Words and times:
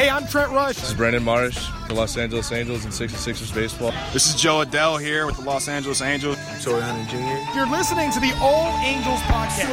Hey, 0.00 0.08
I'm 0.08 0.26
Trent 0.26 0.50
Rush. 0.52 0.76
This 0.76 0.88
is 0.88 0.94
Brandon 0.94 1.22
Marsh, 1.22 1.68
the 1.86 1.92
Los 1.92 2.16
Angeles 2.16 2.50
Angels 2.52 2.86
and 2.86 2.90
66ers 2.94 3.54
baseball. 3.54 3.92
This 4.14 4.30
is 4.34 4.40
Jo 4.40 4.64
Adell 4.64 4.98
here 4.98 5.26
with 5.26 5.36
the 5.36 5.42
Los 5.42 5.68
Angeles 5.68 6.00
Angels. 6.00 6.38
Torii 6.64 6.80
Hunter 6.80 7.10
Jr. 7.10 7.54
You're 7.54 7.68
listening 7.68 8.10
to 8.12 8.18
the 8.18 8.34
All 8.40 8.72
Angels 8.78 9.20
podcast. 9.28 9.68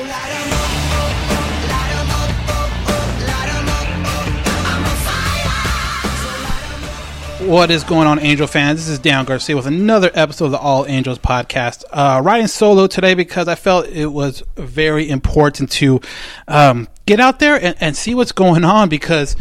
What 7.48 7.72
is 7.72 7.86
going 7.86 8.08
on, 8.08 8.20
Angel 8.20 8.48
fans? 8.48 8.80
This 8.80 8.90
is 8.90 9.00
Dan 9.00 9.24
Garcia 9.24 9.56
with 9.56 9.66
another 9.66 10.12
episode 10.14 10.48
of 10.48 10.52
the 10.52 10.60
All 10.60 10.86
Angels 10.88 11.20
podcast. 11.20 11.86
Uh, 11.90 12.22
riding 12.22 12.48
solo 12.48 12.88
today 12.88 13.14
because 13.14 13.48
I 13.48 13.56
felt 13.56 13.88
it 13.88 14.08
was 14.08 14.44
very 14.58 15.10
important 15.10 15.72
to 15.72 16.02
um, 16.50 16.90
get 17.06 17.22
out 17.22 17.40
there 17.40 17.56
and, 17.56 17.78
and 17.80 17.96
see 17.96 18.14
what's 18.14 18.34
going 18.34 18.66
on 18.66 18.90
because 18.90 19.38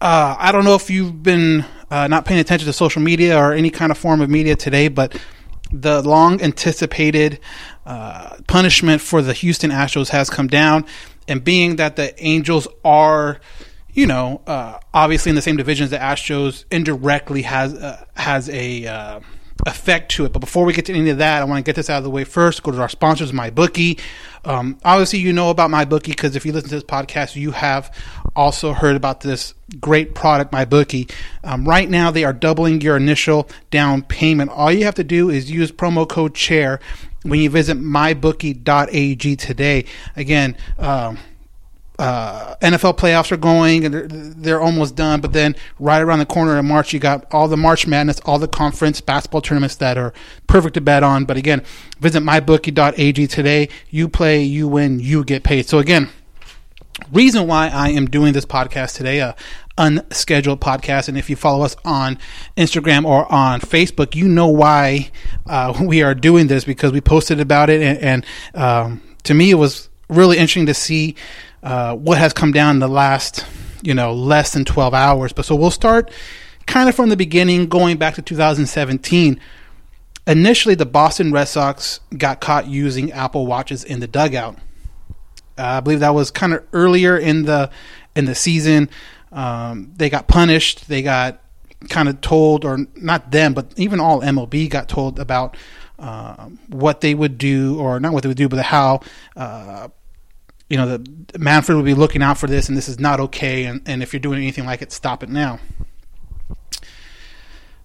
uh, 0.00 0.36
I 0.38 0.52
don't 0.52 0.64
know 0.64 0.74
if 0.74 0.90
you've 0.90 1.22
been 1.22 1.64
uh, 1.90 2.06
not 2.08 2.24
paying 2.24 2.40
attention 2.40 2.66
to 2.66 2.72
social 2.72 3.00
media 3.00 3.38
or 3.38 3.52
any 3.52 3.70
kind 3.70 3.90
of 3.90 3.98
form 3.98 4.20
of 4.20 4.28
media 4.28 4.56
today, 4.56 4.88
but 4.88 5.18
the 5.72 6.02
long 6.02 6.40
anticipated 6.42 7.40
uh, 7.86 8.36
punishment 8.46 9.00
for 9.00 9.22
the 9.22 9.32
Houston 9.32 9.70
Astros 9.70 10.10
has 10.10 10.30
come 10.30 10.48
down. 10.48 10.84
And 11.28 11.42
being 11.42 11.76
that 11.76 11.96
the 11.96 12.14
Angels 12.24 12.68
are, 12.84 13.40
you 13.92 14.06
know, 14.06 14.42
uh, 14.46 14.78
obviously 14.94 15.30
in 15.30 15.36
the 15.36 15.42
same 15.42 15.56
division 15.56 15.84
as 15.84 15.90
the 15.90 15.98
Astros, 15.98 16.64
indirectly 16.70 17.42
has 17.42 17.74
uh, 17.74 18.04
has 18.14 18.48
a 18.50 18.86
uh, 18.86 19.20
effect 19.66 20.12
to 20.12 20.24
it. 20.24 20.32
But 20.32 20.40
before 20.40 20.64
we 20.64 20.72
get 20.72 20.84
to 20.86 20.94
any 20.94 21.10
of 21.10 21.18
that, 21.18 21.40
I 21.40 21.44
want 21.44 21.64
to 21.64 21.68
get 21.68 21.74
this 21.74 21.90
out 21.90 21.98
of 21.98 22.04
the 22.04 22.10
way 22.10 22.24
first. 22.24 22.62
Go 22.62 22.70
to 22.70 22.80
our 22.80 22.88
sponsors, 22.88 23.32
MyBookie. 23.32 23.98
Um, 24.44 24.78
obviously, 24.84 25.18
you 25.18 25.32
know 25.32 25.50
about 25.50 25.70
MyBookie 25.70 26.08
because 26.08 26.36
if 26.36 26.46
you 26.46 26.52
listen 26.52 26.68
to 26.68 26.76
this 26.76 26.84
podcast, 26.84 27.34
you 27.34 27.50
have 27.52 27.92
also 28.36 28.72
heard 28.72 28.94
about 28.94 29.22
this 29.22 29.54
great 29.80 30.14
product, 30.14 30.52
MyBookie. 30.52 31.10
Um, 31.42 31.66
right 31.66 31.88
now, 31.88 32.10
they 32.10 32.22
are 32.22 32.32
doubling 32.32 32.80
your 32.80 32.96
initial 32.96 33.48
down 33.70 34.02
payment. 34.02 34.50
All 34.50 34.70
you 34.70 34.84
have 34.84 34.94
to 34.96 35.04
do 35.04 35.30
is 35.30 35.50
use 35.50 35.72
promo 35.72 36.08
code 36.08 36.34
CHAIR 36.34 36.78
when 37.22 37.40
you 37.40 37.50
visit 37.50 37.78
mybookie.ag 37.78 39.36
today. 39.36 39.84
Again, 40.14 40.56
um, 40.78 41.18
uh, 41.98 42.56
NFL 42.56 42.98
playoffs 42.98 43.32
are 43.32 43.38
going 43.38 43.84
and 43.86 43.94
they're, 43.94 44.06
they're 44.06 44.60
almost 44.60 44.94
done. 44.96 45.20
But 45.20 45.32
then 45.32 45.56
right 45.78 46.00
around 46.00 46.18
the 46.18 46.26
corner 46.26 46.58
in 46.58 46.66
March, 46.66 46.92
you 46.92 47.00
got 47.00 47.26
all 47.32 47.48
the 47.48 47.56
March 47.56 47.86
Madness, 47.86 48.20
all 48.26 48.38
the 48.38 48.48
conference 48.48 49.00
basketball 49.00 49.40
tournaments 49.40 49.76
that 49.76 49.96
are 49.96 50.12
perfect 50.46 50.74
to 50.74 50.80
bet 50.80 51.02
on. 51.02 51.24
But 51.24 51.36
again, 51.36 51.62
visit 51.98 52.22
mybookie.ag 52.22 53.26
today. 53.26 53.68
You 53.90 54.08
play, 54.08 54.42
you 54.42 54.68
win, 54.68 55.00
you 55.00 55.24
get 55.24 55.42
paid. 55.42 55.66
So 55.66 55.78
again, 55.78 56.10
reason 57.12 57.46
why 57.46 57.68
I 57.68 57.90
am 57.90 58.06
doing 58.06 58.32
this 58.32 58.44
podcast 58.44 58.96
today, 58.96 59.20
a 59.20 59.36
unscheduled 59.78 60.60
podcast, 60.60 61.08
and 61.08 61.18
if 61.18 61.28
you 61.28 61.36
follow 61.36 61.64
us 61.64 61.76
on 61.84 62.18
Instagram 62.56 63.04
or 63.04 63.30
on 63.30 63.60
Facebook, 63.60 64.14
you 64.14 64.28
know 64.28 64.48
why 64.48 65.10
uh, 65.46 65.76
we 65.82 66.02
are 66.02 66.14
doing 66.14 66.46
this 66.46 66.64
because 66.64 66.92
we 66.92 67.00
posted 67.00 67.40
about 67.40 67.70
it, 67.70 67.82
and, 67.82 67.98
and 67.98 68.26
um, 68.54 69.02
to 69.24 69.34
me, 69.34 69.50
it 69.50 69.54
was 69.54 69.88
really 70.08 70.36
interesting 70.36 70.66
to 70.66 70.74
see 70.74 71.16
uh, 71.62 71.94
what 71.94 72.18
has 72.18 72.32
come 72.32 72.52
down 72.52 72.76
in 72.76 72.80
the 72.80 72.88
last, 72.88 73.44
you 73.82 73.94
know, 73.94 74.12
less 74.12 74.52
than 74.52 74.64
12 74.64 74.94
hours. 74.94 75.32
But 75.32 75.44
so 75.44 75.54
we'll 75.56 75.70
start 75.70 76.10
kind 76.66 76.88
of 76.88 76.94
from 76.94 77.08
the 77.08 77.16
beginning, 77.16 77.68
going 77.68 77.96
back 77.96 78.14
to 78.14 78.22
2017. 78.22 79.40
Initially, 80.28 80.74
the 80.74 80.86
Boston 80.86 81.32
Red 81.32 81.46
Sox 81.46 82.00
got 82.16 82.40
caught 82.40 82.66
using 82.66 83.12
Apple 83.12 83.46
Watches 83.46 83.84
in 83.84 84.00
the 84.00 84.08
dugout. 84.08 84.58
I 85.58 85.80
believe 85.80 86.00
that 86.00 86.14
was 86.14 86.30
kind 86.30 86.52
of 86.52 86.64
earlier 86.72 87.16
in 87.16 87.44
the 87.44 87.70
in 88.14 88.24
the 88.24 88.34
season. 88.34 88.90
Um, 89.32 89.92
they 89.96 90.10
got 90.10 90.28
punished. 90.28 90.88
They 90.88 91.02
got 91.02 91.40
kind 91.88 92.08
of 92.08 92.20
told, 92.20 92.64
or 92.64 92.78
not 92.96 93.30
them, 93.30 93.54
but 93.54 93.72
even 93.76 94.00
all 94.00 94.20
MLB 94.20 94.68
got 94.70 94.88
told 94.88 95.18
about 95.18 95.56
uh, 95.98 96.48
what 96.68 97.00
they 97.00 97.14
would 97.14 97.38
do, 97.38 97.78
or 97.78 98.00
not 98.00 98.12
what 98.12 98.22
they 98.22 98.28
would 98.28 98.36
do, 98.36 98.48
but 98.48 98.64
how 98.64 99.00
uh, 99.36 99.88
you 100.68 100.76
know 100.76 100.96
the 100.96 101.38
Manfred 101.38 101.76
would 101.76 101.84
be 101.84 101.94
looking 101.94 102.22
out 102.22 102.38
for 102.38 102.46
this, 102.46 102.68
and 102.68 102.76
this 102.76 102.88
is 102.88 102.98
not 102.98 103.20
okay. 103.20 103.64
And, 103.64 103.82
and 103.86 104.02
if 104.02 104.12
you're 104.12 104.20
doing 104.20 104.38
anything 104.38 104.66
like 104.66 104.82
it, 104.82 104.92
stop 104.92 105.22
it 105.22 105.28
now. 105.28 105.58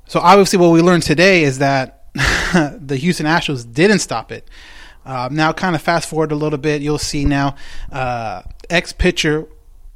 So 0.08 0.20
obviously, 0.20 0.60
what 0.60 0.72
we 0.72 0.82
learned 0.82 1.04
today 1.04 1.44
is 1.44 1.60
that 1.60 2.06
the 2.14 2.98
Houston 2.98 3.26
Astros 3.26 3.72
didn't 3.72 4.00
stop 4.00 4.32
it. 4.32 4.48
Uh, 5.06 5.30
now, 5.32 5.52
kind 5.52 5.76
of 5.76 5.82
fast 5.82 6.10
forward 6.10 6.32
a 6.32 6.36
little 6.36 6.60
bit, 6.60 6.82
you'll 6.82 6.98
see 6.98 7.26
now 7.26 7.56
uh, 7.92 8.42
ex 8.70 8.94
pitcher 8.94 9.48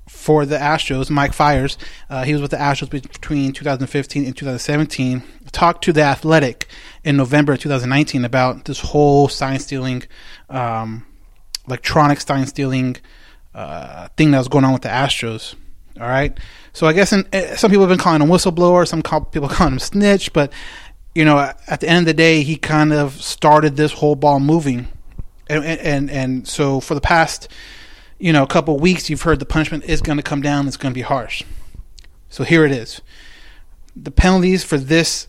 for 0.08 0.46
the 0.46 0.58
Astros, 0.58 1.10
Mike 1.10 1.34
Fiers, 1.34 1.78
uh, 2.10 2.24
he 2.24 2.34
was 2.34 2.42
with 2.42 2.52
the 2.52 2.58
Astros 2.58 2.90
between 2.90 3.52
2015 3.52 4.26
and 4.26 4.38
2017, 4.38 5.24
talked 5.52 5.84
to 5.84 5.94
the 5.94 6.02
Athletic 6.02 6.68
in 7.04 7.18
November 7.18 7.58
2019 7.58 8.24
about 8.24 8.66
this 8.66 8.82
whole 8.82 9.28
sign 9.28 9.60
stealing, 9.60 10.04
um, 10.50 11.06
electronic 11.68 12.22
sign 12.22 12.46
stealing 12.46 12.98
uh, 13.56 14.08
thing 14.18 14.32
that 14.32 14.38
was 14.38 14.48
going 14.48 14.66
on 14.66 14.74
with 14.74 14.84
the 14.84 14.90
Astros. 14.90 15.56
All 16.00 16.08
right. 16.08 16.38
So 16.74 16.88
I 16.88 16.94
guess 16.94 17.14
in, 17.14 17.26
uh, 17.32 17.56
some 17.56 17.72
people 17.72 17.84
have 17.84 17.90
been 17.90 17.98
calling 17.98 18.22
him 18.22 18.28
whistleblower, 18.28 18.88
some 18.88 19.02
call, 19.02 19.22
people 19.22 19.50
calling 19.50 19.74
him 19.74 19.80
snitch, 19.80 20.34
but 20.34 20.52
you 21.16 21.24
know, 21.24 21.40
at 21.40 21.80
the 21.80 21.88
end 21.88 22.00
of 22.00 22.06
the 22.08 22.14
day, 22.14 22.44
he 22.44 22.58
kind 22.58 22.92
of 22.92 23.14
started 23.24 23.78
this 23.78 23.94
whole 23.94 24.16
ball 24.16 24.42
moving, 24.42 24.88
and 25.48 25.64
and 25.64 26.10
and 26.10 26.48
so 26.48 26.80
for 26.80 26.96
the 26.96 27.02
past, 27.02 27.48
you 28.20 28.34
know, 28.34 28.46
couple 28.46 28.78
weeks, 28.80 29.10
you've 29.10 29.22
heard 29.22 29.40
the 29.40 29.46
punishment 29.46 29.86
is 29.86 30.02
going 30.02 30.18
to 30.18 30.24
come 30.24 30.42
down. 30.42 30.68
It's 30.68 30.78
going 30.78 30.94
to 30.94 30.98
be 30.98 31.02
harsh. 31.02 31.44
So 32.30 32.44
here 32.44 32.66
it 32.66 32.72
is. 32.72 33.02
The 33.96 34.12
penalties 34.12 34.64
for 34.64 34.78
this, 34.78 35.28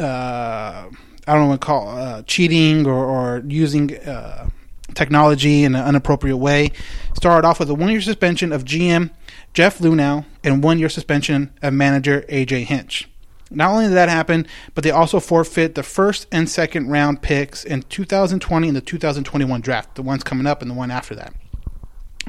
uh, 0.00 0.02
I 0.02 0.88
don't 1.26 1.40
know 1.40 1.46
what 1.46 1.60
to 1.60 1.66
call 1.66 1.88
uh, 1.88 2.22
cheating 2.22 2.86
or, 2.86 3.04
or 3.04 3.42
using 3.46 3.96
uh, 3.98 4.48
technology 4.94 5.64
in 5.64 5.74
an 5.74 5.88
inappropriate 5.88 6.38
way, 6.38 6.72
started 7.14 7.46
off 7.46 7.60
with 7.60 7.70
a 7.70 7.74
one-year 7.74 8.00
suspension 8.00 8.52
of 8.52 8.64
GM 8.64 9.10
Jeff 9.54 9.78
Luhnow 9.78 10.24
and 10.42 10.64
one-year 10.64 10.88
suspension 10.88 11.52
of 11.62 11.74
manager 11.74 12.24
AJ 12.28 12.64
Hinch. 12.64 13.08
Not 13.54 13.70
only 13.70 13.86
did 13.86 13.94
that 13.94 14.08
happen, 14.08 14.46
but 14.74 14.84
they 14.84 14.90
also 14.90 15.20
forfeit 15.20 15.74
the 15.74 15.82
first 15.82 16.26
and 16.32 16.48
second 16.48 16.88
round 16.88 17.22
picks 17.22 17.64
in 17.64 17.82
2020 17.82 18.68
and 18.68 18.76
the 18.76 18.80
2021 18.80 19.60
draft, 19.60 19.94
the 19.94 20.02
ones 20.02 20.22
coming 20.22 20.46
up 20.46 20.62
and 20.62 20.70
the 20.70 20.74
one 20.74 20.90
after 20.90 21.14
that. 21.14 21.34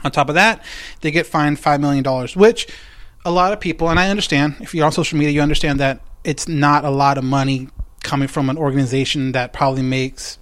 On 0.03 0.11
top 0.11 0.29
of 0.29 0.35
that, 0.35 0.63
they 1.01 1.11
get 1.11 1.25
fined 1.25 1.57
$5 1.57 1.79
million, 1.79 2.03
which 2.35 2.67
a 3.25 3.31
lot 3.31 3.53
of 3.53 3.59
people, 3.59 3.89
and 3.89 3.99
I 3.99 4.09
understand, 4.09 4.55
if 4.59 4.73
you're 4.73 4.85
on 4.85 4.91
social 4.91 5.17
media, 5.17 5.33
you 5.33 5.41
understand 5.41 5.79
that 5.79 6.01
it's 6.23 6.47
not 6.47 6.83
a 6.83 6.89
lot 6.89 7.17
of 7.17 7.23
money 7.23 7.69
coming 8.03 8.27
from 8.27 8.49
an 8.49 8.57
organization 8.57 9.31
that 9.31 9.53
probably 9.53 9.81
makes 9.81 10.37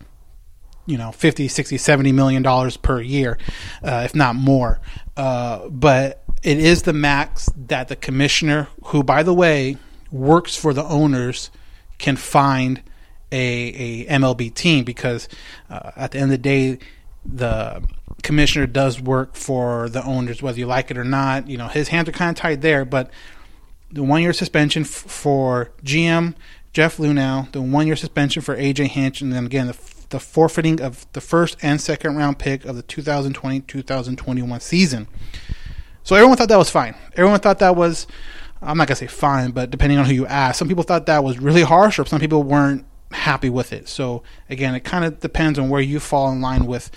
you 0.87 0.97
know 0.97 1.11
50 1.11 1.47
60 1.47 1.77
70 1.77 2.11
million 2.11 2.41
dollars 2.41 2.75
per 2.75 2.99
year 2.99 3.37
uh, 3.83 4.01
if 4.03 4.15
not 4.15 4.35
more 4.35 4.81
uh, 5.15 5.69
but 5.69 6.23
it 6.41 6.57
is 6.57 6.81
the 6.81 6.93
max 6.93 7.49
that 7.55 7.87
the 7.87 7.95
commissioner 7.95 8.67
who 8.85 9.03
by 9.03 9.21
the 9.21 9.33
way 9.33 9.77
works 10.11 10.55
for 10.55 10.73
the 10.73 10.83
owners 10.83 11.51
can 11.97 12.15
find 12.15 12.81
a, 13.31 14.05
a 14.05 14.05
MLB 14.07 14.53
team 14.53 14.83
because 14.83 15.29
uh, 15.69 15.91
at 15.95 16.11
the 16.11 16.19
end 16.19 16.25
of 16.25 16.31
the 16.31 16.37
day, 16.37 16.79
the 17.25 17.83
commissioner 18.23 18.67
does 18.67 18.99
work 18.99 19.35
for 19.35 19.89
the 19.89 20.03
owners, 20.03 20.41
whether 20.41 20.59
you 20.59 20.65
like 20.65 20.91
it 20.91 20.97
or 20.97 21.03
not. 21.03 21.47
You 21.47 21.57
know, 21.57 21.67
his 21.67 21.87
hands 21.89 22.09
are 22.09 22.13
kind 22.13 22.29
of 22.29 22.35
tied 22.35 22.61
there, 22.61 22.85
but 22.85 23.09
the 23.91 24.03
one 24.03 24.21
year 24.21 24.33
suspension 24.33 24.83
f- 24.83 24.89
for 24.89 25.71
GM 25.83 26.35
Jeff 26.73 26.97
Luhnow, 26.97 27.51
the 27.51 27.61
one 27.61 27.85
year 27.85 27.95
suspension 27.95 28.41
for 28.41 28.55
AJ 28.55 28.87
Hinch, 28.87 29.21
and 29.21 29.33
then 29.33 29.45
again 29.45 29.67
the, 29.67 29.73
f- 29.73 30.07
the 30.09 30.19
forfeiting 30.19 30.81
of 30.81 31.05
the 31.13 31.21
first 31.21 31.57
and 31.61 31.81
second 31.81 32.15
round 32.15 32.39
pick 32.39 32.63
of 32.63 32.75
the 32.75 32.81
2020 32.81 33.61
2021 33.61 34.59
season. 34.61 35.07
So 36.03 36.15
everyone 36.15 36.37
thought 36.37 36.49
that 36.49 36.57
was 36.57 36.69
fine. 36.69 36.95
Everyone 37.15 37.39
thought 37.39 37.59
that 37.59 37.75
was, 37.75 38.07
I'm 38.61 38.77
not 38.77 38.87
to 38.87 38.95
say 38.95 39.07
fine, 39.07 39.51
but 39.51 39.71
depending 39.71 39.97
on 39.97 40.05
who 40.05 40.13
you 40.13 40.27
ask, 40.27 40.59
some 40.59 40.67
people 40.67 40.83
thought 40.83 41.07
that 41.07 41.23
was 41.23 41.39
really 41.39 41.63
harsh, 41.63 41.97
or 41.97 42.05
some 42.05 42.19
people 42.19 42.43
weren't 42.43 42.85
happy 43.11 43.49
with 43.49 43.73
it. 43.73 43.87
So 43.89 44.23
again, 44.49 44.75
it 44.75 44.81
kind 44.81 45.03
of 45.03 45.19
depends 45.19 45.57
on 45.57 45.69
where 45.69 45.81
you 45.81 45.99
fall 45.99 46.31
in 46.31 46.41
line 46.41 46.65
with 46.65 46.91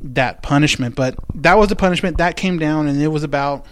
that 0.00 0.42
punishment. 0.42 0.94
But 0.94 1.16
that 1.34 1.58
was 1.58 1.68
the 1.68 1.76
punishment 1.76 2.18
that 2.18 2.36
came 2.36 2.58
down, 2.58 2.88
and 2.88 3.00
it 3.00 3.08
was 3.08 3.22
about 3.22 3.66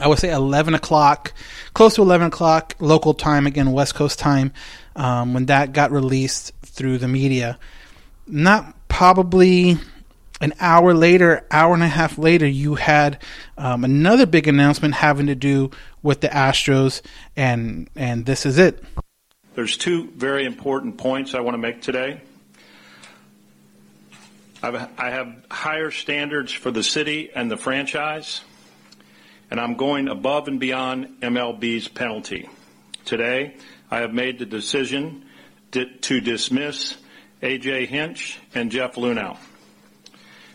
I 0.00 0.06
would 0.06 0.18
say 0.18 0.30
11 0.30 0.74
o'clock, 0.74 1.32
close 1.74 1.96
to 1.96 2.02
11 2.02 2.28
o'clock 2.28 2.76
local 2.78 3.14
time, 3.14 3.46
again, 3.46 3.72
West 3.72 3.94
Coast 3.94 4.18
time, 4.18 4.52
um, 4.94 5.34
when 5.34 5.46
that 5.46 5.72
got 5.72 5.90
released 5.90 6.52
through 6.62 6.98
the 6.98 7.08
media. 7.08 7.58
Not 8.26 8.74
probably 8.88 9.76
an 10.40 10.54
hour 10.60 10.94
later, 10.94 11.44
hour 11.50 11.74
and 11.74 11.82
a 11.82 11.88
half 11.88 12.16
later, 12.16 12.46
you 12.46 12.76
had 12.76 13.20
um, 13.56 13.82
another 13.82 14.24
big 14.24 14.46
announcement 14.46 14.94
having 14.94 15.26
to 15.26 15.34
do 15.34 15.70
with 16.02 16.20
the 16.20 16.28
Astros, 16.28 17.02
and 17.36 17.88
and 17.96 18.26
this 18.26 18.46
is 18.46 18.58
it. 18.58 18.82
There's 19.54 19.76
two 19.76 20.08
very 20.16 20.44
important 20.44 20.98
points 20.98 21.34
I 21.34 21.40
want 21.40 21.54
to 21.54 21.58
make 21.58 21.82
today. 21.82 22.20
I've, 24.62 24.74
I 24.98 25.10
have 25.10 25.44
higher 25.50 25.90
standards 25.90 26.52
for 26.52 26.70
the 26.70 26.82
city 26.82 27.30
and 27.34 27.50
the 27.50 27.56
franchise, 27.56 28.40
and 29.50 29.60
I'm 29.60 29.74
going 29.74 30.08
above 30.08 30.48
and 30.48 30.58
beyond 30.58 31.20
MLB's 31.20 31.88
penalty. 31.88 32.48
Today, 33.04 33.56
I 33.90 34.00
have 34.00 34.12
made 34.12 34.38
the 34.38 34.46
decision 34.46 35.24
to, 35.72 36.20
dismiss 36.20 36.96
AJ 37.42 37.86
Hinch 37.86 38.38
and 38.54 38.70
Jeff 38.70 38.94
Luhnow. 38.94 39.36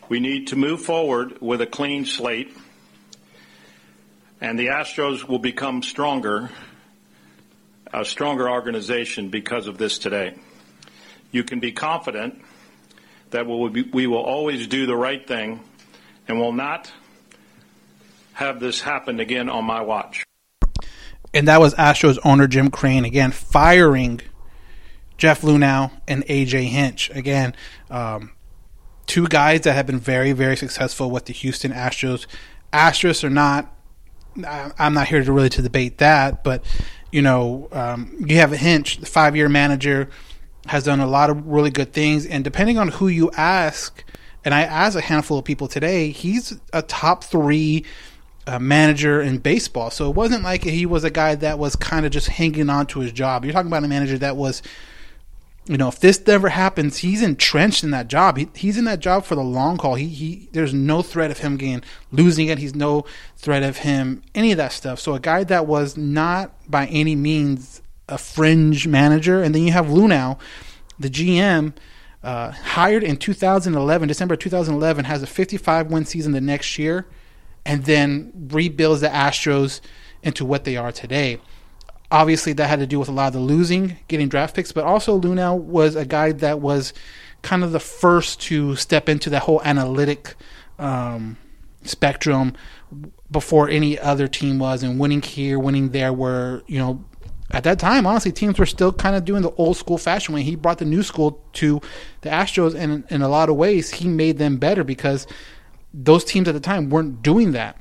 We 0.09 0.19
need 0.19 0.47
to 0.47 0.55
move 0.55 0.81
forward 0.81 1.41
with 1.41 1.61
a 1.61 1.65
clean 1.65 2.05
slate, 2.05 2.55
and 4.43 4.59
the 4.59 4.67
Astros 4.67 5.23
will 5.23 5.39
become 5.39 5.81
stronger 5.81 6.49
a 7.93 8.03
stronger 8.03 8.49
organization 8.49 9.29
because 9.29 9.67
of 9.67 9.77
this 9.77 9.99
today. 9.99 10.35
You 11.31 11.43
can 11.43 11.59
be 11.59 11.71
confident 11.71 12.41
that 13.29 13.47
we 13.47 14.07
will 14.07 14.23
always 14.23 14.67
do 14.67 14.85
the 14.85 14.95
right 14.95 15.25
thing 15.25 15.61
and 16.27 16.39
will 16.39 16.51
not 16.51 16.91
have 18.33 18.59
this 18.59 18.81
happen 18.81 19.19
again 19.19 19.47
on 19.47 19.63
my 19.63 19.81
watch. 19.81 20.23
And 21.33 21.47
that 21.47 21.59
was 21.59 21.75
Astros 21.75 22.17
owner 22.25 22.47
Jim 22.47 22.69
Crane 22.69 23.05
again 23.05 23.31
firing 23.31 24.21
Jeff 25.17 25.41
Luhnow 25.41 25.91
and 26.07 26.25
AJ 26.25 26.65
Hinch. 26.65 27.11
Again, 27.11 27.55
um, 27.89 28.31
two 29.05 29.27
guys 29.27 29.61
that 29.61 29.73
have 29.73 29.87
been 29.87 29.99
very, 29.99 30.31
very 30.33 30.57
successful 30.57 31.09
with 31.09 31.25
the 31.25 31.33
Houston 31.33 31.71
Astros. 31.71 32.25
Astros 32.73 33.23
or 33.23 33.29
not. 33.29 33.72
I'm 34.45 34.93
not 34.93 35.07
here 35.07 35.23
to 35.23 35.31
really 35.31 35.49
to 35.49 35.61
debate 35.61 35.99
that, 35.99 36.43
but 36.43 36.63
you 37.11 37.21
know, 37.21 37.67
um, 37.71 38.15
you 38.25 38.37
have 38.37 38.51
a 38.51 38.57
Hinch, 38.57 38.97
the 38.97 39.05
five 39.05 39.35
year 39.35 39.49
manager, 39.49 40.09
has 40.67 40.83
done 40.83 40.99
a 40.99 41.07
lot 41.07 41.29
of 41.29 41.45
really 41.45 41.69
good 41.69 41.93
things, 41.93 42.25
and 42.25 42.43
depending 42.43 42.77
on 42.77 42.87
who 42.87 43.07
you 43.07 43.29
ask, 43.31 44.03
and 44.45 44.53
I 44.53 44.61
asked 44.61 44.95
a 44.95 45.01
handful 45.01 45.37
of 45.37 45.45
people 45.45 45.67
today, 45.67 46.09
he's 46.09 46.59
a 46.71 46.81
top 46.81 47.23
three 47.23 47.85
uh, 48.47 48.59
manager 48.59 49.21
in 49.21 49.37
baseball. 49.37 49.89
So 49.89 50.09
it 50.09 50.15
wasn't 50.15 50.43
like 50.43 50.63
he 50.63 50.85
was 50.85 51.03
a 51.03 51.09
guy 51.09 51.35
that 51.35 51.59
was 51.59 51.75
kind 51.75 52.05
of 52.05 52.11
just 52.11 52.27
hanging 52.27 52.69
on 52.69 52.87
to 52.87 52.99
his 52.99 53.11
job. 53.11 53.45
You're 53.45 53.53
talking 53.53 53.67
about 53.67 53.83
a 53.83 53.87
manager 53.87 54.17
that 54.17 54.35
was 54.35 54.61
you 55.65 55.77
know, 55.77 55.87
if 55.87 55.99
this 55.99 56.25
never 56.27 56.49
happens, 56.49 56.97
he's 56.97 57.21
entrenched 57.21 57.83
in 57.83 57.91
that 57.91 58.09
job. 58.09 58.37
He, 58.37 58.49
he's 58.53 58.77
in 58.77 58.83
that 58.85 58.99
job 58.99 59.23
for 59.23 59.35
the 59.35 59.43
long 59.43 59.77
haul. 59.77 59.95
He, 59.95 60.07
he, 60.07 60.49
there's 60.51 60.73
no 60.73 61.01
threat 61.01 61.31
of 61.31 61.39
him 61.39 61.55
getting 61.55 61.83
losing 62.11 62.47
it. 62.47 62.57
He's 62.57 62.75
no 62.75 63.05
threat 63.37 63.63
of 63.63 63.77
him 63.77 64.21
any 64.35 64.51
of 64.51 64.57
that 64.57 64.73
stuff. 64.73 64.99
So 64.99 65.13
a 65.13 65.19
guy 65.19 65.45
that 65.45 65.65
was 65.65 65.95
not 65.95 66.51
by 66.69 66.87
any 66.87 67.15
means 67.15 67.81
a 68.09 68.17
fringe 68.17 68.87
manager, 68.87 69.41
and 69.41 69.55
then 69.55 69.63
you 69.63 69.71
have 69.71 69.85
Luhnow, 69.85 70.37
the 70.99 71.09
GM, 71.09 71.73
uh, 72.21 72.51
hired 72.51 73.03
in 73.03 73.15
2011, 73.15 74.07
December 74.07 74.35
2011, 74.35 75.05
has 75.05 75.23
a 75.23 75.27
55 75.27 75.89
win 75.89 76.05
season 76.05 76.33
the 76.33 76.41
next 76.41 76.77
year, 76.77 77.07
and 77.65 77.85
then 77.85 78.49
rebuilds 78.51 78.99
the 78.99 79.07
Astros 79.07 79.79
into 80.21 80.43
what 80.43 80.65
they 80.65 80.75
are 80.75 80.91
today 80.91 81.39
obviously 82.13 82.53
that 82.53 82.67
had 82.67 82.79
to 82.79 82.87
do 82.87 82.99
with 82.99 83.09
a 83.09 83.11
lot 83.11 83.27
of 83.27 83.33
the 83.33 83.39
losing, 83.39 83.97
getting 84.07 84.29
draft 84.29 84.55
picks, 84.55 84.71
but 84.71 84.83
also 84.83 85.19
Luhnow 85.19 85.59
was 85.59 85.95
a 85.95 86.05
guy 86.05 86.31
that 86.31 86.61
was 86.61 86.93
kind 87.41 87.63
of 87.63 87.71
the 87.71 87.79
first 87.79 88.39
to 88.39 88.75
step 88.75 89.09
into 89.09 89.31
that 89.31 89.41
whole 89.41 89.61
analytic 89.63 90.35
um, 90.77 91.35
spectrum 91.81 92.53
before 93.31 93.67
any 93.67 93.97
other 93.97 94.27
team 94.27 94.59
was, 94.59 94.83
and 94.83 94.99
winning 94.99 95.23
here, 95.23 95.57
winning 95.57 95.89
there, 95.89 96.13
were 96.13 96.63
you 96.67 96.79
know. 96.79 97.03
At 97.51 97.65
that 97.65 97.77
time, 97.77 98.07
honestly, 98.07 98.31
teams 98.31 98.57
were 98.57 98.65
still 98.65 98.91
kind 98.91 99.15
of 99.15 99.25
doing 99.25 99.43
the 99.43 99.51
old 99.51 99.77
school 99.77 99.99
fashion 99.99 100.33
way. 100.33 100.41
He 100.41 100.55
brought 100.55 100.79
the 100.79 100.85
new 100.85 101.03
school 101.03 101.43
to 101.53 101.81
the 102.21 102.29
Astros, 102.29 102.73
and 102.73 103.03
in 103.09 103.21
a 103.21 103.27
lot 103.27 103.49
of 103.49 103.55
ways, 103.55 103.91
he 103.91 104.07
made 104.07 104.39
them 104.39 104.57
better 104.57 104.83
because 104.83 105.27
those 105.93 106.23
teams 106.23 106.47
at 106.47 106.55
the 106.55 106.59
time 106.59 106.89
weren't 106.89 107.21
doing 107.21 107.51
that 107.51 107.77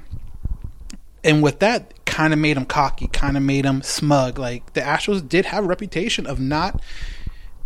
and 1.25 1.43
with 1.43 1.61
that 1.61 2.05
kind 2.05 2.33
of 2.33 2.39
made 2.39 2.57
him 2.57 2.65
cocky 2.65 3.07
kind 3.09 3.37
of 3.37 3.43
made 3.43 3.65
him 3.65 3.83
smug. 3.83 4.39
Like 4.39 4.73
the 4.75 4.81
astros 4.81 5.27
did 5.27 5.47
have 5.47 5.65
a 5.65 5.67
reputation 5.67 6.27
of 6.27 6.41
not 6.41 6.83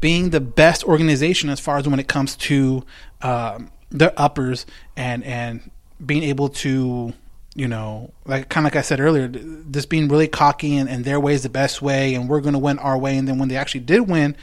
being 0.00 0.30
the 0.30 0.40
best 0.40 0.84
organization 0.84 1.48
as 1.50 1.60
far 1.60 1.78
as 1.78 1.88
when 1.88 1.98
it 1.98 2.08
comes 2.08 2.36
to 2.36 2.84
um, 3.22 3.70
their 3.90 4.12
uppers 4.16 4.66
and 4.96 5.24
and 5.24 5.70
being 6.04 6.22
able 6.22 6.48
to 6.50 7.14
you 7.54 7.66
know 7.66 8.12
like 8.26 8.50
kind 8.50 8.66
of 8.66 8.72
like 8.74 8.78
i 8.78 8.82
said 8.82 9.00
earlier 9.00 9.28
this 9.28 9.86
being 9.86 10.08
really 10.08 10.28
cocky 10.28 10.76
and, 10.76 10.90
and 10.90 11.04
their 11.04 11.18
way 11.18 11.32
is 11.32 11.42
the 11.42 11.48
best 11.48 11.80
way 11.80 12.14
and 12.14 12.28
we're 12.28 12.40
going 12.40 12.52
to 12.52 12.58
win 12.58 12.78
our 12.78 12.98
way. 12.98 13.16
And 13.16 13.26
then 13.26 13.38
when 13.38 13.48
they 13.48 13.56
actually 13.56 13.80
did 13.80 14.08
win 14.08 14.36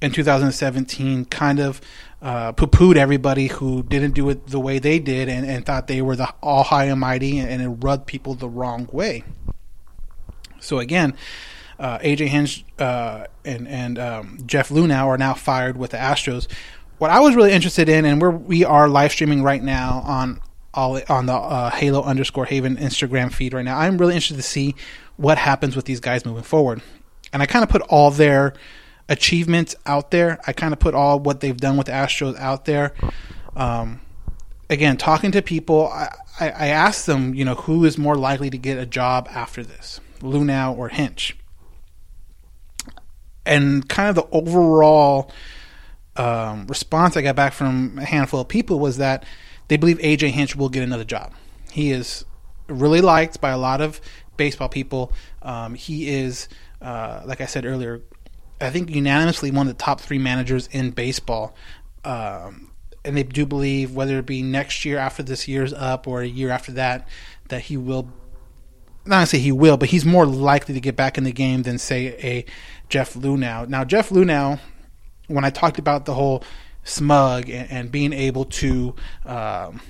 in 0.00 0.12
2017 0.12 1.24
kind 1.26 1.58
of 1.60 1.80
uh, 2.24 2.52
poo-pooed 2.52 2.96
everybody 2.96 3.48
who 3.48 3.82
didn't 3.82 4.12
do 4.12 4.30
it 4.30 4.46
the 4.46 4.58
way 4.58 4.78
they 4.78 4.98
did 4.98 5.28
and, 5.28 5.46
and 5.46 5.66
thought 5.66 5.88
they 5.88 6.00
were 6.00 6.16
the 6.16 6.26
all 6.42 6.64
high 6.64 6.86
and 6.86 6.98
mighty 6.98 7.38
and, 7.38 7.50
and 7.50 7.62
it 7.62 7.68
rubbed 7.84 8.06
people 8.06 8.34
the 8.34 8.48
wrong 8.48 8.88
way. 8.90 9.22
So 10.58 10.78
again, 10.78 11.14
uh, 11.78 11.98
AJ 11.98 12.28
Hinch 12.28 12.64
uh, 12.78 13.26
and 13.44 13.68
and 13.68 13.98
um, 13.98 14.38
Jeff 14.46 14.70
Luhnow 14.70 15.06
are 15.06 15.18
now 15.18 15.34
fired 15.34 15.76
with 15.76 15.90
the 15.90 15.98
Astros. 15.98 16.48
What 16.96 17.10
I 17.10 17.20
was 17.20 17.34
really 17.34 17.52
interested 17.52 17.90
in, 17.90 18.06
and 18.06 18.22
we're, 18.22 18.30
we 18.30 18.64
are 18.64 18.88
live 18.88 19.12
streaming 19.12 19.42
right 19.42 19.62
now 19.62 20.02
on 20.06 20.40
all 20.72 20.98
on 21.10 21.26
the 21.26 21.34
uh, 21.34 21.70
Halo 21.70 22.02
underscore 22.02 22.46
Haven 22.46 22.78
Instagram 22.78 23.34
feed 23.34 23.52
right 23.52 23.64
now. 23.64 23.78
I'm 23.78 23.98
really 23.98 24.14
interested 24.14 24.36
to 24.36 24.42
see 24.42 24.74
what 25.18 25.36
happens 25.36 25.76
with 25.76 25.84
these 25.84 26.00
guys 26.00 26.24
moving 26.24 26.42
forward, 26.42 26.80
and 27.34 27.42
I 27.42 27.46
kind 27.46 27.62
of 27.62 27.68
put 27.68 27.82
all 27.82 28.10
their 28.10 28.54
achievements 29.08 29.74
out 29.86 30.10
there. 30.10 30.40
I 30.46 30.52
kind 30.52 30.72
of 30.72 30.78
put 30.78 30.94
all 30.94 31.20
what 31.20 31.40
they've 31.40 31.56
done 31.56 31.76
with 31.76 31.88
Astros 31.88 32.38
out 32.38 32.64
there. 32.64 32.94
Um, 33.56 34.00
again, 34.70 34.96
talking 34.96 35.32
to 35.32 35.42
people, 35.42 35.88
I, 35.88 36.14
I, 36.40 36.50
I 36.50 36.66
asked 36.68 37.06
them, 37.06 37.34
you 37.34 37.44
know, 37.44 37.54
who 37.54 37.84
is 37.84 37.98
more 37.98 38.16
likely 38.16 38.50
to 38.50 38.58
get 38.58 38.78
a 38.78 38.86
job 38.86 39.28
after 39.30 39.62
this, 39.62 40.00
Luhnow 40.20 40.76
or 40.76 40.88
Hinch? 40.88 41.36
And 43.46 43.88
kind 43.88 44.08
of 44.08 44.14
the 44.14 44.26
overall 44.30 45.30
um, 46.16 46.66
response 46.66 47.16
I 47.16 47.22
got 47.22 47.36
back 47.36 47.52
from 47.52 47.98
a 47.98 48.04
handful 48.04 48.40
of 48.40 48.48
people 48.48 48.78
was 48.78 48.96
that 48.98 49.24
they 49.68 49.76
believe 49.76 49.98
AJ 49.98 50.30
Hinch 50.30 50.56
will 50.56 50.68
get 50.68 50.82
another 50.82 51.04
job. 51.04 51.34
He 51.70 51.90
is 51.90 52.24
really 52.68 53.00
liked 53.00 53.40
by 53.40 53.50
a 53.50 53.58
lot 53.58 53.80
of 53.80 54.00
baseball 54.36 54.68
people. 54.68 55.12
Um, 55.42 55.74
he 55.74 56.08
is, 56.08 56.48
uh, 56.80 57.22
like 57.24 57.40
I 57.40 57.46
said 57.46 57.66
earlier, 57.66 58.00
I 58.60 58.70
think 58.70 58.90
unanimously 58.90 59.50
one 59.50 59.68
of 59.68 59.76
the 59.76 59.82
top 59.82 60.00
three 60.00 60.18
managers 60.18 60.68
in 60.68 60.90
baseball. 60.90 61.54
Um, 62.04 62.70
and 63.04 63.16
they 63.16 63.22
do 63.22 63.44
believe 63.44 63.94
whether 63.94 64.18
it 64.18 64.26
be 64.26 64.42
next 64.42 64.84
year 64.84 64.98
after 64.98 65.22
this 65.22 65.46
year's 65.46 65.72
up 65.72 66.06
or 66.06 66.22
a 66.22 66.26
year 66.26 66.50
after 66.50 66.72
that, 66.72 67.08
that 67.48 67.62
he 67.62 67.76
will. 67.76 68.08
Not 69.06 69.28
say 69.28 69.38
he 69.38 69.52
will, 69.52 69.76
but 69.76 69.90
he's 69.90 70.06
more 70.06 70.24
likely 70.24 70.72
to 70.72 70.80
get 70.80 70.96
back 70.96 71.18
in 71.18 71.24
the 71.24 71.32
game 71.32 71.62
than 71.62 71.76
say 71.76 72.06
a 72.22 72.46
Jeff 72.88 73.12
Luhnow. 73.12 73.68
Now 73.68 73.84
Jeff 73.84 74.08
Luhnow, 74.08 74.58
when 75.26 75.44
I 75.44 75.50
talked 75.50 75.78
about 75.78 76.06
the 76.06 76.14
whole 76.14 76.42
smug 76.84 77.50
and, 77.50 77.70
and 77.70 77.92
being 77.92 78.14
able 78.14 78.46
to 78.46 78.94
um, 79.26 79.82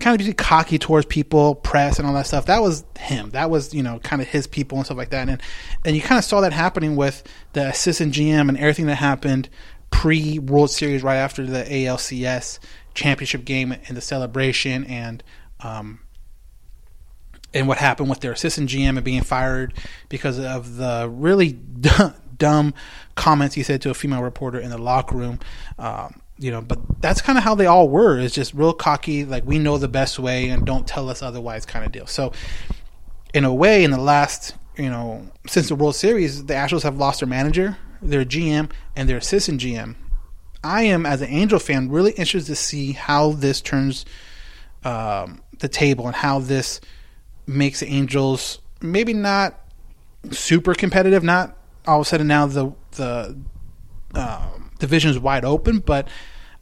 kind 0.00 0.20
of 0.20 0.26
be 0.26 0.32
cocky 0.32 0.78
towards 0.78 1.06
people, 1.06 1.54
press, 1.54 1.98
and 1.98 2.08
all 2.08 2.14
that 2.14 2.26
stuff. 2.26 2.46
That 2.46 2.62
was 2.62 2.84
him. 2.98 3.30
That 3.30 3.50
was 3.50 3.72
you 3.74 3.82
know 3.82 3.98
kind 4.00 4.20
of 4.20 4.28
his 4.28 4.46
people 4.46 4.78
and 4.78 4.84
stuff 4.84 4.98
like 4.98 5.10
that. 5.10 5.28
And 5.28 5.40
and 5.84 5.94
you 5.94 6.02
kind 6.02 6.18
of 6.18 6.24
saw 6.24 6.40
that 6.40 6.52
happening 6.52 6.96
with 6.96 7.22
the 7.52 7.68
assistant 7.68 8.14
GM 8.14 8.48
and 8.48 8.58
everything 8.58 8.86
that 8.86 8.96
happened 8.96 9.48
pre 9.90 10.38
World 10.38 10.70
Series, 10.70 11.02
right 11.02 11.16
after 11.16 11.46
the 11.46 11.64
ALCS 11.64 12.58
championship 12.94 13.44
game 13.44 13.72
and 13.72 13.96
the 13.96 14.02
celebration 14.02 14.84
and. 14.84 15.22
Um, 15.60 16.00
and 17.52 17.66
what 17.66 17.78
happened 17.78 18.08
with 18.08 18.20
their 18.20 18.30
assistant 18.30 18.70
GM 18.70 18.90
and 18.90 19.02
being 19.02 19.22
fired 19.22 19.74
because 20.08 20.38
of 20.38 20.76
the 20.76 21.10
really 21.12 21.58
dumb 22.38 22.74
comments 23.16 23.54
he 23.54 23.62
said 23.62 23.82
to 23.82 23.90
a 23.90 23.94
female 23.94 24.22
reporter 24.22 24.58
in 24.58 24.70
the 24.70 24.78
locker 24.78 25.16
room. 25.16 25.40
Um, 25.78 26.20
you 26.40 26.50
know, 26.50 26.62
but 26.62 26.78
that's 27.00 27.20
kind 27.20 27.36
of 27.36 27.44
how 27.44 27.54
they 27.54 27.66
all 27.66 27.88
were. 27.88 28.18
Is 28.18 28.32
just 28.32 28.54
real 28.54 28.72
cocky, 28.72 29.24
like 29.24 29.44
we 29.44 29.58
know 29.58 29.78
the 29.78 29.88
best 29.88 30.18
way 30.18 30.48
and 30.48 30.64
don't 30.64 30.86
tell 30.86 31.08
us 31.08 31.22
otherwise, 31.22 31.66
kind 31.66 31.84
of 31.84 31.92
deal. 31.92 32.06
So, 32.06 32.32
in 33.34 33.44
a 33.44 33.54
way, 33.54 33.84
in 33.84 33.90
the 33.90 34.00
last, 34.00 34.54
you 34.76 34.88
know, 34.88 35.30
since 35.46 35.68
the 35.68 35.74
World 35.74 35.94
Series, 35.94 36.46
the 36.46 36.54
Astros 36.54 36.82
have 36.82 36.96
lost 36.96 37.20
their 37.20 37.28
manager, 37.28 37.76
their 38.00 38.24
GM, 38.24 38.70
and 38.96 39.08
their 39.08 39.18
assistant 39.18 39.60
GM. 39.60 39.94
I 40.64 40.82
am, 40.82 41.06
as 41.06 41.22
an 41.22 41.28
Angel 41.28 41.58
fan, 41.58 41.90
really 41.90 42.12
interested 42.12 42.52
to 42.52 42.56
see 42.56 42.92
how 42.92 43.32
this 43.32 43.60
turns 43.60 44.04
um, 44.84 45.42
the 45.58 45.68
table 45.68 46.06
and 46.06 46.16
how 46.16 46.38
this 46.38 46.80
makes 47.46 47.80
the 47.80 47.86
Angels 47.86 48.60
maybe 48.80 49.12
not 49.12 49.58
super 50.30 50.74
competitive. 50.74 51.22
Not 51.22 51.56
all 51.86 52.00
of 52.00 52.06
a 52.06 52.08
sudden 52.08 52.26
now 52.26 52.46
the 52.46 52.72
the 52.92 53.36
um, 54.14 54.69
division 54.80 55.10
is 55.10 55.18
wide 55.18 55.44
open, 55.44 55.78
but 55.78 56.08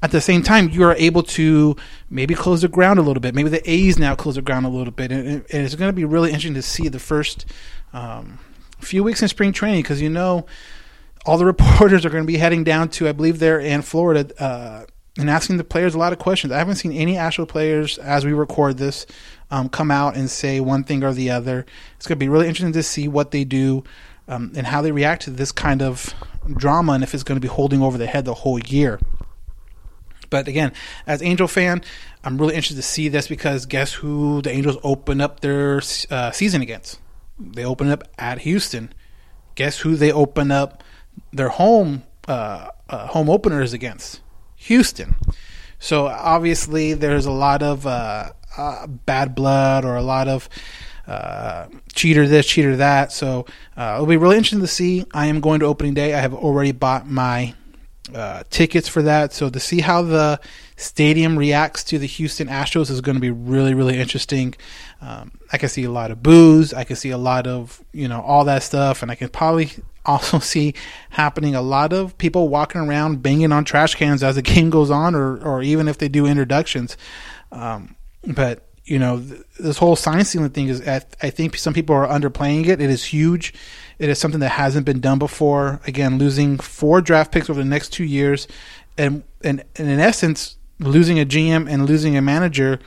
at 0.02 0.10
the 0.10 0.20
same 0.20 0.42
time 0.42 0.68
you 0.68 0.84
are 0.84 0.94
able 0.94 1.22
to 1.22 1.76
maybe 2.10 2.34
close 2.34 2.62
the 2.62 2.68
ground 2.68 2.98
a 2.98 3.02
little 3.02 3.20
bit. 3.20 3.34
Maybe 3.34 3.48
the 3.48 3.68
A's 3.70 3.98
now 3.98 4.14
close 4.14 4.37
the 4.37 4.42
ground 4.42 4.66
a 4.66 4.68
little 4.68 4.92
bit, 4.92 5.10
and, 5.10 5.26
and 5.26 5.44
it's 5.50 5.75
going 5.75 5.88
to 5.88 5.96
be 5.96 6.04
really 6.04 6.30
interesting 6.30 6.54
to 6.54 6.62
see 6.62 6.88
the 6.88 6.98
first 6.98 7.46
um, 7.92 8.38
few 8.80 9.02
weeks 9.02 9.22
in 9.22 9.28
spring 9.28 9.52
training 9.52 9.82
because 9.82 10.00
you 10.00 10.10
know 10.10 10.46
all 11.26 11.38
the 11.38 11.44
reporters 11.54 12.04
are 12.04 12.10
going 12.10 12.22
to 12.22 12.26
be 12.26 12.38
heading 12.38 12.64
down 12.64 12.88
to 12.90 13.08
I 13.08 13.12
believe 13.12 13.38
they're 13.38 13.60
in 13.60 13.82
Florida. 13.82 14.30
Uh, 14.42 14.84
and 15.18 15.28
asking 15.28 15.56
the 15.56 15.64
players 15.64 15.96
a 15.96 15.98
lot 15.98 16.12
of 16.12 16.20
questions. 16.20 16.52
I 16.52 16.58
haven't 16.58 16.76
seen 16.76 16.92
any 16.92 17.16
actual 17.16 17.44
players 17.44 17.98
as 17.98 18.25
we 18.25 18.32
record 18.32 18.78
this 18.78 19.04
um, 19.50 19.68
come 19.68 19.90
out 19.90 20.16
and 20.16 20.30
say 20.30 20.60
one 20.60 20.84
thing 20.84 21.02
or 21.02 21.12
the 21.12 21.30
other. 21.30 21.66
It's 21.96 22.06
going 22.06 22.16
to 22.16 22.25
be 22.25 22.28
really 22.28 22.46
interesting 22.46 22.72
to 22.72 22.82
see 22.84 23.08
what 23.08 23.32
they 23.32 23.42
do 23.42 23.82
um, 24.28 24.52
and 24.54 24.66
how 24.66 24.82
they 24.82 24.92
react 24.92 25.23
to 25.23 25.30
this 25.30 25.52
kind 25.52 25.82
of 25.82 26.14
drama 26.54 26.92
and 26.92 27.02
if 27.02 27.14
it's 27.14 27.23
going 27.23 27.37
to 27.37 27.40
be 27.40 27.49
holding 27.49 27.82
over 27.82 27.99
their 27.99 28.08
head 28.08 28.25
the 28.25 28.35
whole 28.35 28.58
year. 28.58 29.00
But 30.30 30.47
again, 30.47 30.73
as 31.06 31.23
Angel 31.23 31.49
fan, 31.49 31.82
I'm 32.23 32.37
really 32.38 32.54
interested 32.54 32.76
to 32.76 32.82
see 32.82 33.08
this 33.08 33.28
because 33.28 33.66
guess 33.66 33.94
who 33.94 34.42
the 34.42 34.50
Angels 34.50 34.76
open 34.82 35.20
up 35.20 35.40
their 35.40 35.80
uh, 36.11 36.30
season 36.32 36.61
against? 36.61 37.00
They 37.38 37.64
open 37.64 37.90
up 37.90 38.04
at 38.18 38.40
Houston. 38.40 38.92
Guess 39.54 39.80
who 39.80 39.97
they 39.97 40.12
open 40.12 40.50
up 40.50 40.85
their 41.32 41.49
home 41.49 42.04
uh, 42.26 42.68
uh, 42.88 43.06
home 43.08 43.30
openers 43.30 43.73
against? 43.73 44.20
Houston. 44.56 45.16
So 45.78 46.06
obviously, 46.06 46.92
there's 46.94 47.26
a 47.26 47.30
lot 47.30 47.62
of 47.62 47.87
uh, 47.87 48.30
uh, 48.56 48.87
bad 48.87 49.35
blood 49.35 49.85
or 49.85 49.97
a 49.97 50.02
lot 50.02 50.28
of 50.28 50.49
uh, 51.09 51.67
cheater 51.95 52.29
this, 52.29 52.47
cheater 52.47 52.77
that. 52.77 53.12
So 53.12 53.47
uh, 53.77 53.95
it'll 53.95 54.07
be 54.07 54.19
really 54.19 54.37
interesting 54.37 54.61
to 54.61 54.67
see. 54.67 55.07
I 55.12 55.27
am 55.27 55.41
going 55.41 55.61
to 55.61 55.67
opening 55.67 55.95
day. 55.95 56.15
I 56.15 56.21
have 56.21 56.35
already 56.35 56.73
bought 56.73 57.09
my 57.09 57.55
uh, 58.15 58.43
tickets 58.50 58.88
for 58.88 59.03
that. 59.03 59.33
So 59.33 59.50
to 59.50 59.61
see 59.61 59.81
how 59.81 60.03
the 60.03 60.41
stadium 60.77 61.38
reacts 61.38 61.83
to 61.85 61.99
the 61.99 62.07
Houston 62.07 62.49
Astros 62.49 62.91
is 62.91 63.00
going 63.00 63.17
to 63.17 63.21
be 63.21 63.31
really, 63.31 63.75
really 63.75 63.99
interesting. 63.99 64.55
Um, 65.00 65.33
I 65.53 65.59
can 65.59 65.69
see 65.69 65.85
a 65.85 65.91
lot 65.91 66.11
of 66.11 66.23
boos. 66.23 66.75
I 66.75 66.85
can 66.85 66.97
see 66.97 67.11
a 67.11 67.19
lot 67.19 67.47
of 67.47 67.83
you 67.93 68.09
know 68.09 68.21
all 68.21 68.45
that 68.45 68.62
stuff, 68.62 69.03
and 69.03 69.11
I 69.11 69.15
can 69.15 69.29
probably 69.29 69.71
also 70.07 70.38
see 70.38 70.75
happening 71.11 71.55
a 71.55 71.62
lot 71.62 71.93
of 71.93 72.17
people 72.19 72.49
walking 72.49 72.81
around 72.81 73.23
banging 73.23 73.53
on 73.53 73.65
trash 73.65 73.95
cans 73.95 74.23
as 74.23 74.37
the 74.37 74.43
game 74.55 74.71
goes 74.71 74.91
on, 74.91 75.15
or 75.15 75.38
or 75.38 75.62
even 75.62 75.88
if 75.88 75.99
they 75.99 76.09
do 76.09 76.27
introductions. 76.27 76.97
Um, 77.50 77.97
but 78.27 78.67
you 78.88 78.99
know, 78.99 79.21
th- 79.21 79.42
this 79.61 79.78
whole 79.78 79.97
sign 79.97 80.25
stealing 80.25 80.50
thing 80.50 80.68
is, 80.68 80.87
I, 80.87 81.02
I 81.23 81.30
think 81.30 81.57
some 81.57 81.75
people 81.75 81.95
are 81.95 82.07
underplaying 82.07 82.66
it. 82.66 82.80
It 82.80 82.90
is 82.90 83.04
huge. 83.04 83.54
It 83.99 84.09
is 84.09 84.18
something 84.18 84.40
that 84.40 84.50
hasn't 84.50 84.87
been 84.87 85.00
done 85.00 85.18
before. 85.18 85.80
Again, 85.87 86.18
losing 86.18 86.59
four 86.59 87.00
draft 87.00 87.33
picks 87.33 87.50
over 87.50 87.61
the 87.61 87.68
next 87.68 87.92
two 87.92 88.04
years, 88.04 88.49
and 88.97 89.23
and, 89.42 89.64
and 89.76 89.88
in 89.88 90.00
essence, 90.00 90.57
losing 90.80 91.21
a 91.21 91.26
GM 91.26 91.68
and 91.71 91.87
losing 91.87 92.16
a 92.16 92.23
manager 92.23 92.80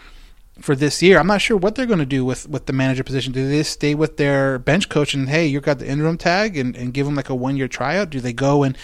for 0.60 0.76
this 0.76 1.02
year. 1.02 1.18
I'm 1.18 1.28
not 1.28 1.42
sure 1.42 1.58
what 1.58 1.76
they're 1.76 1.86
going 1.86 2.00
to 2.00 2.06
do 2.06 2.24
with, 2.24 2.48
with 2.48 2.66
the 2.66 2.74
manager 2.74 3.04
position. 3.04 3.34
Do 3.34 3.48
they 3.48 3.64
stay 3.64 3.96
with 3.96 4.18
their 4.18 4.60
bench 4.60 4.90
coach 4.90 5.14
and 5.14 5.30
hey, 5.30 5.48
you've 5.48 5.64
got 5.64 5.80
the 5.80 5.88
interim 5.88 6.18
tag 6.18 6.58
and, 6.58 6.76
and 6.76 6.94
give 6.94 7.06
them 7.06 7.16
like 7.16 7.30
a 7.30 7.36
one 7.36 7.58
year 7.58 7.68
tryout? 7.68 8.10
Do 8.10 8.20
they 8.20 8.34
go 8.34 8.64
and 8.64 8.78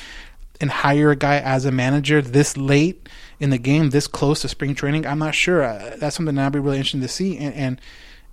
and 0.59 0.69
hire 0.69 1.11
a 1.11 1.15
guy 1.15 1.37
as 1.37 1.65
a 1.65 1.71
manager 1.71 2.21
this 2.21 2.57
late 2.57 3.07
in 3.39 3.49
the 3.49 3.57
game, 3.57 3.89
this 3.89 4.07
close 4.07 4.41
to 4.41 4.47
spring 4.47 4.75
training? 4.75 5.05
I'm 5.05 5.19
not 5.19 5.35
sure. 5.35 5.63
Uh, 5.63 5.95
that's 5.97 6.15
something 6.15 6.35
that 6.35 6.45
I'd 6.45 6.53
be 6.53 6.59
really 6.59 6.77
interested 6.77 7.01
to 7.01 7.07
see. 7.07 7.37
And, 7.37 7.53
and 7.53 7.81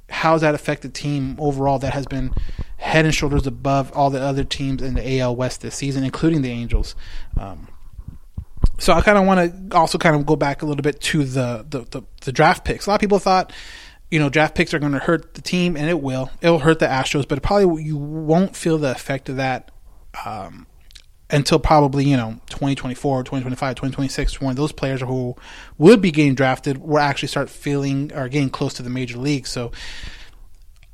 how 0.09 0.33
does 0.33 0.43
that 0.43 0.55
affect 0.55 0.83
the 0.83 0.89
team 0.89 1.37
overall 1.39 1.79
that 1.79 1.95
has 1.95 2.07
been 2.07 2.33
head 2.77 3.05
and 3.05 3.15
shoulders 3.15 3.47
above 3.47 3.93
all 3.93 4.11
the 4.11 4.21
other 4.21 4.45
teams 4.45 4.83
in 4.83 4.95
the 4.95 5.21
AL 5.21 5.37
West 5.37 5.61
this 5.61 5.75
season, 5.75 6.05
including 6.05 6.43
the 6.43 6.51
Angels? 6.51 6.95
Um, 7.39 7.69
so 8.79 8.93
I 8.93 9.01
kind 9.01 9.19
of 9.19 9.27
want 9.27 9.71
to 9.71 9.77
also 9.77 9.99
kind 9.99 10.17
of 10.17 10.27
go 10.27 10.37
back 10.37 10.63
a 10.63 10.67
little 10.67 10.83
bit 10.83 11.01
to 11.01 11.25
the, 11.25 11.65
the, 11.69 11.81
the, 11.91 12.03
the 12.23 12.33
draft 12.33 12.65
picks. 12.65 12.87
A 12.87 12.91
lot 12.91 12.97
of 12.97 13.01
people 13.01 13.19
thought, 13.19 13.53
you 14.11 14.19
know, 14.19 14.29
draft 14.29 14.55
picks 14.55 14.75
are 14.75 14.79
going 14.79 14.93
to 14.93 14.99
hurt 14.99 15.35
the 15.35 15.43
team, 15.43 15.77
and 15.77 15.89
it 15.89 16.01
will. 16.01 16.31
It'll 16.41 16.61
hurt 16.61 16.79
the 16.79 16.87
Astros, 16.87 17.27
but 17.27 17.43
probably 17.43 17.85
you 17.85 17.97
won't 17.97 18.57
feel 18.57 18.79
the 18.79 18.91
effect 18.91 19.29
of 19.29 19.37
that 19.37 19.71
um, 20.25 20.67
until 21.31 21.59
probably, 21.59 22.05
you 22.05 22.17
know, 22.17 22.41
2024, 22.51 23.23
2025, 23.23 23.75
2026, 23.75 24.41
when 24.41 24.57
those 24.57 24.73
players 24.73 25.01
who 25.01 25.35
would 25.79 26.01
be 26.01 26.11
getting 26.11 26.35
drafted 26.35 26.79
will 26.79 26.99
actually 26.99 27.29
start 27.29 27.49
feeling 27.49 28.13
or 28.13 28.29
getting 28.29 28.51
close 28.51 28.75
to 28.75 28.83
the 28.83 28.91
major 28.91 29.19
league. 29.19 29.47
So 29.47 29.73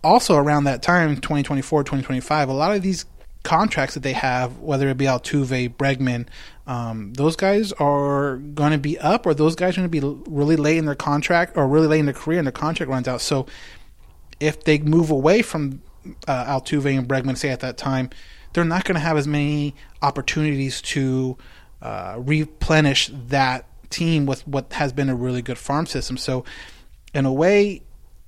also 0.03 0.37
around 0.37 0.65
that 0.65 0.83
time, 0.83 1.17
2024, 1.17 1.83
2025, 1.83 2.49
a 2.49 2.53
lot 2.53 2.75
of 2.75 2.83
these 2.83 3.07
contracts 3.43 3.95
that 3.95 4.03
they 4.03 4.13
have, 4.13 4.59
whether 4.59 4.89
it 4.89 4.97
be 4.97 5.07
Altuve, 5.07 5.75
Bregman, 5.75 6.27
um, 6.67 7.13
those 7.15 7.37
guys 7.37 7.73
are 7.73 8.37
going 8.37 8.73
to 8.73 8.79
be 8.79 8.99
up, 8.99 9.27
or 9.27 9.35
those 9.35 9.57
guys 9.57 9.77
are 9.77 9.81
going 9.81 9.91
to 9.91 10.01
be 10.01 10.31
really 10.31 10.57
late 10.57 10.77
in 10.79 10.87
their 10.87 10.95
contract, 10.95 11.57
or 11.57 11.67
really 11.67 11.87
late 11.87 12.01
in 12.01 12.07
their 12.07 12.15
career, 12.15 12.39
and 12.39 12.47
their 12.47 12.53
contract 12.53 12.91
runs 12.91 13.09
out. 13.09 13.21
So, 13.21 13.47
if 14.39 14.65
they 14.65 14.79
move 14.79 15.11
away 15.11 15.43
from 15.43 15.83
uh, 16.29 16.45
Altuve 16.45 16.97
and 16.97 17.09
Bregman, 17.09 17.37
say 17.37 17.51
at 17.51 17.61
that 17.61 17.77
time, 17.77 18.11
they're 18.53 18.65
not 18.65 18.85
going 18.85 18.95
to 18.95 19.01
have 19.01 19.17
as 19.17 19.27
many 19.27 19.75
opportunities 20.03 20.83
to 20.83 21.37
uh, 21.83 22.17
replenish 22.19 23.11
that 23.29 23.67
team 23.91 24.27
with 24.27 24.47
what 24.47 24.73
has 24.75 24.93
been 24.93 25.09
a 25.09 25.15
really 25.15 25.43
good 25.43 25.59
farm 25.59 25.87
system. 25.87 26.17
So, 26.17 26.45
in 27.13 27.27
a 27.27 27.33
way, 27.33 27.83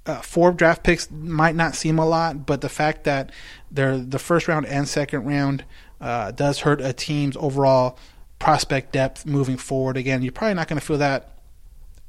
uh, 0.07 0.21
four 0.21 0.53
draft 0.53 0.83
picks 0.83 1.11
might 1.11 1.55
not 1.55 1.75
seem 1.75 1.99
a 1.99 2.07
lot, 2.07 2.47
but 2.47 2.61
the 2.61 2.69
fact 2.69 3.05
that 3.05 3.31
they're 3.71 3.99
the 3.99 4.19
first 4.19 4.49
round 4.49 4.67
and 4.67 4.89
second 4.89 5.25
round 5.25 5.65
uh, 6.01 6.33
does 6.33 6.61
hurt 6.61 6.81
a 6.81 6.93
team's 6.93 7.37
overall 7.37 7.99
prospect 8.39 8.93
depth 8.93 9.25
moving 9.25 9.57
forward. 9.57 9.97
Again, 9.97 10.23
you're 10.23 10.33
probably 10.33 10.55
not 10.55 10.67
going 10.69 10.81
to 10.81 10.85
feel 10.85 10.99
that. 10.99 11.29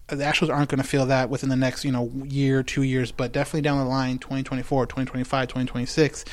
The 0.07 0.17
Astros 0.17 0.53
aren't 0.53 0.69
going 0.69 0.81
to 0.81 0.87
feel 0.87 1.05
that 1.05 1.29
within 1.29 1.49
the 1.49 1.55
next, 1.55 1.85
you 1.85 1.91
know, 1.91 2.11
year, 2.25 2.61
two 2.61 2.83
years, 2.83 3.11
but 3.11 3.31
definitely 3.31 3.61
down 3.61 3.77
the 3.77 3.85
line, 3.85 4.17
2024, 4.17 4.85
2025, 4.85 5.47
2026, 5.47 6.25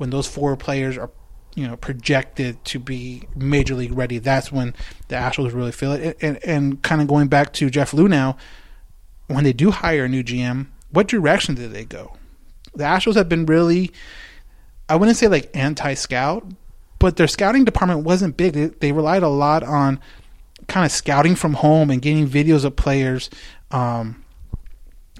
when 0.00 0.08
those 0.08 0.26
four 0.26 0.56
players 0.56 0.96
are, 0.96 1.10
you 1.54 1.68
know, 1.68 1.76
projected 1.76 2.64
to 2.64 2.78
be 2.78 3.28
major 3.36 3.74
league 3.74 3.92
ready, 3.92 4.16
that's 4.16 4.50
when 4.50 4.74
the 5.08 5.14
Astros 5.14 5.52
really 5.52 5.72
feel 5.72 5.92
it. 5.92 6.16
And, 6.22 6.36
and, 6.36 6.44
and 6.46 6.82
kind 6.82 7.02
of 7.02 7.06
going 7.06 7.28
back 7.28 7.52
to 7.54 7.68
Jeff 7.68 7.90
Luhnow, 7.92 8.38
when 9.26 9.44
they 9.44 9.52
do 9.52 9.70
hire 9.70 10.06
a 10.06 10.08
new 10.08 10.24
GM, 10.24 10.68
what 10.88 11.06
direction 11.06 11.54
do 11.54 11.68
they 11.68 11.84
go? 11.84 12.16
The 12.74 12.84
Astros 12.84 13.14
have 13.14 13.28
been 13.28 13.44
really, 13.44 13.90
I 14.88 14.96
wouldn't 14.96 15.18
say 15.18 15.28
like 15.28 15.50
anti 15.54 15.92
scout, 15.92 16.46
but 16.98 17.16
their 17.16 17.28
scouting 17.28 17.66
department 17.66 18.04
wasn't 18.04 18.38
big. 18.38 18.54
They, 18.54 18.66
they, 18.66 18.92
relied 18.92 19.22
a 19.22 19.28
lot 19.28 19.62
on 19.62 20.00
kind 20.66 20.86
of 20.86 20.92
scouting 20.92 21.34
from 21.34 21.52
home 21.52 21.90
and 21.90 22.00
getting 22.00 22.26
videos 22.26 22.64
of 22.64 22.74
players 22.74 23.28
um, 23.70 24.19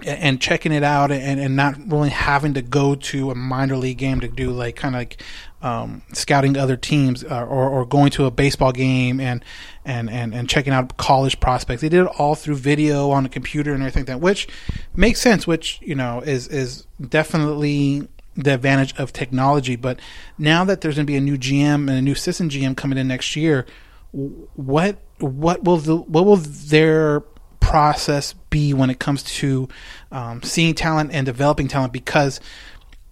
and, 0.05 0.41
checking 0.41 0.71
it 0.71 0.83
out 0.83 1.11
and, 1.11 1.39
and 1.39 1.55
not 1.55 1.75
really 1.87 2.09
having 2.09 2.53
to 2.55 2.61
go 2.61 2.95
to 2.95 3.31
a 3.31 3.35
minor 3.35 3.77
league 3.77 3.97
game 3.97 4.19
to 4.19 4.27
do 4.27 4.51
like 4.51 4.75
kind 4.75 4.95
of 4.95 4.99
like 4.99 5.21
um, 5.61 6.01
scouting 6.13 6.57
other 6.57 6.75
teams 6.75 7.23
uh, 7.23 7.45
or, 7.45 7.69
or 7.69 7.85
going 7.85 8.09
to 8.11 8.25
a 8.25 8.31
baseball 8.31 8.71
game 8.71 9.19
and, 9.19 9.45
and, 9.85 10.09
and, 10.09 10.33
and 10.33 10.49
checking 10.49 10.73
out 10.73 10.97
college 10.97 11.39
prospects. 11.39 11.81
They 11.81 11.89
did 11.89 12.05
it 12.05 12.11
all 12.17 12.35
through 12.35 12.55
video 12.55 13.11
on 13.11 13.25
a 13.25 13.29
computer 13.29 13.73
and 13.73 13.81
everything 13.83 14.01
like 14.01 14.07
that, 14.07 14.21
which 14.21 14.47
makes 14.95 15.21
sense, 15.21 15.45
which, 15.45 15.79
you 15.81 15.95
know, 15.95 16.21
is, 16.21 16.47
is 16.47 16.87
definitely 16.99 18.07
the 18.35 18.53
advantage 18.53 18.97
of 18.97 19.13
technology. 19.13 19.75
But 19.75 19.99
now 20.37 20.63
that 20.65 20.81
there's 20.81 20.95
going 20.95 21.05
to 21.05 21.11
be 21.11 21.17
a 21.17 21.21
new 21.21 21.37
GM 21.37 21.87
and 21.87 21.91
a 21.91 22.01
new 22.01 22.13
assistant 22.13 22.51
GM 22.51 22.75
coming 22.75 22.97
in 22.97 23.07
next 23.07 23.35
year, 23.35 23.65
what 24.13 24.97
what 25.19 25.63
will 25.63 25.77
the 25.77 25.95
what 25.95 26.25
will 26.25 26.37
their 26.37 27.21
process 27.61 28.33
be 28.49 28.73
when 28.73 28.89
it 28.89 28.99
comes 28.99 29.23
to 29.23 29.69
um, 30.11 30.43
seeing 30.43 30.75
talent 30.75 31.11
and 31.13 31.25
developing 31.25 31.69
talent? 31.69 31.93
Because 31.93 32.41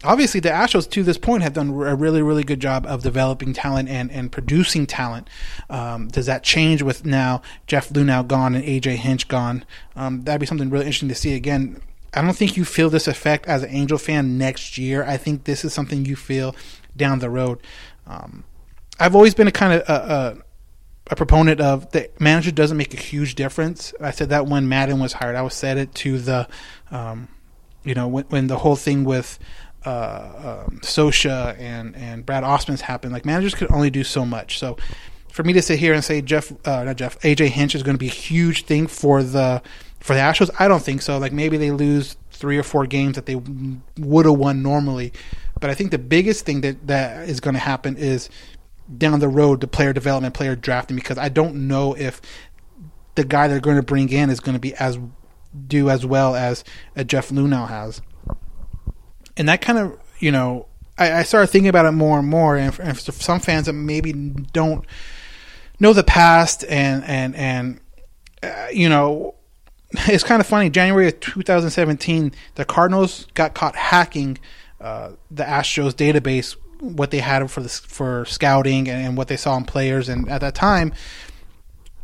obviously 0.03 0.41
the 0.41 0.49
Astros 0.49 0.89
to 0.91 1.03
this 1.03 1.17
point 1.17 1.43
have 1.43 1.53
done 1.53 1.69
a 1.69 1.95
really 1.95 2.21
really 2.21 2.43
good 2.43 2.59
job 2.59 2.85
of 2.85 3.03
developing 3.03 3.53
talent 3.53 3.87
and 3.87 4.11
and 4.11 4.31
producing 4.31 4.85
talent. 4.85 5.29
Um, 5.69 6.09
does 6.09 6.25
that 6.25 6.43
change 6.43 6.81
with 6.81 7.05
now 7.05 7.41
Jeff 7.67 7.89
Lou 7.91 8.03
Luhnow 8.03 8.27
gone 8.27 8.55
and 8.55 8.65
AJ 8.65 8.95
Hinch 8.97 9.29
gone? 9.29 9.63
Um, 9.95 10.23
that'd 10.23 10.41
be 10.41 10.45
something 10.45 10.69
really 10.69 10.85
interesting 10.85 11.09
to 11.09 11.15
see 11.15 11.33
again 11.35 11.81
I 12.13 12.21
don't 12.21 12.35
think 12.35 12.57
you 12.57 12.65
feel 12.65 12.89
this 12.89 13.07
effect 13.07 13.45
as 13.47 13.63
an 13.63 13.69
Angel 13.69 13.97
fan 13.97 14.37
next 14.37 14.77
year. 14.77 15.03
I 15.03 15.17
think 15.17 15.43
this 15.43 15.63
is 15.63 15.73
something 15.73 16.05
you 16.05 16.15
feel 16.15 16.55
down 16.97 17.19
the 17.19 17.29
road. 17.29 17.59
Um, 18.07 18.43
I've 18.99 19.15
always 19.15 19.33
been 19.33 19.47
a 19.47 19.51
kind 19.51 19.73
of 19.73 19.87
a, 19.87 19.93
a, 19.93 20.37
a 21.09 21.15
proponent 21.15 21.59
of 21.59 21.91
the 21.91 22.09
manager 22.19 22.51
doesn't 22.51 22.77
make 22.77 22.93
a 22.93 22.97
huge 22.97 23.35
difference. 23.35 23.93
I 23.99 24.11
said 24.11 24.29
that 24.29 24.45
when 24.45 24.69
Maddon 24.69 24.99
was 24.99 25.13
hired. 25.13 25.35
I 25.35 25.41
was 25.41 25.53
said 25.53 25.77
it 25.77 25.93
to 25.95 26.19
the, 26.19 26.47
um, 26.91 27.27
you 27.83 27.95
know, 27.95 28.07
when, 28.07 28.25
when 28.25 28.47
the 28.47 28.57
whole 28.57 28.75
thing 28.75 29.03
with 29.03 29.39
uh, 29.85 30.63
um, 30.67 30.79
Scioscia 30.81 31.57
and 31.59 31.95
and 31.95 32.25
Brad 32.25 32.43
Ausmus 32.43 32.81
happened. 32.81 33.13
Like 33.13 33.25
managers 33.25 33.55
could 33.55 33.71
only 33.71 33.89
do 33.89 34.03
so 34.03 34.25
much. 34.25 34.59
So 34.59 34.77
for 35.31 35.43
me 35.43 35.53
to 35.53 35.61
sit 35.61 35.79
here 35.79 35.93
and 35.93 36.03
say 36.03 36.21
Jeff, 36.21 36.51
uh, 36.67 36.83
not 36.83 36.97
Jeff, 36.97 37.19
AJ 37.21 37.47
Hinch 37.49 37.75
is 37.75 37.83
going 37.83 37.95
to 37.95 37.99
be 37.99 38.07
a 38.07 38.11
huge 38.11 38.65
thing 38.65 38.87
for 38.87 39.23
the 39.23 39.61
for 39.99 40.13
the 40.13 40.19
Astros, 40.19 40.49
I 40.59 40.67
don't 40.67 40.83
think 40.83 41.01
so. 41.01 41.17
Like 41.17 41.33
maybe 41.33 41.57
they 41.57 41.71
lose 41.71 42.17
three 42.31 42.57
or 42.57 42.63
four 42.63 42.85
games 42.85 43.15
that 43.15 43.25
they 43.25 43.35
would 43.97 44.25
have 44.25 44.37
won 44.37 44.63
normally, 44.63 45.11
but 45.59 45.69
I 45.69 45.75
think 45.75 45.91
the 45.91 45.97
biggest 45.97 46.45
thing 46.45 46.61
that 46.61 46.87
that 46.87 47.27
is 47.27 47.39
going 47.39 47.53
to 47.53 47.59
happen 47.59 47.97
is 47.97 48.29
down 48.97 49.19
the 49.19 49.27
road 49.27 49.61
the 49.61 49.67
player 49.67 49.93
development, 49.93 50.33
player 50.33 50.55
drafting, 50.55 50.95
because 50.95 51.17
I 51.17 51.29
don't 51.29 51.67
know 51.67 51.95
if 51.95 52.21
the 53.15 53.23
guy 53.23 53.47
they're 53.47 53.59
going 53.59 53.77
to 53.77 53.83
bring 53.83 54.09
in 54.09 54.29
is 54.29 54.39
going 54.39 54.53
to 54.53 54.59
be 54.59 54.73
as 54.75 54.99
do 55.67 55.89
as 55.89 56.05
well 56.05 56.35
as 56.35 56.63
a 56.95 57.03
Jeff 57.03 57.29
Luhnow 57.29 57.67
has, 57.67 58.01
and 59.37 59.47
that 59.49 59.61
kind 59.61 59.79
of 59.79 59.99
you 60.19 60.31
know 60.31 60.67
I, 60.97 61.19
I 61.19 61.23
started 61.23 61.47
thinking 61.47 61.69
about 61.69 61.85
it 61.85 61.91
more 61.91 62.19
and 62.19 62.27
more, 62.27 62.57
and 62.57 62.73
for, 62.73 62.81
and 62.81 62.99
for 62.99 63.11
some 63.11 63.39
fans 63.39 63.65
that 63.65 63.73
maybe 63.73 64.13
don't 64.13 64.85
know 65.79 65.93
the 65.93 66.03
past 66.03 66.63
and 66.65 67.03
and 67.05 67.35
and 67.35 67.79
uh, 68.43 68.67
you 68.71 68.89
know 68.89 69.35
it's 69.91 70.23
kind 70.23 70.39
of 70.39 70.47
funny. 70.47 70.69
January 70.69 71.07
of 71.07 71.19
2017, 71.19 72.31
the 72.55 72.65
Cardinals 72.65 73.25
got 73.33 73.55
caught 73.55 73.75
hacking 73.75 74.37
uh, 74.79 75.11
the 75.31 75.43
Astros 75.43 75.93
database, 75.93 76.55
what 76.79 77.11
they 77.11 77.19
had 77.19 77.49
for 77.51 77.61
the, 77.61 77.69
for 77.69 78.25
scouting 78.25 78.87
and, 78.89 79.05
and, 79.07 79.17
what 79.17 79.27
they 79.27 79.37
saw 79.37 79.57
in 79.57 79.65
players. 79.65 80.09
And 80.09 80.29
at 80.29 80.41
that 80.41 80.55
time, 80.55 80.93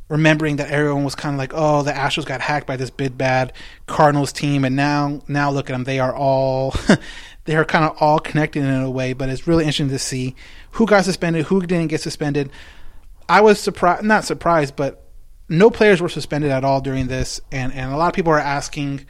remembering 0.10 0.58
that 0.58 0.70
everyone 0.70 1.04
was 1.04 1.16
kind 1.16 1.34
of 1.34 1.40
like, 1.40 1.54
"Oh, 1.54 1.82
the 1.82 1.92
Astros 1.92 2.26
got 2.26 2.42
hacked 2.42 2.68
by 2.68 2.78
this 2.78 2.90
big 2.90 3.18
bad 3.18 3.54
Cardinals 3.88 4.32
team," 4.32 4.66
and 4.66 4.76
now 4.76 5.22
now 5.28 5.52
look 5.52 5.70
at 5.70 5.74
them, 5.74 5.84
they 5.84 6.00
are 6.00 6.16
all 6.16 6.76
they 7.46 7.56
are 7.56 7.66
kind 7.66 7.86
of 7.86 7.98
all 8.00 8.20
connected 8.20 8.64
in 8.64 8.82
a 8.82 8.92
way. 8.92 9.14
But 9.14 9.30
it's 9.30 9.48
really 9.48 9.64
interesting 9.64 9.90
to 9.90 10.00
see 10.00 10.36
who 10.72 10.86
got 10.86 11.06
suspended, 11.06 11.46
who 11.46 11.62
didn't 11.62 11.88
get 11.88 12.02
suspended. 12.02 12.50
I 13.28 13.42
was 13.42 13.60
surprised, 13.60 14.04
not 14.04 14.24
surprised, 14.24 14.76
but 14.76 15.06
no 15.50 15.70
players 15.70 16.02
were 16.02 16.10
suspended 16.10 16.52
at 16.52 16.64
all 16.64 16.82
during 16.82 17.08
this, 17.08 17.42
and, 17.52 17.74
and 17.74 17.92
a 17.92 17.98
lot 17.98 18.08
of 18.08 18.14
people 18.14 18.32
are 18.32 18.40
asking, 18.40 19.06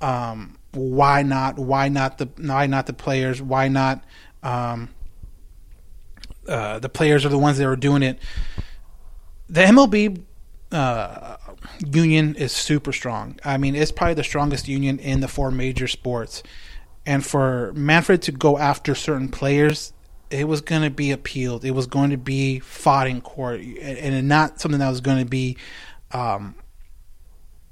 um, 0.00 0.56
why 0.72 1.22
not? 1.22 1.58
Why 1.58 1.88
not 1.88 2.18
the 2.18 2.28
why 2.36 2.66
not 2.66 2.86
the 2.86 2.92
players? 2.92 3.40
Why 3.40 3.68
not 3.68 4.04
um, 4.44 4.90
uh, 6.46 6.78
the 6.78 6.88
players 6.88 7.24
are 7.24 7.30
the 7.30 7.38
ones 7.38 7.58
that 7.58 7.66
are 7.66 7.76
doing 7.76 8.02
it? 8.02 8.18
The 9.48 9.62
MLB 9.62 10.22
uh, 10.70 11.36
union 11.92 12.34
is 12.36 12.52
super 12.52 12.92
strong. 12.92 13.38
I 13.44 13.56
mean, 13.56 13.74
it's 13.74 13.92
probably 13.92 14.14
the 14.14 14.24
strongest 14.24 14.68
union 14.68 14.98
in 14.98 15.20
the 15.20 15.28
four 15.28 15.50
major 15.50 15.88
sports. 15.88 16.42
And 17.06 17.24
for 17.24 17.72
Manfred 17.74 18.22
to 18.22 18.32
go 18.32 18.58
after 18.58 18.94
certain 18.94 19.28
players, 19.28 19.92
it 20.30 20.48
was 20.48 20.60
going 20.60 20.82
to 20.82 20.90
be 20.90 21.10
appealed. 21.10 21.64
It 21.64 21.72
was 21.72 21.86
going 21.86 22.10
to 22.10 22.16
be 22.16 22.58
fought 22.60 23.06
in 23.06 23.20
court, 23.20 23.60
and 23.60 24.28
not 24.28 24.60
something 24.60 24.80
that 24.80 24.88
was 24.88 25.00
going 25.00 25.18
to 25.18 25.28
be 25.28 25.56
um, 26.12 26.54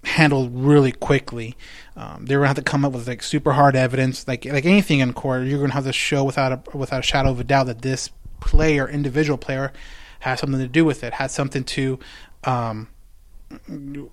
handled 0.04 0.50
really 0.54 0.92
quickly. 0.92 1.56
Um, 1.96 2.26
they're 2.26 2.40
to 2.40 2.46
have 2.46 2.56
to 2.56 2.62
come 2.62 2.84
up 2.84 2.92
with 2.92 3.06
like 3.06 3.22
super 3.22 3.52
hard 3.52 3.76
evidence, 3.76 4.26
like 4.26 4.44
like 4.44 4.64
anything 4.64 5.00
in 5.00 5.12
court. 5.12 5.46
You're 5.46 5.66
to 5.66 5.74
have 5.74 5.84
to 5.84 5.92
show 5.92 6.24
without 6.24 6.52
a 6.52 6.76
without 6.76 7.00
a 7.00 7.02
shadow 7.02 7.30
of 7.30 7.40
a 7.40 7.44
doubt 7.44 7.66
that 7.66 7.82
this 7.82 8.10
player, 8.40 8.88
individual 8.88 9.38
player, 9.38 9.72
has 10.20 10.40
something 10.40 10.60
to 10.60 10.68
do 10.68 10.84
with 10.84 11.04
it, 11.04 11.14
had 11.14 11.30
something 11.30 11.64
to. 11.64 11.98
Um, 12.44 12.88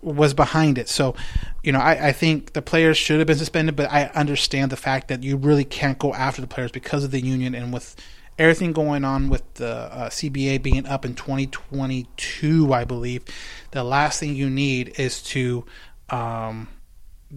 was 0.02 0.34
behind 0.34 0.78
it. 0.78 0.89
So, 0.89 1.15
you 1.63 1.71
know, 1.71 1.80
I, 1.80 2.10
I, 2.10 2.12
think 2.12 2.52
the 2.52 2.62
players 2.62 2.97
should 2.97 3.19
have 3.19 3.28
been 3.28 3.38
suspended, 3.38 3.73
but 3.73 3.89
I 3.89 4.08
understand 4.08 4.69
the 4.69 4.75
fact 4.75 5.08
that 5.08 5.23
you 5.23 5.38
really 5.38 5.63
can't 5.63 5.97
go 5.97 6.13
after 6.13 6.41
the 6.41 6.47
players 6.47 6.73
because 6.73 7.06
of 7.06 7.12
the 7.12 7.21
union 7.21 7.56
and 7.56 7.71
with 7.71 7.95
everything 8.39 8.71
going 8.71 9.04
on 9.04 9.30
with 9.30 9.54
the 9.56 9.67
uh, 9.67 10.10
CBA 10.10 10.63
being 10.63 10.88
up 10.88 11.06
in 11.06 11.13
2022, 11.13 12.73
I 12.73 12.86
believe, 12.86 13.23
the 13.71 13.84
last 13.84 14.19
thing 14.19 14.34
you 14.34 14.49
need 14.49 14.97
is 14.97 15.21
to 15.23 15.65
um, 16.10 16.69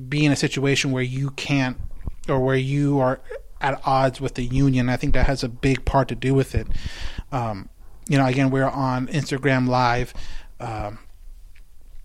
be 0.08 0.24
in 0.24 0.32
a 0.32 0.36
situation 0.36 0.92
where 0.92 1.02
you 1.02 1.30
can't 1.30 1.76
or 2.28 2.38
where 2.40 2.56
you 2.56 3.00
are 3.00 3.20
at 3.60 3.80
odds 3.84 4.20
with 4.20 4.34
the 4.34 4.44
union. 4.44 4.88
I 4.88 4.96
think 4.96 5.14
that 5.14 5.26
has 5.26 5.42
a 5.42 5.48
big 5.48 5.84
part 5.84 6.08
to 6.08 6.14
do 6.14 6.34
with 6.34 6.54
it. 6.54 6.68
Um, 7.32 7.68
you 8.08 8.16
know, 8.16 8.26
again, 8.26 8.50
we're 8.50 8.64
on 8.64 9.08
Instagram 9.08 9.68
Live. 9.68 10.14
Um, 10.60 10.98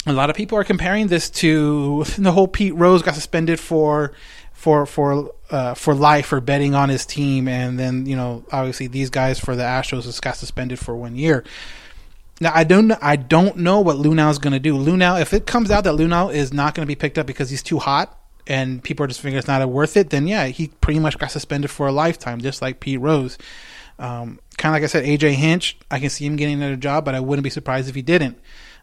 a 0.07 0.13
lot 0.13 0.29
of 0.29 0.35
people 0.35 0.57
are 0.57 0.63
comparing 0.63 1.07
this 1.07 1.29
to 1.29 2.03
the 2.17 2.31
whole 2.31 2.47
Pete 2.47 2.73
Rose 2.75 3.01
got 3.03 3.15
suspended 3.15 3.59
for 3.59 4.13
for 4.57 4.87
for 4.87 5.31
uh, 5.51 5.75
for 5.75 5.93
life 5.93 6.25
for 6.25 6.41
betting 6.41 6.73
on 6.73 6.89
his 6.89 7.05
team, 7.05 7.47
and 7.47 7.79
then 7.79 8.07
you 8.07 8.15
know 8.15 8.43
obviously 8.51 8.87
these 8.87 9.11
guys 9.11 9.39
for 9.39 9.55
the 9.55 9.61
Astros 9.61 10.03
just 10.03 10.23
got 10.23 10.35
suspended 10.35 10.79
for 10.79 10.95
one 10.95 11.15
year. 11.15 11.43
Now 12.41 12.51
I 12.55 12.63
don't 12.63 12.91
I 12.91 13.17
don't 13.17 13.57
know 13.57 13.79
what 13.81 13.97
Luhnow 13.97 14.31
is 14.31 14.39
going 14.39 14.53
to 14.53 14.59
do. 14.59 14.73
Luhnow, 14.73 15.21
if 15.21 15.31
it 15.31 15.45
comes 15.45 15.69
out 15.69 15.83
that 15.83 15.93
Luhnow 15.93 16.33
is 16.33 16.51
not 16.51 16.73
going 16.73 16.83
to 16.83 16.87
be 16.87 16.95
picked 16.95 17.19
up 17.19 17.27
because 17.27 17.51
he's 17.51 17.61
too 17.61 17.77
hot 17.77 18.19
and 18.47 18.83
people 18.83 19.03
are 19.03 19.07
just 19.07 19.21
figuring 19.21 19.37
it's 19.37 19.47
not 19.47 19.67
worth 19.69 19.95
it, 19.95 20.09
then 20.09 20.27
yeah, 20.27 20.47
he 20.47 20.69
pretty 20.81 20.99
much 20.99 21.19
got 21.19 21.29
suspended 21.29 21.69
for 21.69 21.85
a 21.85 21.91
lifetime, 21.91 22.41
just 22.41 22.59
like 22.59 22.79
Pete 22.79 22.99
Rose. 22.99 23.37
Um, 23.99 24.39
kind 24.57 24.75
of 24.75 24.81
like 24.81 24.83
I 24.83 24.87
said, 24.87 25.05
AJ 25.05 25.33
Hinch, 25.33 25.77
I 25.91 25.99
can 25.99 26.09
see 26.09 26.25
him 26.25 26.35
getting 26.35 26.55
another 26.55 26.75
job, 26.75 27.05
but 27.05 27.13
I 27.13 27.19
wouldn't 27.19 27.43
be 27.43 27.51
surprised 27.51 27.89
if 27.89 27.95
he 27.95 28.01
didn't. 28.01 28.39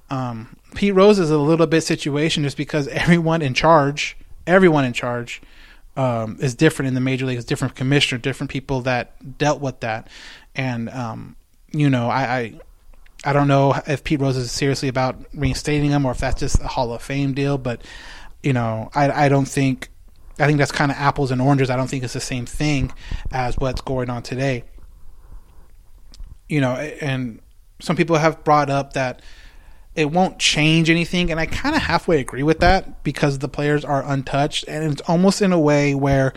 Um, 0.09 0.57
Pete 0.77 0.95
Rose 0.95 1.19
is 1.19 1.33
a 1.33 1.39
little 1.39 1.67
bit 1.67 1.81
situation 1.81 2.45
just 2.45 2.57
because 2.57 2.87
everyone 2.89 3.43
in 3.43 3.55
charge, 3.55 4.17
everyone 4.47 4.85
in 4.85 4.93
charge, 4.93 5.43
um, 5.97 6.39
is 6.41 6.55
different 6.55 6.89
in 6.89 6.95
the 6.95 7.01
major 7.01 7.27
leagues, 7.27 7.45
different 7.45 7.75
commissioner, 7.75 8.19
different 8.19 8.51
people 8.51 8.81
that 8.83 9.39
dealt 9.39 9.61
with 9.61 9.81
that, 9.81 10.09
and 10.55 10.89
um, 10.91 11.37
you 11.75 11.91
know, 11.91 12.09
I, 12.09 12.39
I, 12.39 12.61
I 13.25 13.33
don't 13.33 13.49
know 13.49 13.75
if 13.87 14.05
Pete 14.05 14.21
Rose 14.21 14.37
is 14.37 14.53
seriously 14.53 14.89
about 14.89 15.17
reinstating 15.35 15.91
him 15.91 16.07
or 16.07 16.13
if 16.13 16.19
that's 16.19 16.41
just 16.41 16.61
a 16.61 16.69
Hall 16.69 16.93
of 16.93 17.03
Fame 17.03 17.35
deal, 17.35 17.59
but 17.59 17.83
you 18.43 18.53
know, 18.53 18.91
I, 18.95 19.27
I 19.27 19.29
don't 19.29 19.47
think, 19.49 19.89
I 20.39 20.47
think 20.47 20.59
that's 20.59 20.73
kind 20.73 20.91
of 20.91 20.97
apples 20.99 21.31
and 21.31 21.41
oranges. 21.41 21.71
I 21.71 21.77
don't 21.77 21.89
think 21.89 22.05
it's 22.05 22.13
the 22.13 22.21
same 22.21 22.47
thing 22.47 22.93
as 23.33 23.57
what's 23.57 23.81
going 23.81 24.11
on 24.11 24.23
today. 24.23 24.65
You 26.49 26.61
know, 26.61 26.75
and 26.75 27.41
some 27.81 27.97
people 27.97 28.17
have 28.17 28.45
brought 28.45 28.71
up 28.71 28.93
that 28.93 29.23
it 29.95 30.11
won't 30.11 30.39
change 30.39 30.91
anything 30.91 31.31
and 31.31 31.39
i 31.39 31.47
kind 31.47 31.75
of 31.75 31.83
halfway 31.83 32.21
agree 32.21 32.43
with 32.43 32.61
that 32.61 33.03
because 33.05 33.39
the 33.39 33.49
players 33.49 33.85
are 33.85 34.05
untouched 34.05 34.65
and 34.69 34.93
it's 34.93 35.03
almost 35.03 35.41
in 35.43 35.53
a 35.53 35.59
way 35.59 35.95
where 35.95 36.33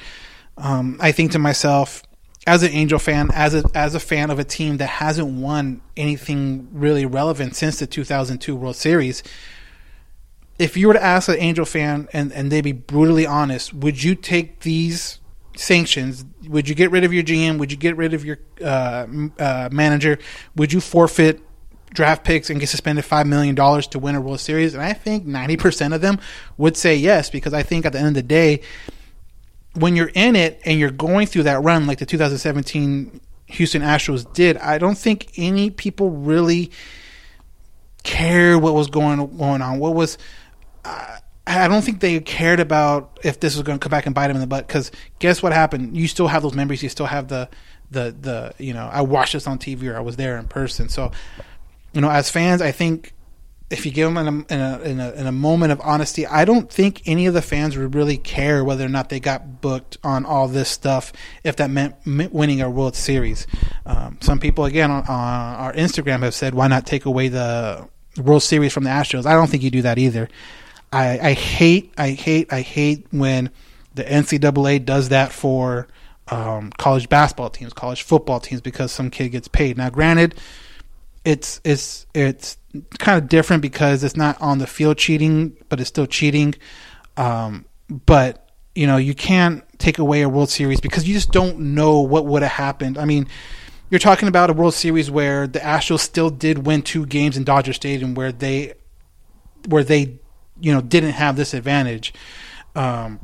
um, 0.57 0.97
i 0.99 1.11
think 1.11 1.31
to 1.31 1.39
myself 1.39 2.03
as 2.45 2.63
an 2.63 2.71
angel 2.71 2.99
fan 2.99 3.29
as 3.33 3.53
a 3.53 3.63
as 3.73 3.95
a 3.95 3.99
fan 3.99 4.29
of 4.29 4.39
a 4.39 4.43
team 4.43 4.77
that 4.77 4.87
hasn't 4.87 5.27
won 5.27 5.81
anything 5.95 6.67
really 6.71 7.05
relevant 7.05 7.55
since 7.55 7.79
the 7.79 7.87
2002 7.87 8.55
world 8.55 8.75
series 8.75 9.23
if 10.59 10.75
you 10.75 10.87
were 10.87 10.93
to 10.93 11.03
ask 11.03 11.29
an 11.29 11.35
angel 11.37 11.65
fan 11.65 12.07
and 12.13 12.31
and 12.33 12.51
they 12.51 12.61
be 12.61 12.71
brutally 12.71 13.25
honest 13.25 13.73
would 13.73 14.03
you 14.03 14.15
take 14.15 14.61
these 14.61 15.19
sanctions? 15.59 16.23
Would 16.47 16.69
you 16.69 16.75
get 16.75 16.91
rid 16.91 17.03
of 17.03 17.13
your 17.13 17.23
gm 17.23 17.57
would 17.57 17.71
you 17.71 17.77
get 17.77 17.97
rid 17.97 18.13
of 18.13 18.23
your 18.23 18.39
uh, 18.63 19.07
uh, 19.39 19.69
manager? 19.71 20.19
Would 20.55 20.71
you 20.71 20.81
forfeit 20.81 21.41
draft 21.91 22.23
picks 22.23 22.49
and 22.49 22.59
get 22.59 22.69
suspended 22.69 23.05
$5 23.05 23.25
million 23.27 23.55
to 23.55 23.99
win 23.99 24.15
a 24.15 24.21
World 24.21 24.39
Series? 24.39 24.73
And 24.73 24.83
I 24.83 24.93
think 24.93 25.25
90% 25.25 25.93
of 25.93 26.01
them 26.01 26.19
would 26.57 26.77
say 26.77 26.95
yes, 26.95 27.29
because 27.29 27.53
I 27.53 27.63
think 27.63 27.85
at 27.85 27.93
the 27.93 27.99
end 27.99 28.09
of 28.09 28.13
the 28.15 28.23
day, 28.23 28.61
when 29.73 29.95
you're 29.95 30.11
in 30.13 30.35
it 30.35 30.59
and 30.65 30.79
you're 30.79 30.91
going 30.91 31.27
through 31.27 31.43
that 31.43 31.61
run 31.61 31.85
like 31.87 31.99
the 31.99 32.05
2017 32.05 33.21
Houston 33.47 33.81
Astros 33.81 34.31
did, 34.33 34.57
I 34.57 34.77
don't 34.77 34.97
think 34.97 35.31
any 35.37 35.69
people 35.69 36.09
really 36.09 36.71
care 38.03 38.57
what 38.57 38.73
was 38.73 38.87
going 38.87 39.37
going 39.37 39.61
on. 39.61 39.79
What 39.79 39.93
was 39.93 40.17
uh, 40.83 41.17
I 41.45 41.67
don't 41.67 41.81
think 41.81 42.01
they 42.01 42.19
cared 42.19 42.59
about 42.59 43.19
if 43.23 43.39
this 43.39 43.55
was 43.55 43.63
going 43.63 43.79
to 43.79 43.83
come 43.83 43.89
back 43.89 44.05
and 44.05 44.13
bite 44.13 44.27
them 44.27 44.35
in 44.35 44.41
the 44.41 44.47
butt. 44.47 44.67
Because 44.67 44.91
guess 45.19 45.41
what 45.41 45.53
happened? 45.53 45.95
You 45.95 46.07
still 46.07 46.27
have 46.27 46.41
those 46.41 46.53
memories. 46.53 46.83
You 46.83 46.89
still 46.89 47.05
have 47.05 47.27
the 47.27 47.49
the 47.89 48.13
the 48.19 48.53
you 48.57 48.73
know 48.73 48.89
I 48.91 49.01
watched 49.01 49.33
this 49.33 49.47
on 49.47 49.59
TV 49.59 49.89
or 49.89 49.95
I 49.95 50.01
was 50.01 50.17
there 50.17 50.37
in 50.37 50.47
person. 50.47 50.89
So 50.89 51.11
you 51.93 52.01
know, 52.01 52.09
as 52.09 52.29
fans, 52.29 52.61
I 52.61 52.71
think 52.71 53.13
if 53.69 53.85
you 53.85 53.91
give 53.91 54.13
them 54.13 54.17
in 54.17 54.27
a, 54.27 54.53
in 54.53 54.59
a, 54.61 54.79
in 54.81 54.99
a, 54.99 55.11
in 55.11 55.27
a 55.27 55.31
moment 55.31 55.73
of 55.73 55.81
honesty, 55.83 56.25
I 56.25 56.45
don't 56.45 56.71
think 56.71 57.01
any 57.05 57.25
of 57.25 57.33
the 57.33 57.41
fans 57.41 57.75
would 57.75 57.95
really 57.95 58.17
care 58.17 58.63
whether 58.63 58.85
or 58.85 58.89
not 58.89 59.09
they 59.09 59.19
got 59.19 59.59
booked 59.61 59.97
on 60.03 60.25
all 60.25 60.47
this 60.47 60.69
stuff 60.69 61.11
if 61.43 61.57
that 61.57 61.69
meant, 61.69 61.95
winning 62.05 62.61
a 62.61 62.69
World 62.69 62.95
Series. 62.95 63.45
Um, 63.85 64.17
some 64.21 64.39
people, 64.39 64.63
again, 64.65 64.89
on, 64.89 65.03
on 65.03 65.55
our 65.55 65.73
Instagram 65.73 66.23
have 66.23 66.33
said, 66.33 66.53
why 66.53 66.67
not 66.67 66.85
take 66.85 67.05
away 67.05 67.27
the 67.27 67.87
World 68.17 68.43
Series 68.43 68.71
from 68.71 68.85
the 68.85 68.89
Astros? 68.89 69.25
I 69.25 69.33
don't 69.33 69.49
think 69.49 69.63
you 69.63 69.71
do 69.71 69.81
that 69.81 69.97
either. 69.97 70.29
I, 70.93 71.19
I 71.19 71.33
hate, 71.33 71.93
I 71.97 72.11
hate, 72.11 72.53
I 72.53 72.61
hate 72.61 73.07
when 73.11 73.49
The 73.95 74.05
NCAA 74.05 74.85
does 74.85 75.09
that 75.09 75.33
for 75.33 75.87
um, 76.29 76.71
college 76.77 77.09
basketball 77.09 77.49
teams, 77.49 77.73
college 77.73 78.03
football 78.03 78.39
teams, 78.39 78.61
because 78.61 78.93
some 78.93 79.09
kid 79.09 79.29
gets 79.29 79.49
paid. 79.49 79.75
Now, 79.75 79.89
granted, 79.89 80.35
it's 81.27 81.59
it's 81.65 82.07
it's 82.13 82.57
kind 82.99 83.21
of 83.21 83.27
different 83.27 83.61
because 83.61 84.01
it's 84.01 84.15
not 84.15 84.41
on 84.41 84.59
the 84.59 84.67
field 84.67 84.97
cheating, 84.97 85.57
but 85.67 85.81
it's 85.81 85.89
still 85.89 86.05
cheating. 86.05 86.55
Um, 87.17 87.65
but 87.89 88.49
you 88.75 88.87
know, 88.87 88.95
you 88.95 89.13
can't 89.13 89.61
take 89.77 89.99
away 89.99 90.21
a 90.21 90.29
World 90.29 90.49
Series 90.49 90.79
because 90.79 91.05
you 91.05 91.13
just 91.13 91.33
don't 91.33 91.59
know 91.59 91.99
what 91.99 92.25
would 92.25 92.43
have 92.43 92.53
happened. 92.53 92.97
I 92.97 93.03
mean, 93.03 93.27
you're 93.89 93.99
talking 93.99 94.29
about 94.29 94.49
a 94.49 94.53
World 94.53 94.73
Series 94.73 95.11
where 95.11 95.47
the 95.47 95.59
Astros 95.59 95.99
still 95.99 96.29
did 96.29 96.65
win 96.65 96.81
two 96.81 97.05
games 97.05 97.35
in 97.35 97.43
Dodger 97.43 97.73
Stadium, 97.73 98.15
where 98.15 98.31
they 98.31 98.75
where 99.67 99.83
they 99.83 100.19
you 100.61 100.73
know 100.73 100.79
didn't 100.79 101.11
have 101.11 101.35
this 101.35 101.53
advantage. 101.53 102.13
Um, 102.73 103.19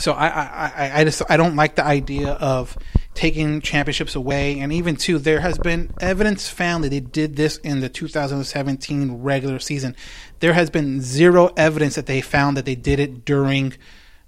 so 0.00 0.12
I, 0.12 0.28
I, 0.28 0.90
I, 1.00 1.04
just 1.04 1.22
I 1.28 1.36
don't 1.36 1.56
like 1.56 1.74
the 1.74 1.84
idea 1.84 2.30
of 2.32 2.76
taking 3.12 3.60
championships 3.60 4.14
away, 4.14 4.58
and 4.58 4.72
even 4.72 4.96
too, 4.96 5.18
there 5.18 5.40
has 5.40 5.58
been 5.58 5.92
evidence 6.00 6.48
found 6.48 6.84
that 6.84 6.88
they 6.88 7.00
did 7.00 7.36
this 7.36 7.58
in 7.58 7.80
the 7.80 7.90
2017 7.90 9.22
regular 9.22 9.58
season. 9.58 9.94
There 10.38 10.54
has 10.54 10.70
been 10.70 11.02
zero 11.02 11.50
evidence 11.56 11.96
that 11.96 12.06
they 12.06 12.22
found 12.22 12.56
that 12.56 12.64
they 12.64 12.74
did 12.74 12.98
it 12.98 13.26
during 13.26 13.74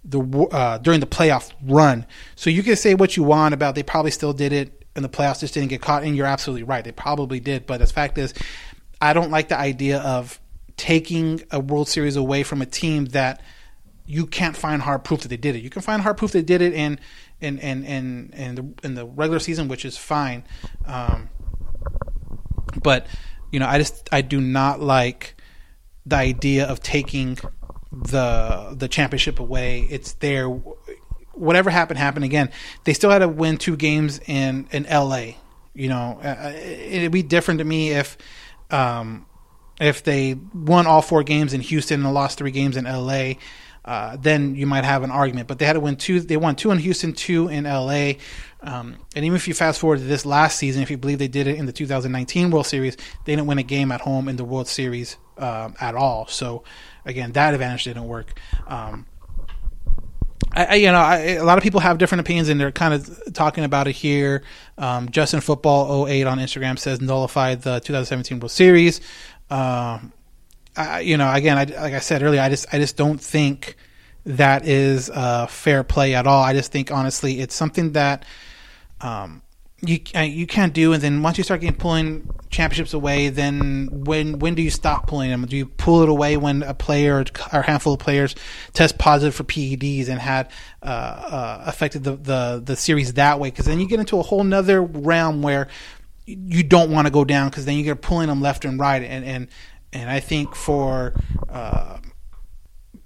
the 0.05 0.21
uh, 0.53 0.77
during 0.79 1.01
the 1.01 1.07
playoff 1.07 1.53
run. 1.65 2.07
So 2.37 2.51
you 2.51 2.63
can 2.63 2.77
say 2.77 2.95
what 2.95 3.17
you 3.17 3.23
want 3.23 3.55
about 3.55 3.75
they 3.75 3.83
probably 3.83 4.11
still 4.11 4.35
did 4.35 4.53
it 4.53 4.85
in 4.95 5.03
the 5.03 5.09
playoffs, 5.09 5.41
just 5.41 5.55
didn't 5.55 5.71
get 5.71 5.81
caught, 5.81 6.05
and 6.05 6.15
you're 6.15 6.27
absolutely 6.27 6.65
right. 6.65 6.85
They 6.85 6.93
probably 6.93 7.41
did, 7.41 7.67
but 7.67 7.79
the 7.79 7.87
fact 7.87 8.19
is, 8.19 8.35
I 9.01 9.15
don't 9.15 9.31
like 9.31 9.49
the 9.49 9.59
idea 9.59 10.01
of 10.01 10.39
taking 10.77 11.43
a 11.51 11.61
World 11.61 11.89
Series 11.89 12.17
away 12.17 12.43
from 12.43 12.61
a 12.61 12.67
team 12.67 13.07
that 13.07 13.41
you 14.07 14.27
can't 14.27 14.57
find 14.57 14.83
hard 14.83 15.05
proof 15.05 15.21
that 15.23 15.29
they 15.29 15.37
did 15.37 15.57
it. 15.57 15.63
You 15.63 15.71
can 15.71 15.83
find 15.83 16.03
hard 16.03 16.17
proof 16.17 16.33
they 16.33 16.43
did 16.43 16.61
it 16.61 16.73
in 16.73 16.99
in 17.41 17.59
in 17.59 17.85
in, 17.85 18.31
in 18.35 18.55
the 18.55 18.75
in 18.83 18.95
the 18.95 19.07
regular 19.07 19.39
season, 19.39 19.69
which 19.69 19.85
is 19.85 19.97
fine. 19.97 20.45
Um, 20.87 21.31
but 22.83 23.07
you 23.51 23.61
know, 23.61 23.67
I 23.67 23.79
just 23.79 24.09
I 24.13 24.23
do 24.23 24.41
not 24.41 24.81
like 24.81 25.37
the 26.05 26.17
idea 26.17 26.67
of 26.67 26.81
taking 26.81 27.39
the 27.93 28.75
the 28.77 28.89
championship 28.89 29.39
away. 29.39 29.87
It's 29.91 30.15
there. 30.15 30.49
Whatever 30.49 31.71
happened, 31.71 31.99
happened 31.99 32.25
again. 32.25 32.51
They 32.85 32.93
still 32.93 33.11
had 33.11 33.21
to 33.21 33.29
win 33.29 33.57
two 33.57 33.77
games 33.77 34.21
in 34.27 34.69
in 34.73 34.87
L.A. 34.87 35.39
You 35.75 35.89
know, 35.89 36.21
uh, 36.23 36.53
it'd 36.55 37.13
be 37.13 37.23
different 37.23 37.59
to 37.59 37.65
me 37.65 37.91
if 37.91 38.19
um, 38.71 39.27
if 39.81 40.03
they 40.03 40.37
won 40.53 40.87
all 40.87 41.03
four 41.03 41.23
games 41.23 41.55
in 41.55 41.61
Houston 41.61 42.05
and 42.05 42.13
lost 42.13 42.37
three 42.39 42.51
games 42.51 42.77
in 42.77 42.87
L.A 42.87 43.39
uh, 43.85 44.17
then 44.17 44.55
you 44.55 44.67
might 44.67 44.85
have 44.85 45.03
an 45.03 45.11
argument. 45.11 45.49
But 45.49 45.59
they 45.59 45.67
had 45.67 45.75
to 45.75 45.81
win 45.81 45.97
two. 45.97 46.21
They 46.21 46.37
won 46.37 46.57
two 46.57 46.71
in 46.71 46.79
Houston, 46.79 47.13
two 47.13 47.49
in 47.49 47.65
LA. 47.65 48.13
Um, 48.61 48.97
and 49.17 49.25
even 49.25 49.35
if 49.35 49.49
you 49.49 49.55
fast 49.55 49.81
forward 49.81 49.99
to 49.99 50.05
this 50.05 50.25
last 50.25 50.57
season, 50.57 50.83
if 50.83 50.91
you 50.91 50.97
believe 50.97 51.19
they 51.19 51.29
did 51.29 51.47
it 51.49 51.57
in 51.57 51.67
the 51.67 51.73
2019 51.73 52.51
World 52.51 52.67
Series, 52.67 52.97
they 53.25 53.35
didn't 53.35 53.47
win 53.47 53.59
a 53.59 53.65
game 53.65 53.91
at 53.91 54.01
home 54.01 54.29
in 54.29 54.37
the 54.37 54.45
World 54.45 54.69
Series 54.69 55.17
um, 55.39 55.75
at 55.81 55.95
all. 55.95 56.27
So 56.29 56.63
again, 57.05 57.33
that 57.33 57.55
advantage 57.55 57.85
didn't 57.85 58.07
work. 58.07 58.39
Um, 58.69 59.07
I, 60.55 60.75
you 60.75 60.93
know, 60.93 60.99
I, 60.99 61.19
a 61.19 61.45
lot 61.45 61.57
of 61.57 61.65
people 61.65 61.81
have 61.81 61.99
different 61.99 62.21
opinions, 62.21 62.51
and 62.51 62.61
they're 62.61 62.71
kind 62.71 62.93
of 62.93 63.33
talking 63.33 63.65
about 63.65 63.89
it 63.89 63.93
here. 63.93 64.43
Um, 64.77 65.09
Justin 65.09 65.41
Football 65.41 66.07
08 66.07 66.27
on 66.27 66.39
Instagram 66.39 66.79
says 66.79 67.01
nullified 67.01 67.63
the 67.63 67.81
2017 67.81 68.39
World 68.39 68.51
Series. 68.51 69.01
Um, 69.51 70.13
I, 70.77 71.01
you 71.01 71.17
know, 71.17 71.31
again, 71.33 71.59
I, 71.59 71.65
like 71.65 71.95
I 71.95 71.99
said 71.99 72.23
earlier, 72.23 72.41
I 72.41 72.49
just 72.49 72.67
I 72.73 72.79
just 72.79 72.97
don't 72.97 73.21
think 73.21 73.77
that 74.25 74.67
is 74.67 75.11
uh, 75.11 75.47
fair 75.47 75.85
play 75.85 76.15
at 76.15 76.27
all. 76.27 76.43
I 76.43 76.53
just 76.53 76.73
think 76.73 76.91
honestly, 76.91 77.41
it's 77.41 77.55
something 77.55 77.93
that 77.93 78.25
um, 79.01 79.43
you 79.85 80.01
uh, 80.15 80.21
you 80.21 80.47
can't 80.47 80.73
do. 80.73 80.93
And 80.93 81.03
then 81.03 81.23
once 81.23 81.39
you 81.39 81.45
start 81.45 81.61
getting 81.61 81.77
pulling 81.77 82.31
championships 82.51 82.95
away, 82.95 83.29
then 83.29 83.89
when 83.91 84.39
when 84.39 84.55
do 84.55 84.63
you 84.63 84.71
stop 84.71 85.07
pulling 85.07 85.31
them? 85.31 85.45
Do 85.45 85.57
you 85.57 85.67
pull 85.67 86.03
it 86.03 86.09
away 86.09 86.37
when 86.37 86.63
a 86.63 86.75
player 86.75 87.25
or 87.53 87.61
a 87.61 87.63
handful 87.63 87.95
of 87.95 87.99
players 87.99 88.35
test 88.73 88.97
positive 88.97 89.35
for 89.35 89.45
PEDs 89.45 90.09
and 90.09 90.21
had 90.21 90.51
uh, 90.83 90.87
uh, 90.87 91.63
affected 91.67 92.05
the, 92.05 92.17
the 92.17 92.63
the 92.65 92.77
series 92.77 93.15
that 93.15 93.41
way? 93.41 93.51
Because 93.51 93.67
then 93.67 93.81
you 93.81 93.89
get 93.89 94.01
into 94.01 94.19
a 94.19 94.23
whole 94.23 94.45
nother 94.45 94.81
realm 94.81 95.43
where 95.43 95.69
you 96.25 96.63
don't 96.63 96.91
want 96.91 97.07
to 97.07 97.11
go 97.11 97.25
down 97.25 97.51
because 97.51 97.65
then 97.65 97.77
you 97.77 97.83
get 97.83 98.01
pulling 98.01 98.29
them 98.29 98.41
left 98.41 98.65
and 98.65 98.79
right 98.79 99.03
and 99.03 99.25
and 99.25 99.49
and 99.93 100.11
I 100.11 100.21
think 100.21 100.55
for 100.55 101.15
uh, 101.49 101.99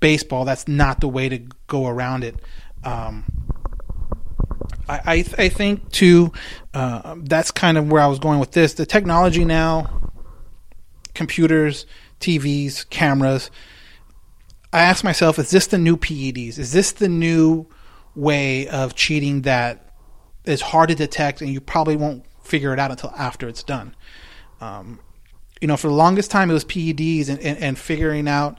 baseball, 0.01 0.45
that's 0.45 0.69
not 0.69 1.01
the 1.01 1.09
way 1.09 1.29
to 1.29 1.39
go 1.67 1.87
around 1.87 2.25
it. 2.25 2.37
Um, 2.85 3.25
I, 4.89 5.01
I, 5.05 5.23
th- 5.23 5.39
I, 5.39 5.49
think 5.49 5.91
too, 5.91 6.33
uh, 6.75 7.17
that's 7.19 7.51
kind 7.51 7.77
of 7.77 7.91
where 7.91 8.01
I 8.01 8.07
was 8.07 8.19
going 8.19 8.39
with 8.39 8.53
this. 8.53 8.75
The 8.75 8.87
technology 8.87 9.45
now, 9.45 10.13
computers, 11.15 11.87
TVs, 12.21 12.89
cameras. 12.89 13.51
I 14.73 14.81
ask 14.81 15.03
myself, 15.03 15.39
is 15.39 15.51
this 15.51 15.67
the 15.67 15.79
new 15.79 15.97
PEDs? 15.97 16.59
Is 16.59 16.73
this 16.73 16.93
the 16.93 17.09
new 17.09 17.67
way 18.15 18.69
of 18.69 18.95
cheating 18.95 19.43
that 19.43 19.95
is 20.45 20.61
hard 20.61 20.89
to 20.91 20.95
detect 20.95 21.41
and 21.41 21.53
you 21.53 21.61
probably 21.61 21.97
won't 21.97 22.25
figure 22.43 22.73
it 22.73 22.79
out 22.79 22.91
until 22.91 23.13
after 23.17 23.49
it's 23.49 23.63
done? 23.63 23.97
Um, 24.61 25.01
you 25.61 25.69
know, 25.69 25.77
for 25.77 25.89
the 25.89 25.95
longest 25.95 26.31
time 26.31 26.51
it 26.51 26.55
was 26.55 26.65
PEDs 26.65 27.29
and, 27.29 27.41
and, 27.41 27.59
and 27.59 27.79
figuring 27.79 28.29
out 28.29 28.59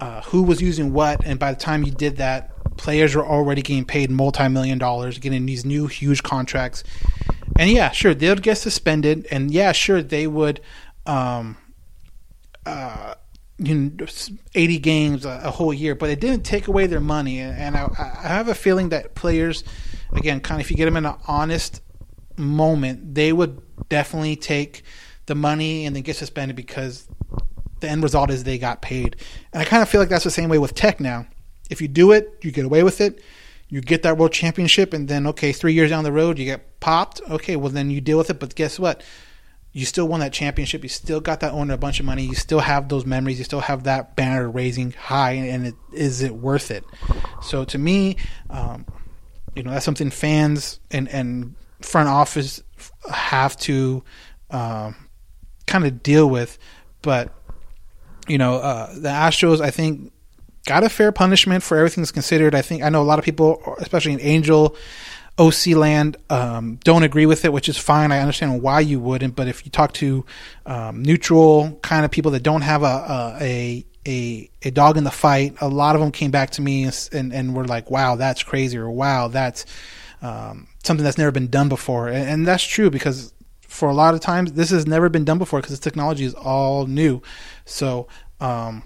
uh, 0.00 0.22
who 0.22 0.42
was 0.42 0.60
using 0.60 0.92
what. 0.92 1.24
And 1.24 1.38
by 1.38 1.52
the 1.52 1.58
time 1.58 1.84
you 1.84 1.92
did 1.92 2.16
that, 2.16 2.50
players 2.76 3.14
were 3.14 3.24
already 3.24 3.62
getting 3.62 3.84
paid 3.84 4.10
multi 4.10 4.48
million 4.48 4.78
dollars, 4.78 5.18
getting 5.18 5.46
these 5.46 5.64
new 5.64 5.86
huge 5.86 6.22
contracts. 6.22 6.82
And 7.58 7.70
yeah, 7.70 7.90
sure, 7.90 8.14
they 8.14 8.28
would 8.28 8.42
get 8.42 8.58
suspended. 8.58 9.26
And 9.30 9.50
yeah, 9.50 9.72
sure, 9.72 10.02
they 10.02 10.26
would, 10.26 10.60
um, 11.06 11.58
uh, 12.64 13.14
you 13.58 13.74
know, 13.74 14.06
80 14.54 14.78
games 14.78 15.24
a, 15.26 15.42
a, 15.44 15.50
whole 15.50 15.74
year, 15.74 15.94
but 15.94 16.08
it 16.08 16.18
didn't 16.18 16.44
take 16.44 16.66
away 16.66 16.86
their 16.86 17.00
money. 17.00 17.38
And 17.40 17.76
I, 17.76 17.88
I 17.98 18.28
have 18.28 18.48
a 18.48 18.54
feeling 18.54 18.88
that 18.88 19.14
players, 19.14 19.62
again, 20.12 20.40
kind 20.40 20.60
of 20.60 20.66
if 20.66 20.70
you 20.70 20.76
get 20.76 20.86
them 20.86 20.96
in 20.96 21.04
an 21.04 21.14
honest 21.28 21.82
moment, 22.36 23.14
they 23.14 23.32
would 23.32 23.60
definitely 23.88 24.36
take 24.36 24.82
the 25.32 25.40
money 25.40 25.86
and 25.86 25.96
then 25.96 26.02
get 26.02 26.14
suspended 26.14 26.54
because 26.54 27.08
the 27.80 27.88
end 27.88 28.02
result 28.02 28.30
is 28.30 28.44
they 28.44 28.58
got 28.58 28.82
paid. 28.82 29.16
And 29.52 29.62
I 29.62 29.64
kind 29.64 29.82
of 29.82 29.88
feel 29.88 29.98
like 29.98 30.10
that's 30.10 30.24
the 30.24 30.30
same 30.30 30.50
way 30.50 30.58
with 30.58 30.74
tech 30.74 31.00
now. 31.00 31.26
If 31.70 31.80
you 31.80 31.88
do 31.88 32.12
it, 32.12 32.38
you 32.42 32.50
get 32.52 32.66
away 32.66 32.82
with 32.82 33.00
it. 33.00 33.22
You 33.70 33.80
get 33.80 34.02
that 34.02 34.18
world 34.18 34.32
championship, 34.32 34.92
and 34.92 35.08
then 35.08 35.26
okay, 35.28 35.50
three 35.50 35.72
years 35.72 35.88
down 35.88 36.04
the 36.04 36.12
road, 36.12 36.38
you 36.38 36.44
get 36.44 36.78
popped. 36.80 37.22
Okay, 37.30 37.56
well 37.56 37.70
then 37.70 37.90
you 37.90 38.02
deal 38.02 38.18
with 38.18 38.28
it. 38.28 38.38
But 38.38 38.54
guess 38.54 38.78
what? 38.78 39.02
You 39.72 39.86
still 39.86 40.06
won 40.06 40.20
that 40.20 40.34
championship. 40.34 40.82
You 40.82 40.90
still 40.90 41.20
got 41.20 41.40
that 41.40 41.52
owner 41.52 41.72
a 41.72 41.78
bunch 41.78 41.98
of 41.98 42.04
money. 42.04 42.26
You 42.26 42.34
still 42.34 42.60
have 42.60 42.90
those 42.90 43.06
memories. 43.06 43.38
You 43.38 43.44
still 43.44 43.60
have 43.60 43.84
that 43.84 44.14
banner 44.14 44.50
raising 44.50 44.92
high, 44.92 45.32
and 45.32 45.68
it, 45.68 45.74
is 45.94 46.20
it 46.20 46.34
worth 46.34 46.70
it? 46.70 46.84
So 47.40 47.64
to 47.64 47.78
me, 47.78 48.18
um, 48.50 48.84
you 49.56 49.62
know, 49.62 49.70
that's 49.70 49.86
something 49.86 50.10
fans 50.10 50.78
and 50.90 51.08
and 51.08 51.54
front 51.80 52.10
office 52.10 52.62
have 53.10 53.56
to 53.56 54.04
um, 54.50 55.01
kind 55.72 55.86
of 55.86 56.02
deal 56.02 56.28
with. 56.28 56.58
But 57.00 57.32
you 58.28 58.38
know, 58.38 58.56
uh, 58.56 58.92
the 58.94 59.08
Astros, 59.08 59.60
I 59.60 59.70
think, 59.70 60.12
got 60.66 60.84
a 60.84 60.88
fair 60.88 61.10
punishment 61.10 61.62
for 61.62 61.76
everything's 61.76 62.12
considered. 62.12 62.54
I 62.54 62.62
think 62.62 62.82
I 62.82 62.88
know 62.88 63.02
a 63.02 63.04
lot 63.04 63.18
of 63.18 63.24
people, 63.24 63.60
especially 63.78 64.12
in 64.12 64.20
Angel 64.20 64.76
OC 65.38 65.68
land, 65.68 66.18
um, 66.30 66.78
don't 66.84 67.02
agree 67.02 67.26
with 67.26 67.44
it, 67.44 67.52
which 67.52 67.68
is 67.68 67.76
fine. 67.78 68.12
I 68.12 68.20
understand 68.20 68.62
why 68.62 68.80
you 68.80 69.00
wouldn't. 69.00 69.34
But 69.34 69.48
if 69.48 69.64
you 69.64 69.72
talk 69.72 69.92
to 69.94 70.24
um, 70.66 71.02
neutral 71.02 71.78
kind 71.82 72.04
of 72.04 72.10
people 72.10 72.30
that 72.32 72.42
don't 72.42 72.62
have 72.62 72.82
a, 72.82 73.38
a 73.40 73.86
a 74.06 74.50
a 74.62 74.70
dog 74.70 74.96
in 74.96 75.04
the 75.04 75.10
fight, 75.10 75.56
a 75.60 75.68
lot 75.68 75.96
of 75.96 76.00
them 76.00 76.12
came 76.12 76.30
back 76.30 76.50
to 76.50 76.62
me 76.62 76.84
and 76.84 77.32
and 77.32 77.56
were 77.56 77.64
like, 77.64 77.90
"Wow, 77.90 78.16
that's 78.16 78.42
crazy," 78.42 78.78
or 78.78 78.90
"Wow, 78.90 79.28
that's." 79.28 79.64
Um, 80.20 80.68
something 80.84 81.02
that's 81.02 81.18
never 81.18 81.32
been 81.32 81.48
done 81.48 81.68
before, 81.68 82.06
and, 82.06 82.28
and 82.28 82.46
that's 82.46 82.62
true 82.62 82.90
because 82.90 83.32
for 83.72 83.88
a 83.88 83.94
lot 83.94 84.12
of 84.14 84.20
times 84.20 84.52
this 84.52 84.70
has 84.70 84.86
never 84.86 85.08
been 85.08 85.24
done 85.24 85.38
before 85.38 85.60
because 85.60 85.78
the 85.78 85.82
technology 85.82 86.24
is 86.24 86.34
all 86.34 86.86
new. 86.86 87.22
So, 87.64 88.06
um, 88.38 88.82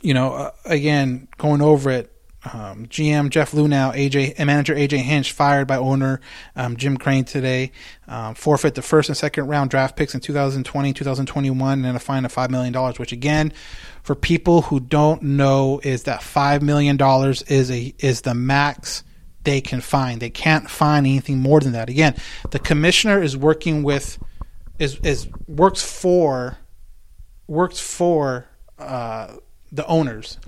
you 0.00 0.14
know, 0.14 0.32
uh, 0.32 0.50
again, 0.64 1.28
going 1.36 1.60
over 1.60 1.90
it, 1.90 2.08
um, 2.50 2.86
GM 2.86 3.28
Jeff 3.28 3.52
Luhnow, 3.52 3.94
AJ 3.94 4.34
and 4.36 4.46
manager 4.46 4.74
AJ 4.74 4.98
Hinch 4.98 5.32
fired 5.32 5.68
by 5.68 5.76
owner 5.76 6.20
um, 6.56 6.76
Jim 6.76 6.96
Crane 6.96 7.24
today. 7.24 7.70
Um, 8.08 8.34
forfeit 8.34 8.74
the 8.74 8.82
first 8.82 9.08
and 9.08 9.16
second 9.16 9.46
round 9.46 9.70
draft 9.70 9.96
picks 9.96 10.14
in 10.14 10.20
2020, 10.20 10.92
2021, 10.92 11.84
and 11.84 11.96
a 11.96 12.00
fine 12.00 12.24
of 12.24 12.32
five 12.32 12.50
million 12.50 12.72
dollars. 12.72 12.98
Which 12.98 13.12
again, 13.12 13.52
for 14.02 14.16
people 14.16 14.62
who 14.62 14.80
don't 14.80 15.22
know, 15.22 15.80
is 15.84 16.04
that 16.04 16.22
five 16.22 16.62
million 16.62 16.96
dollars 16.96 17.42
is 17.42 17.70
a 17.70 17.94
is 17.98 18.22
the 18.22 18.34
max 18.34 19.04
they 19.44 19.60
can 19.60 19.80
find. 19.80 20.20
They 20.20 20.30
can't 20.30 20.70
find 20.70 21.06
anything 21.06 21.38
more 21.38 21.60
than 21.60 21.72
that. 21.72 21.88
Again, 21.88 22.14
the 22.50 22.58
commissioner 22.58 23.22
is 23.22 23.36
working 23.36 23.82
with 23.82 24.18
is 24.78 24.98
is 25.02 25.28
works 25.46 25.82
for 25.82 26.58
works 27.46 27.78
for 27.78 28.46
uh, 28.78 29.36
the 29.70 29.86
owners. 29.86 30.38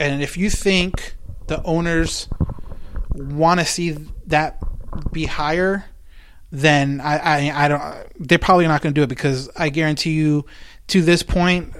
And 0.00 0.22
if 0.22 0.36
you 0.36 0.50
think 0.50 1.14
the 1.46 1.62
owners 1.62 2.28
want 3.14 3.60
to 3.60 3.66
see 3.66 3.96
that 4.26 4.58
be 5.12 5.26
higher, 5.26 5.84
then 6.50 7.00
I, 7.00 7.18
I, 7.18 7.64
I 7.64 7.68
don't. 7.68 8.28
They're 8.28 8.38
probably 8.38 8.66
not 8.66 8.80
going 8.82 8.94
to 8.94 8.98
do 8.98 9.02
it 9.02 9.08
because 9.08 9.50
I 9.56 9.68
guarantee 9.68 10.12
you, 10.12 10.46
to 10.88 11.02
this 11.02 11.22
point, 11.22 11.74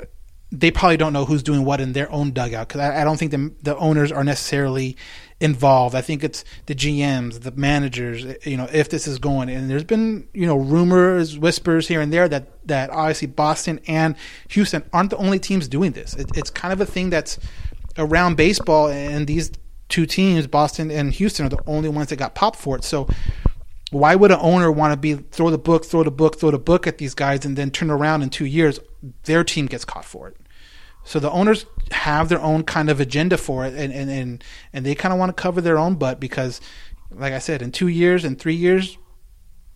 they 0.51 0.71
probably 0.71 0.97
don't 0.97 1.12
know 1.12 1.25
who's 1.25 1.43
doing 1.43 1.64
what 1.64 1.81
in 1.81 1.93
their 1.93 2.11
own 2.11 2.33
dugout 2.33 2.69
because 2.69 2.81
I, 2.81 3.03
I 3.03 3.05
don't 3.05 3.19
think 3.19 3.31
the 3.31 3.53
the 3.62 3.77
owners 3.77 4.12
are 4.12 4.25
necessarily 4.25 4.97
involved. 5.40 5.94
I 5.94 6.01
think 6.01 6.24
it's 6.24 6.44
the 6.66 6.74
GMs, 6.74 7.40
the 7.40 7.53
managers. 7.53 8.24
You 8.44 8.57
know, 8.57 8.68
if 8.72 8.88
this 8.88 9.07
is 9.07 9.18
going, 9.18 9.48
and 9.48 9.70
there's 9.70 9.85
been 9.85 10.29
you 10.35 10.46
know 10.46 10.57
rumors, 10.57 11.38
whispers 11.38 11.88
here 11.88 12.01
and 12.01 12.12
there 12.12 12.29
that 12.29 12.66
that 12.66 12.90
obviously 12.90 13.29
Boston 13.29 13.81
and 13.87 14.16
Houston 14.48 14.85
aren't 14.92 15.11
the 15.11 15.16
only 15.16 15.38
teams 15.38 15.68
doing 15.68 15.92
this. 15.92 16.14
It, 16.14 16.31
it's 16.37 16.51
kind 16.51 16.72
of 16.72 16.81
a 16.81 16.87
thing 16.87 17.11
that's 17.11 17.38
around 17.96 18.37
baseball, 18.37 18.88
and 18.88 19.27
these 19.27 19.53
two 19.88 20.07
teams, 20.07 20.46
Boston 20.46 20.90
and 20.90 21.12
Houston, 21.12 21.46
are 21.46 21.51
the 21.51 21.62
only 21.66 21.88
ones 21.88 22.09
that 22.09 22.16
got 22.16 22.35
popped 22.35 22.59
for 22.59 22.77
it. 22.77 22.85
So 22.85 23.09
why 23.90 24.14
would 24.14 24.31
an 24.31 24.38
owner 24.40 24.70
want 24.70 24.92
to 24.92 24.96
be 24.96 25.14
throw 25.14 25.51
the 25.51 25.59
book, 25.59 25.85
throw 25.85 26.03
the 26.03 26.11
book, 26.11 26.38
throw 26.38 26.51
the 26.51 26.59
book 26.59 26.87
at 26.87 26.98
these 26.98 27.14
guys, 27.14 27.44
and 27.44 27.57
then 27.57 27.70
turn 27.70 27.90
around 27.90 28.22
in 28.22 28.31
two 28.31 28.44
years, 28.44 28.81
their 29.24 29.44
team 29.44 29.66
gets 29.66 29.85
caught 29.85 30.05
for 30.05 30.29
it? 30.29 30.37
So 31.05 31.18
the 31.18 31.31
owners 31.31 31.64
have 31.92 32.29
their 32.29 32.40
own 32.40 32.62
kind 32.64 32.90
of 32.90 33.01
agenda 33.01 33.37
for 33.37 33.64
it, 33.64 33.74
and 33.74 33.92
and 33.92 34.11
and, 34.11 34.44
and 34.72 34.87
they 34.87 34.94
kind 34.94 35.12
of 35.12 35.18
want 35.18 35.35
to 35.37 35.40
cover 35.40 35.61
their 35.61 35.79
own 35.79 35.96
butt 35.96 36.20
because, 36.20 36.61
like 37.11 37.33
I 37.33 37.38
said, 37.38 37.62
in 37.62 37.72
two 37.72 37.88
years 37.88 38.24
and 38.24 38.38
three 38.38 38.55
years, 38.55 38.98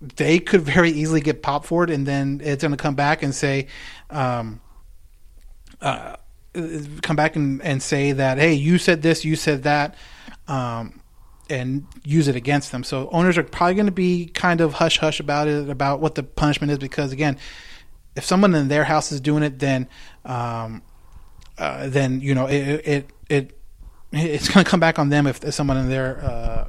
they 0.01 0.39
could 0.39 0.63
very 0.63 0.91
easily 0.91 1.21
get 1.21 1.43
popped 1.43 1.67
for 1.67 1.85
it, 1.85 1.91
and 1.91 2.07
then 2.07 2.41
it's 2.43 2.63
going 2.63 2.73
to 2.73 2.77
come 2.77 2.95
back 2.95 3.23
and 3.23 3.35
say, 3.35 3.69
um, 4.11 4.61
uh, 5.81 6.17
come 7.03 7.17
back 7.17 7.37
and, 7.37 7.63
and 7.63 7.83
say 7.83 8.13
that 8.13 8.39
hey, 8.39 8.55
you 8.55 8.79
said 8.79 9.03
this, 9.03 9.25
you 9.25 9.37
said 9.37 9.65
that. 9.65 9.95
Um, 10.49 11.01
and 11.51 11.87
use 12.05 12.29
it 12.29 12.37
against 12.37 12.73
them. 12.73 12.83
So 12.83 13.11
owners 13.11 13.37
are 13.37 13.43
probably 13.43 13.75
going 13.75 13.87
to 13.87 13.93
be 13.93 14.27
kind 14.27 14.61
of 14.61 14.75
hush 14.75 14.99
hush 14.99 15.21
about 15.21 15.49
it, 15.49 15.69
about 15.69 16.01
what 16.01 16.15
the 16.15 16.23
punishment 16.23 16.71
is, 16.71 16.79
because 16.79 17.13
again, 17.13 17.37
if 18.17 18.25
someone 18.25 18.55
in 18.55 18.69
their 18.69 18.85
house 18.85 19.13
is 19.13 19.21
doing 19.21 19.43
it, 19.43 19.59
then 19.59 19.89
um, 20.25 20.83
uh, 21.59 21.89
then 21.89 22.21
you 22.21 22.35
know 22.35 22.47
it 22.47 22.83
it, 22.85 23.11
it 23.29 23.59
it's 24.13 24.49
going 24.49 24.65
to 24.65 24.71
come 24.71 24.81
back 24.81 24.99
on 24.99 25.09
them 25.09 25.27
if, 25.27 25.43
someone 25.55 25.77
in 25.77 25.89
their 25.89 26.23
uh, 26.23 26.69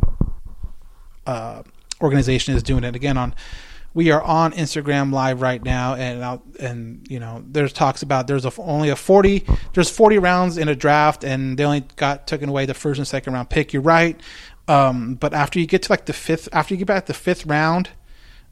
uh, 1.28 1.64
organization 2.02 2.56
is 2.56 2.64
doing 2.64 2.84
it. 2.84 2.96
Again, 2.96 3.18
on 3.18 3.36
we 3.94 4.12
are 4.12 4.22
on 4.22 4.54
Instagram 4.54 5.14
live 5.14 5.42
right 5.42 5.64
now, 5.64 5.96
and 5.96 6.24
I'll, 6.24 6.44
and 6.60 7.06
you 7.10 7.20
know 7.20 7.44
there's 7.48 7.74
talks 7.74 8.02
about 8.02 8.28
there's 8.28 8.46
a, 8.46 8.52
only 8.62 8.90
a 8.90 8.96
forty 8.96 9.46
there's 9.74 9.90
forty 9.90 10.18
rounds 10.18 10.58
in 10.58 10.68
a 10.68 10.76
draft, 10.76 11.24
and 11.24 11.58
they 11.58 11.64
only 11.64 11.86
got 11.96 12.26
taken 12.28 12.50
away 12.50 12.66
the 12.66 12.74
first 12.74 12.98
and 12.98 13.08
second 13.08 13.34
round 13.34 13.50
pick. 13.50 13.74
You're 13.74 13.82
right, 13.82 14.20
um, 14.68 15.16
but 15.16 15.34
after 15.34 15.60
you 15.60 15.68
get 15.68 15.84
to 15.84 15.92
like 15.92 16.06
the 16.06 16.14
fifth, 16.14 16.50
after 16.52 16.74
you 16.74 16.80
get 16.80 16.88
back 16.88 17.06
the 17.06 17.14
fifth 17.14 17.46
round, 17.46 17.90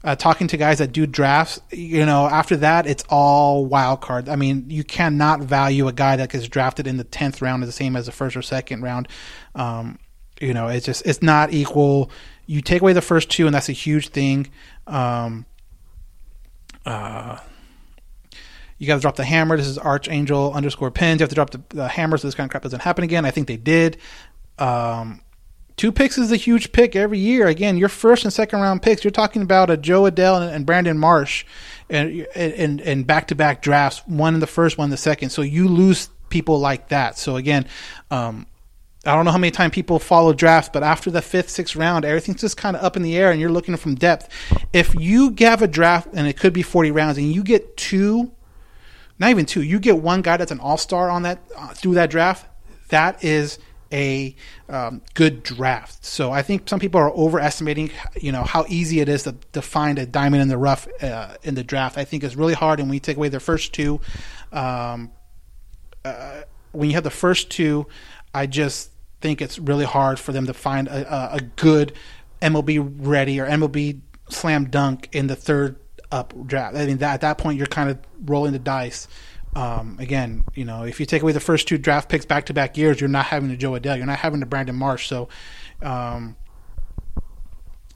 uh, 0.04 0.16
talking 0.16 0.48
to 0.48 0.56
guys 0.56 0.78
that 0.78 0.92
do 0.92 1.06
drafts, 1.06 1.60
you 1.70 2.04
know, 2.04 2.26
after 2.26 2.56
that, 2.58 2.86
it's 2.86 3.04
all 3.08 3.64
wild 3.64 4.00
card. 4.00 4.28
I 4.28 4.36
mean, 4.36 4.68
you 4.68 4.84
cannot 4.84 5.40
value 5.40 5.86
a 5.88 5.92
guy 5.92 6.16
that 6.16 6.30
gets 6.30 6.48
drafted 6.48 6.86
in 6.86 6.96
the 6.96 7.04
tenth 7.04 7.40
round 7.40 7.62
as 7.62 7.68
the 7.68 7.72
same 7.72 7.94
as 7.96 8.06
the 8.06 8.12
first 8.12 8.36
or 8.36 8.42
second 8.42 8.82
round. 8.82 9.08
Um, 9.54 9.98
you 10.40 10.54
know, 10.54 10.68
it's 10.68 10.86
just 10.86 11.06
it's 11.06 11.22
not 11.22 11.52
equal. 11.52 12.10
You 12.46 12.60
take 12.60 12.82
away 12.82 12.92
the 12.92 13.00
first 13.02 13.30
two, 13.30 13.46
and 13.46 13.54
that's 13.54 13.68
a 13.68 13.72
huge 13.72 14.08
thing. 14.08 14.50
Um, 14.88 15.46
uh, 16.84 17.38
you 18.78 18.88
got 18.88 18.96
to 18.96 19.00
drop 19.00 19.14
the 19.14 19.24
hammer. 19.24 19.56
This 19.56 19.68
is 19.68 19.78
Archangel 19.78 20.52
underscore 20.52 20.90
pins. 20.90 21.20
You 21.20 21.22
have 21.22 21.28
to 21.28 21.36
drop 21.36 21.50
the, 21.50 21.62
the 21.68 21.86
hammer 21.86 22.16
so 22.16 22.26
this 22.26 22.34
kind 22.34 22.46
of 22.46 22.50
crap 22.50 22.64
doesn't 22.64 22.82
happen 22.82 23.04
again. 23.04 23.24
I 23.24 23.30
think 23.30 23.46
they 23.46 23.56
did. 23.56 23.98
Um, 24.58 25.20
two 25.76 25.92
picks 25.92 26.18
is 26.18 26.32
a 26.32 26.36
huge 26.36 26.72
pick 26.72 26.94
every 26.96 27.18
year. 27.18 27.46
Again, 27.46 27.76
your 27.76 27.88
first 27.88 28.24
and 28.24 28.32
second 28.32 28.60
round 28.60 28.82
picks. 28.82 29.04
You're 29.04 29.10
talking 29.10 29.42
about 29.42 29.70
a 29.70 29.76
Jo 29.76 30.02
Adell 30.02 30.40
and, 30.40 30.50
and 30.54 30.66
Brandon 30.66 30.98
Marsh, 30.98 31.44
and 31.88 32.26
and 32.34 32.80
and 32.80 33.06
back 33.06 33.28
to 33.28 33.34
back 33.34 33.62
drafts. 33.62 34.02
One 34.06 34.34
in 34.34 34.40
the 34.40 34.46
first, 34.46 34.78
one 34.78 34.86
in 34.86 34.90
the 34.90 34.96
second. 34.96 35.30
So 35.30 35.42
you 35.42 35.68
lose 35.68 36.08
people 36.28 36.58
like 36.58 36.88
that. 36.88 37.18
So 37.18 37.36
again, 37.36 37.66
um, 38.10 38.46
I 39.04 39.16
don't 39.16 39.24
know 39.24 39.32
how 39.32 39.38
many 39.38 39.50
times 39.50 39.74
people 39.74 39.98
follow 39.98 40.32
drafts, 40.32 40.70
but 40.72 40.84
after 40.84 41.10
the 41.10 41.22
fifth, 41.22 41.50
sixth 41.50 41.74
round, 41.74 42.04
everything's 42.04 42.40
just 42.40 42.56
kind 42.56 42.76
of 42.76 42.84
up 42.84 42.96
in 42.96 43.02
the 43.02 43.16
air, 43.16 43.32
and 43.32 43.40
you're 43.40 43.50
looking 43.50 43.76
from 43.76 43.96
depth. 43.96 44.28
If 44.72 44.94
you 44.94 45.34
have 45.40 45.60
a 45.60 45.66
draft 45.66 46.08
and 46.12 46.28
it 46.28 46.36
could 46.36 46.52
be 46.52 46.62
40 46.62 46.92
rounds, 46.92 47.18
and 47.18 47.32
you 47.32 47.42
get 47.42 47.76
two, 47.76 48.30
not 49.18 49.30
even 49.30 49.44
two, 49.44 49.62
you 49.62 49.80
get 49.80 49.98
one 49.98 50.22
guy 50.22 50.36
that's 50.36 50.52
an 50.52 50.60
all 50.60 50.78
star 50.78 51.10
on 51.10 51.22
that 51.22 51.40
uh, 51.56 51.68
through 51.74 51.94
that 51.94 52.10
draft, 52.10 52.46
that 52.90 53.24
is 53.24 53.58
a 53.92 54.34
um, 54.68 55.02
good 55.14 55.42
draft. 55.42 56.04
So 56.04 56.32
I 56.32 56.42
think 56.42 56.68
some 56.68 56.80
people 56.80 57.00
are 57.00 57.10
overestimating, 57.10 57.90
you 58.20 58.32
know, 58.32 58.42
how 58.42 58.64
easy 58.68 59.00
it 59.00 59.08
is 59.08 59.24
to, 59.24 59.36
to 59.52 59.62
find 59.62 59.98
a 59.98 60.06
diamond 60.06 60.42
in 60.42 60.48
the 60.48 60.58
rough 60.58 60.88
uh, 61.02 61.36
in 61.42 61.54
the 61.54 61.64
draft. 61.64 61.98
I 61.98 62.04
think 62.04 62.24
it's 62.24 62.34
really 62.34 62.54
hard, 62.54 62.80
and 62.80 62.88
when 62.88 62.94
you 62.94 63.00
take 63.00 63.16
away 63.16 63.28
their 63.28 63.40
first 63.40 63.72
two, 63.72 64.00
um, 64.52 65.10
uh, 66.04 66.42
when 66.72 66.88
you 66.88 66.94
have 66.94 67.04
the 67.04 67.10
first 67.10 67.50
two, 67.50 67.86
I 68.34 68.46
just 68.46 68.90
think 69.20 69.40
it's 69.40 69.58
really 69.58 69.84
hard 69.84 70.18
for 70.18 70.32
them 70.32 70.46
to 70.46 70.54
find 70.54 70.88
a, 70.88 71.36
a, 71.36 71.40
good 71.40 71.92
MLB 72.40 72.92
ready 72.98 73.38
or 73.40 73.46
MLB 73.46 74.00
slam 74.28 74.68
dunk 74.68 75.08
in 75.12 75.28
the 75.28 75.36
third 75.36 75.76
up 76.10 76.34
draft. 76.46 76.76
I 76.76 76.86
mean, 76.86 76.98
that, 76.98 77.14
at 77.14 77.20
that 77.20 77.38
point, 77.38 77.56
you're 77.56 77.66
kind 77.66 77.90
of 77.90 77.98
rolling 78.24 78.52
the 78.52 78.58
dice. 78.58 79.06
Um, 79.54 79.96
again, 79.98 80.44
you 80.54 80.64
know, 80.64 80.84
if 80.84 80.98
you 80.98 81.06
take 81.06 81.22
away 81.22 81.32
the 81.32 81.40
first 81.40 81.68
two 81.68 81.76
draft 81.76 82.08
picks 82.08 82.24
back 82.24 82.46
to 82.46 82.54
back 82.54 82.76
years, 82.76 83.00
you're 83.00 83.08
not 83.08 83.26
having 83.26 83.50
a 83.50 83.56
Jo 83.56 83.72
Adell, 83.72 83.96
you're 83.96 84.06
not 84.06 84.18
having 84.18 84.42
a 84.42 84.46
Brandon 84.46 84.74
Marsh. 84.74 85.06
So, 85.08 85.28
um, 85.82 86.36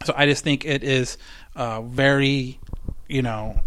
so 0.05 0.12
I 0.14 0.27
just 0.27 0.45
think 0.45 0.66
it 0.66 0.85
is 0.85 1.16
uh, 1.55 1.81
very, 1.81 2.61
you 3.09 3.23
know, 3.23 3.61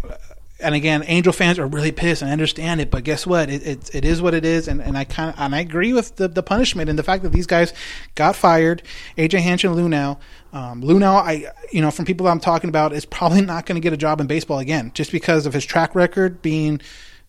and 0.62 0.74
again, 0.74 1.02
Angel 1.06 1.32
fans 1.32 1.58
are 1.58 1.66
really 1.66 1.92
pissed. 1.92 2.22
I 2.22 2.30
understand 2.30 2.80
it, 2.80 2.90
but 2.90 3.04
guess 3.04 3.26
what? 3.26 3.50
It 3.50 3.66
it, 3.66 3.94
it 3.94 4.04
is 4.04 4.20
what 4.22 4.34
it 4.34 4.44
is, 4.44 4.68
and, 4.68 4.80
and 4.80 4.96
I 4.96 5.04
kind 5.04 5.34
and 5.36 5.54
I 5.54 5.60
agree 5.60 5.92
with 5.92 6.16
the, 6.16 6.28
the 6.28 6.42
punishment 6.42 6.90
and 6.90 6.98
the 6.98 7.02
fact 7.02 7.22
that 7.22 7.32
these 7.32 7.46
guys 7.46 7.72
got 8.14 8.36
fired. 8.36 8.82
AJ 9.16 9.40
Hinch 9.40 9.64
and 9.64 9.74
Luhnow, 9.74 10.18
um, 10.52 10.82
Luhnow, 10.82 11.14
I 11.14 11.46
you 11.72 11.80
know 11.80 11.90
from 11.90 12.04
people 12.04 12.24
that 12.24 12.32
I'm 12.32 12.40
talking 12.40 12.68
about 12.68 12.92
is 12.92 13.04
probably 13.04 13.40
not 13.40 13.66
going 13.66 13.76
to 13.76 13.80
get 13.80 13.92
a 13.92 13.96
job 13.96 14.20
in 14.20 14.26
baseball 14.26 14.58
again, 14.58 14.92
just 14.94 15.12
because 15.12 15.46
of 15.46 15.54
his 15.54 15.64
track 15.64 15.94
record 15.94 16.42
being 16.42 16.80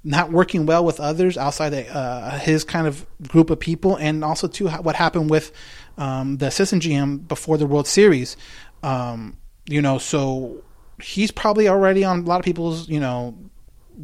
not 0.03 0.31
working 0.31 0.65
well 0.65 0.83
with 0.83 0.99
others 0.99 1.37
outside 1.37 1.73
uh, 1.73 2.39
his 2.39 2.63
kind 2.63 2.87
of 2.87 3.05
group 3.27 3.49
of 3.49 3.59
people, 3.59 3.95
and 3.97 4.23
also 4.23 4.47
too 4.47 4.69
what 4.69 4.95
happened 4.95 5.29
with 5.29 5.51
um, 5.97 6.37
the 6.37 6.47
assistant 6.47 6.83
GM 6.83 7.27
before 7.27 7.57
the 7.57 7.67
World 7.67 7.87
Series. 7.87 8.35
Um, 8.83 9.37
you 9.67 9.81
know, 9.81 9.97
so 9.99 10.63
he's 11.01 11.31
probably 11.31 11.67
already 11.67 12.03
on 12.03 12.19
a 12.19 12.23
lot 12.23 12.39
of 12.39 12.45
people's 12.45 12.89
you 12.89 12.99
know 12.99 13.37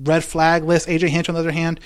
red 0.04 0.24
flag 0.24 0.64
list. 0.64 0.88
AJ 0.88 1.10
Hinch, 1.10 1.30
on 1.30 1.36
the 1.36 1.42
other 1.42 1.52
hand, 1.52 1.80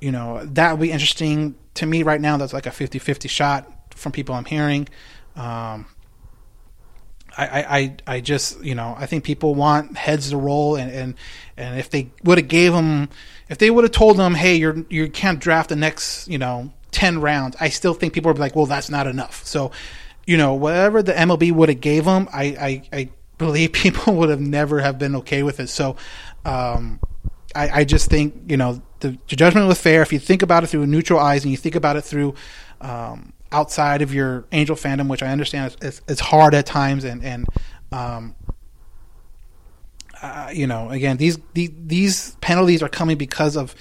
you 0.00 0.12
know 0.12 0.44
that 0.44 0.72
would 0.72 0.82
be 0.82 0.92
interesting 0.92 1.54
to 1.74 1.86
me 1.86 2.02
right 2.02 2.20
now. 2.20 2.36
That's 2.36 2.52
like 2.52 2.66
a 2.66 2.70
50-50 2.70 3.30
shot 3.30 3.94
from 3.94 4.12
people 4.12 4.34
I'm 4.34 4.44
hearing. 4.44 4.88
Um, 5.36 5.86
I, 7.36 7.62
I, 7.78 7.96
I 8.16 8.20
just 8.20 8.62
you 8.62 8.74
know 8.74 8.94
I 8.98 9.06
think 9.06 9.24
people 9.24 9.54
want 9.54 9.96
heads 9.96 10.30
to 10.30 10.36
roll 10.36 10.76
and 10.76 10.90
and, 10.90 11.14
and 11.56 11.78
if 11.78 11.90
they 11.90 12.10
would 12.24 12.38
have 12.38 12.48
gave 12.48 12.72
them 12.72 13.08
if 13.48 13.58
they 13.58 13.70
would 13.70 13.84
have 13.84 13.92
told 13.92 14.16
them 14.16 14.34
hey 14.34 14.56
you're 14.56 14.84
you 14.88 15.08
can't 15.08 15.38
draft 15.38 15.68
the 15.68 15.76
next 15.76 16.28
you 16.28 16.38
know 16.38 16.72
ten 16.90 17.20
rounds 17.20 17.56
I 17.60 17.68
still 17.68 17.94
think 17.94 18.12
people 18.12 18.28
would 18.30 18.36
be 18.36 18.40
like 18.40 18.56
well 18.56 18.66
that's 18.66 18.90
not 18.90 19.06
enough. 19.06 19.44
So 19.46 19.70
you 20.26 20.36
know 20.36 20.54
whatever 20.54 21.02
the 21.02 21.12
MLB 21.12 21.52
would 21.52 21.68
have 21.68 21.80
gave 21.80 22.04
them 22.04 22.28
I, 22.32 22.44
I, 22.44 22.82
I 22.92 23.10
believe 23.40 23.72
people 23.72 24.14
would 24.14 24.28
have 24.28 24.40
never 24.40 24.80
have 24.80 24.98
been 24.98 25.16
okay 25.16 25.42
with 25.42 25.58
it. 25.58 25.68
So 25.68 25.96
um, 26.44 27.00
I, 27.54 27.80
I 27.80 27.84
just 27.84 28.08
think 28.08 28.44
you 28.48 28.56
know 28.56 28.80
the, 29.00 29.18
the 29.28 29.36
judgment 29.36 29.66
was 29.66 29.80
fair. 29.80 30.02
If 30.02 30.12
you 30.12 30.20
think 30.20 30.42
about 30.42 30.62
it 30.62 30.68
through 30.68 30.86
neutral 30.86 31.18
eyes 31.18 31.42
and 31.44 31.50
you 31.50 31.56
think 31.56 31.74
about 31.74 31.96
it 31.96 32.02
through 32.02 32.34
um, 32.80 33.32
outside 33.52 34.02
of 34.02 34.14
your 34.14 34.44
angel 34.52 34.76
fandom, 34.76 35.08
which 35.08 35.22
I 35.22 35.28
understand 35.28 35.76
is, 35.82 36.00
is, 36.08 36.20
hard 36.20 36.54
at 36.54 36.66
times, 36.66 37.04
and 37.04 37.24
and 37.24 37.46
um, 37.92 38.34
uh, 40.22 40.50
you 40.52 40.66
know, 40.66 40.90
again, 40.90 41.16
these, 41.16 41.38
these 41.54 41.70
these 41.86 42.36
penalties 42.36 42.82
are 42.82 42.88
coming 42.88 43.16
because 43.16 43.56
of 43.56 43.74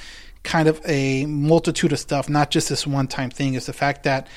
kind 0.43 0.67
of 0.67 0.81
a 0.85 1.25
multitude 1.25 1.91
of 1.91 1.99
stuff, 1.99 2.29
not 2.29 2.49
just 2.49 2.69
this 2.69 2.87
one 2.87 3.07
time 3.07 3.29
thing. 3.29 3.53
It's 3.55 3.65
the 3.65 3.73
fact 3.73 4.03
that 4.03 4.27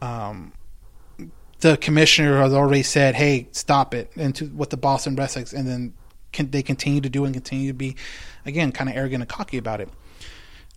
um, 0.00 0.52
the 1.60 1.76
commissioner 1.76 2.40
has 2.40 2.52
already 2.52 2.82
said, 2.82 3.14
"Hey, 3.14 3.48
stop 3.52 3.94
it," 3.94 4.10
into 4.16 4.46
what 4.46 4.70
the 4.70 4.76
Boston 4.76 5.14
Red 5.14 5.28
Sox, 5.28 5.52
and 5.52 5.66
then 5.68 5.94
can, 6.32 6.50
they 6.50 6.62
continue 6.62 7.00
to 7.00 7.08
do 7.08 7.24
and 7.24 7.32
continue 7.32 7.68
to 7.68 7.74
be, 7.74 7.96
again, 8.44 8.72
kind 8.72 8.90
of 8.90 8.96
arrogant 8.96 9.22
and 9.22 9.28
cocky 9.28 9.58
about 9.58 9.80
it. 9.80 9.88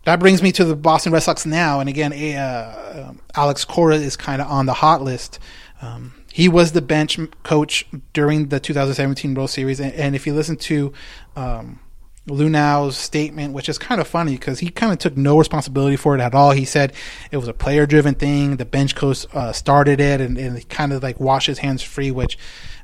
That 0.05 0.19
brings 0.19 0.41
me 0.41 0.51
to 0.53 0.65
the 0.65 0.75
Boston 0.75 1.11
Red 1.11 1.21
Sox 1.21 1.45
now, 1.45 1.79
and 1.79 1.89
again, 1.89 2.13
uh, 2.13 3.07
um, 3.09 3.21
Alex 3.35 3.65
Cora 3.65 3.95
is 3.95 4.15
kind 4.15 4.41
of 4.41 4.47
on 4.47 4.67
the 4.67 4.73
hot 4.73 5.01
list. 5.01 5.39
Um, 5.81 6.13
he 6.31 6.47
was 6.47 6.71
the 6.71 6.81
bench 6.81 7.19
coach 7.43 7.85
during 8.13 8.49
the 8.49 8.59
2017 8.59 9.33
World 9.33 9.49
Series, 9.49 9.79
and, 9.79 9.93
and 9.93 10.15
if 10.15 10.27
you 10.27 10.33
listen 10.33 10.57
to 10.57 10.93
um, 11.35 11.79
Luhnow's 12.27 12.97
statement, 12.97 13.53
which 13.53 13.69
is 13.69 13.77
kind 13.77 14.01
of 14.01 14.07
funny 14.07 14.33
because 14.33 14.59
he 14.59 14.69
kind 14.69 14.91
of 14.91 14.99
took 14.99 15.15
no 15.15 15.37
responsibility 15.37 15.95
for 15.95 16.15
it 16.15 16.21
at 16.21 16.33
all. 16.33 16.51
He 16.51 16.65
said 16.65 16.93
it 17.31 17.37
was 17.37 17.47
a 17.47 17.53
player 17.53 17.85
driven 17.85 18.15
thing. 18.15 18.57
The 18.57 18.65
bench 18.65 18.95
coach 18.95 19.25
uh, 19.33 19.53
started 19.53 19.99
it 19.99 20.21
and, 20.21 20.37
and 20.37 20.67
kind 20.69 20.91
of 20.91 21.03
like 21.03 21.19
washed 21.19 21.47
his 21.47 21.59
hands 21.59 21.83
free, 21.83 22.11
which, 22.11 22.37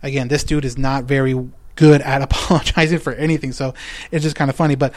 again, 0.03 0.27
this 0.27 0.43
dude 0.43 0.65
is 0.65 0.77
not 0.77 1.05
very 1.05 1.36
good 1.75 2.01
at 2.01 2.21
apologizing 2.21 2.99
for 2.99 3.13
anything. 3.13 3.51
So 3.51 3.73
it's 4.12 4.23
just 4.23 4.36
kind 4.36 4.49
of 4.49 4.55
funny. 4.55 4.75
But 4.75 4.93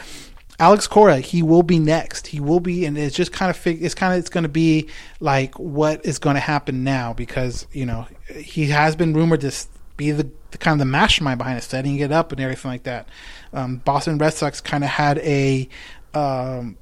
Alex 0.59 0.87
Cora, 0.87 1.17
he 1.19 1.43
will 1.43 1.63
be 1.63 1.79
next. 1.79 2.27
He 2.27 2.39
will 2.39 2.59
be, 2.59 2.85
and 2.85 2.97
it's 2.97 3.15
just 3.15 3.31
kind 3.31 3.49
of 3.49 3.57
fig- 3.57 3.83
it's 3.83 3.95
kind 3.95 4.13
of 4.13 4.19
it's 4.19 4.29
going 4.29 4.43
to 4.43 4.49
be 4.49 4.87
like 5.19 5.57
what 5.59 6.05
is 6.05 6.19
going 6.19 6.35
to 6.35 6.39
happen 6.39 6.83
now 6.83 7.13
because 7.13 7.67
you 7.71 7.85
know 7.85 8.07
he 8.35 8.67
has 8.67 8.95
been 8.95 9.13
rumored 9.13 9.41
to 9.41 9.51
be 9.97 10.11
the, 10.11 10.29
the 10.51 10.57
kind 10.57 10.73
of 10.73 10.79
the 10.79 10.91
mastermind 10.91 11.37
behind 11.37 11.57
it, 11.57 11.63
setting 11.63 11.97
it 11.99 12.11
up 12.11 12.31
and 12.31 12.41
everything 12.41 12.71
like 12.71 12.83
that. 12.83 13.07
Um, 13.53 13.77
Boston 13.77 14.17
Red 14.17 14.33
Sox 14.33 14.61
kind 14.61 14.83
of 14.83 14.89
had 14.89 15.17
a 15.19 15.67
um, 16.13 16.77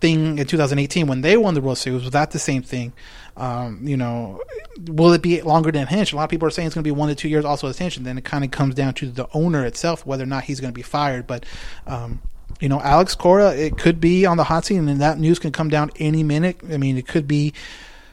thing 0.00 0.38
in 0.38 0.46
2018 0.46 1.06
when 1.06 1.20
they 1.20 1.36
won 1.36 1.54
the 1.54 1.60
World 1.60 1.78
Series. 1.78 2.02
Was 2.02 2.10
that 2.12 2.32
the 2.32 2.38
same 2.38 2.62
thing? 2.62 2.92
Um, 3.36 3.80
you 3.86 3.96
know, 3.96 4.42
will 4.88 5.12
it 5.12 5.22
be 5.22 5.40
longer 5.42 5.72
than 5.72 5.86
Hinch? 5.86 6.12
A 6.12 6.16
lot 6.16 6.24
of 6.24 6.30
people 6.30 6.46
are 6.46 6.50
saying 6.50 6.66
it's 6.66 6.74
going 6.74 6.84
to 6.84 6.88
be 6.88 6.96
one 6.96 7.08
to 7.08 7.14
two 7.14 7.28
years. 7.28 7.44
Also, 7.44 7.66
and 7.66 8.06
then 8.06 8.18
it 8.18 8.24
kind 8.24 8.44
of 8.44 8.50
comes 8.50 8.74
down 8.74 8.94
to 8.94 9.06
the 9.06 9.26
owner 9.32 9.64
itself 9.64 10.04
whether 10.04 10.24
or 10.24 10.26
not 10.26 10.44
he's 10.44 10.60
going 10.60 10.72
to 10.72 10.76
be 10.76 10.82
fired. 10.82 11.26
But 11.26 11.46
um, 11.86 12.20
you 12.60 12.68
know, 12.68 12.80
Alex 12.80 13.14
Cora, 13.14 13.54
it 13.54 13.78
could 13.78 14.00
be 14.00 14.26
on 14.26 14.36
the 14.36 14.44
hot 14.44 14.64
seat, 14.64 14.76
and 14.76 15.00
that 15.00 15.18
news 15.18 15.38
can 15.38 15.52
come 15.52 15.68
down 15.68 15.90
any 15.98 16.22
minute. 16.22 16.60
I 16.70 16.76
mean, 16.76 16.96
it 16.96 17.06
could 17.06 17.26
be 17.26 17.52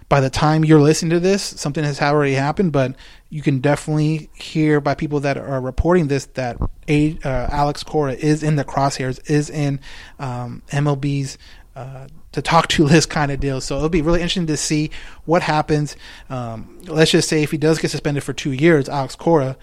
by 0.10 0.20
the 0.20 0.30
time 0.30 0.66
you're 0.66 0.82
listening 0.82 1.12
to 1.12 1.20
this, 1.20 1.44
something 1.44 1.84
has 1.84 2.02
already 2.02 2.34
happened, 2.34 2.72
but 2.72 2.96
you 3.30 3.44
can 3.44 3.60
definitely 3.60 4.30
hear 4.34 4.82
by 4.82 4.96
people 4.96 5.20
that 5.20 5.38
are 5.38 5.62
reporting 5.62 6.08
this 6.08 6.26
that 6.34 6.58
uh, 6.60 7.48
Alex 7.52 7.84
Cora 7.84 8.14
is 8.14 8.42
in 8.42 8.56
the 8.56 8.66
crosshairs, 8.66 9.30
is 9.30 9.52
in 9.52 9.80
um, 10.18 10.64
MLB's 10.72 11.38
uh, 11.76 12.08
to 12.32 12.42
talk 12.42 12.68
to 12.70 12.84
list 12.86 13.12
kind 13.12 13.32
of 13.32 13.40
deal. 13.40 13.62
So 13.62 13.78
it'll 13.78 13.90
be 13.90 14.02
really 14.02 14.22
interesting 14.22 14.48
to 14.48 14.58
see 14.58 14.90
what 15.26 15.44
happens. 15.44 15.96
Um, 16.30 16.82
let's 16.88 17.12
just 17.12 17.30
say 17.30 17.44
if 17.44 17.52
he 17.52 17.58
does 17.58 17.78
get 17.78 17.92
suspended 17.92 18.24
for 18.24 18.34
two 18.34 18.52
years, 18.52 18.90
Alex 18.90 19.16
Cora, 19.16 19.58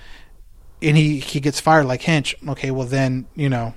and 0.81 0.97
he, 0.97 1.19
he 1.19 1.41
gets 1.41 1.59
fired 1.59 1.87
like 1.87 2.03
Hinch, 2.03 2.37
okay, 2.49 2.71
well 2.71 2.87
then, 2.87 3.27
you 3.35 3.49
know, 3.49 3.75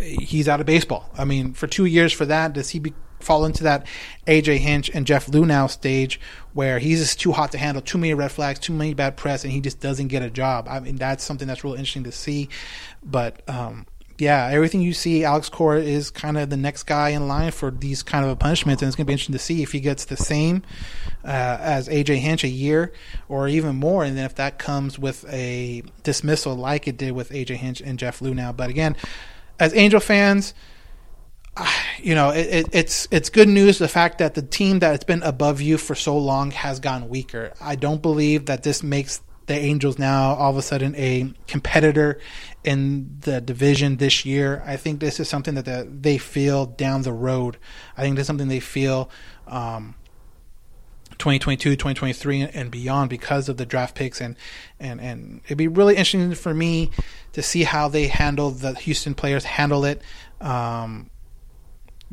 he's 0.00 0.48
out 0.48 0.60
of 0.60 0.66
baseball. 0.66 1.10
I 1.16 1.24
mean, 1.24 1.52
for 1.52 1.66
two 1.66 1.84
years 1.84 2.12
for 2.12 2.26
that, 2.26 2.52
does 2.52 2.70
he 2.70 2.78
be, 2.78 2.94
fall 3.20 3.44
into 3.44 3.64
that 3.64 3.86
AJ 4.26 4.58
Hinch 4.58 4.90
and 4.90 5.06
Jeff 5.06 5.26
Luhnow 5.26 5.70
stage 5.70 6.20
where 6.52 6.78
he's 6.78 7.00
just 7.00 7.20
too 7.20 7.32
hot 7.32 7.52
to 7.52 7.58
handle, 7.58 7.82
too 7.82 7.98
many 7.98 8.14
red 8.14 8.32
flags, 8.32 8.58
too 8.58 8.72
many 8.72 8.94
bad 8.94 9.16
press, 9.16 9.44
and 9.44 9.52
he 9.52 9.60
just 9.60 9.80
doesn't 9.80 10.08
get 10.08 10.22
a 10.22 10.30
job? 10.30 10.66
I 10.68 10.80
mean, 10.80 10.96
that's 10.96 11.24
something 11.24 11.48
that's 11.48 11.64
really 11.64 11.78
interesting 11.78 12.04
to 12.04 12.12
see. 12.12 12.48
But 13.02 13.48
um, 13.48 13.86
yeah, 14.18 14.48
everything 14.50 14.80
you 14.80 14.92
see, 14.92 15.24
Alex 15.24 15.48
Cora 15.48 15.80
is 15.80 16.10
kind 16.10 16.36
of 16.36 16.50
the 16.50 16.56
next 16.56 16.84
guy 16.84 17.10
in 17.10 17.28
line 17.28 17.52
for 17.52 17.70
these 17.70 18.02
kind 18.02 18.26
of 18.26 18.36
punishments, 18.38 18.82
and 18.82 18.88
it's 18.88 18.96
going 18.96 19.06
to 19.06 19.08
be 19.08 19.12
interesting 19.12 19.34
to 19.34 19.38
see 19.38 19.62
if 19.62 19.70
he 19.70 19.78
gets 19.78 20.06
the 20.06 20.16
same 20.16 20.62
uh, 21.24 21.58
as 21.60 21.88
AJ 21.88 22.16
Hinch 22.16 22.42
a 22.42 22.48
year 22.48 22.92
or 23.28 23.46
even 23.46 23.76
more, 23.76 24.02
and 24.02 24.18
then 24.18 24.24
if 24.24 24.34
that 24.34 24.58
comes 24.58 24.98
with 24.98 25.24
a 25.32 25.84
dismissal 26.02 26.56
like 26.56 26.88
it 26.88 26.96
did 26.96 27.12
with 27.12 27.30
AJ 27.30 27.56
Hinch 27.56 27.80
and 27.80 27.96
Jeff 27.96 28.18
Luhnow. 28.18 28.56
But 28.56 28.70
again, 28.70 28.96
as 29.58 29.74
Angel 29.74 30.00
fans, 30.00 30.54
you 32.00 32.14
know, 32.14 32.30
it, 32.30 32.46
it, 32.46 32.66
it's 32.72 33.08
it's 33.10 33.30
good 33.30 33.48
news 33.48 33.78
the 33.78 33.88
fact 33.88 34.18
that 34.18 34.34
the 34.34 34.42
team 34.42 34.78
that 34.78 34.90
has 34.90 35.04
been 35.04 35.22
above 35.22 35.60
you 35.60 35.78
for 35.78 35.94
so 35.94 36.16
long 36.16 36.50
has 36.52 36.80
gotten 36.80 37.08
weaker. 37.08 37.52
I 37.60 37.76
don't 37.76 38.00
believe 38.02 38.46
that 38.46 38.62
this 38.62 38.82
makes 38.82 39.20
the 39.46 39.54
Angels 39.54 39.98
now 39.98 40.34
all 40.34 40.50
of 40.50 40.56
a 40.56 40.62
sudden 40.62 40.94
a 40.96 41.32
competitor 41.46 42.20
in 42.64 43.16
the 43.20 43.40
division 43.40 43.96
this 43.96 44.24
year. 44.24 44.62
I 44.66 44.76
think 44.76 45.00
this 45.00 45.18
is 45.18 45.28
something 45.28 45.54
that 45.54 45.64
the, 45.64 45.88
they 45.90 46.18
feel 46.18 46.66
down 46.66 47.02
the 47.02 47.12
road. 47.12 47.56
I 47.96 48.02
think 48.02 48.16
this 48.16 48.24
is 48.24 48.26
something 48.26 48.48
they 48.48 48.60
feel 48.60 49.10
um, 49.46 49.94
2022, 51.18 51.70
2023, 51.70 52.42
and 52.42 52.70
beyond 52.70 53.10
because 53.10 53.48
of 53.48 53.56
the 53.56 53.66
draft 53.66 53.94
picks. 53.94 54.20
And, 54.20 54.36
and, 54.78 55.00
and 55.00 55.40
it'd 55.46 55.58
be 55.58 55.68
really 55.68 55.96
interesting 55.96 56.34
for 56.34 56.54
me 56.54 56.90
to 57.32 57.42
see 57.42 57.64
how 57.64 57.88
they 57.88 58.06
handle 58.06 58.50
the 58.50 58.74
Houston 58.74 59.14
players, 59.14 59.44
handle 59.44 59.84
it. 59.84 60.02
Um, 60.40 61.10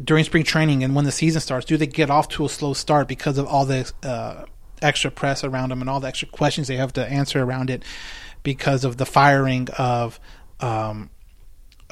during 0.03 0.25
spring 0.25 0.43
training 0.43 0.83
and 0.83 0.93
when 0.93 1.05
the 1.05 1.11
season 1.11 1.39
starts, 1.39 1.65
do 1.65 1.77
they 1.77 1.87
get 1.87 2.09
off 2.09 2.27
to 2.29 2.45
a 2.45 2.49
slow 2.49 2.73
start 2.73 3.07
because 3.07 3.37
of 3.37 3.47
all 3.47 3.65
the 3.65 3.89
uh, 4.03 4.43
extra 4.81 5.09
press 5.09 5.43
around 5.43 5.69
them 5.69 5.81
and 5.81 5.89
all 5.89 5.99
the 5.99 6.07
extra 6.07 6.27
questions 6.27 6.67
they 6.67 6.75
have 6.75 6.93
to 6.93 7.07
answer 7.07 7.41
around 7.41 7.69
it 7.69 7.83
because 8.43 8.83
of 8.83 8.97
the 8.97 9.05
firing 9.05 9.67
of 9.77 10.19
um, 10.59 11.09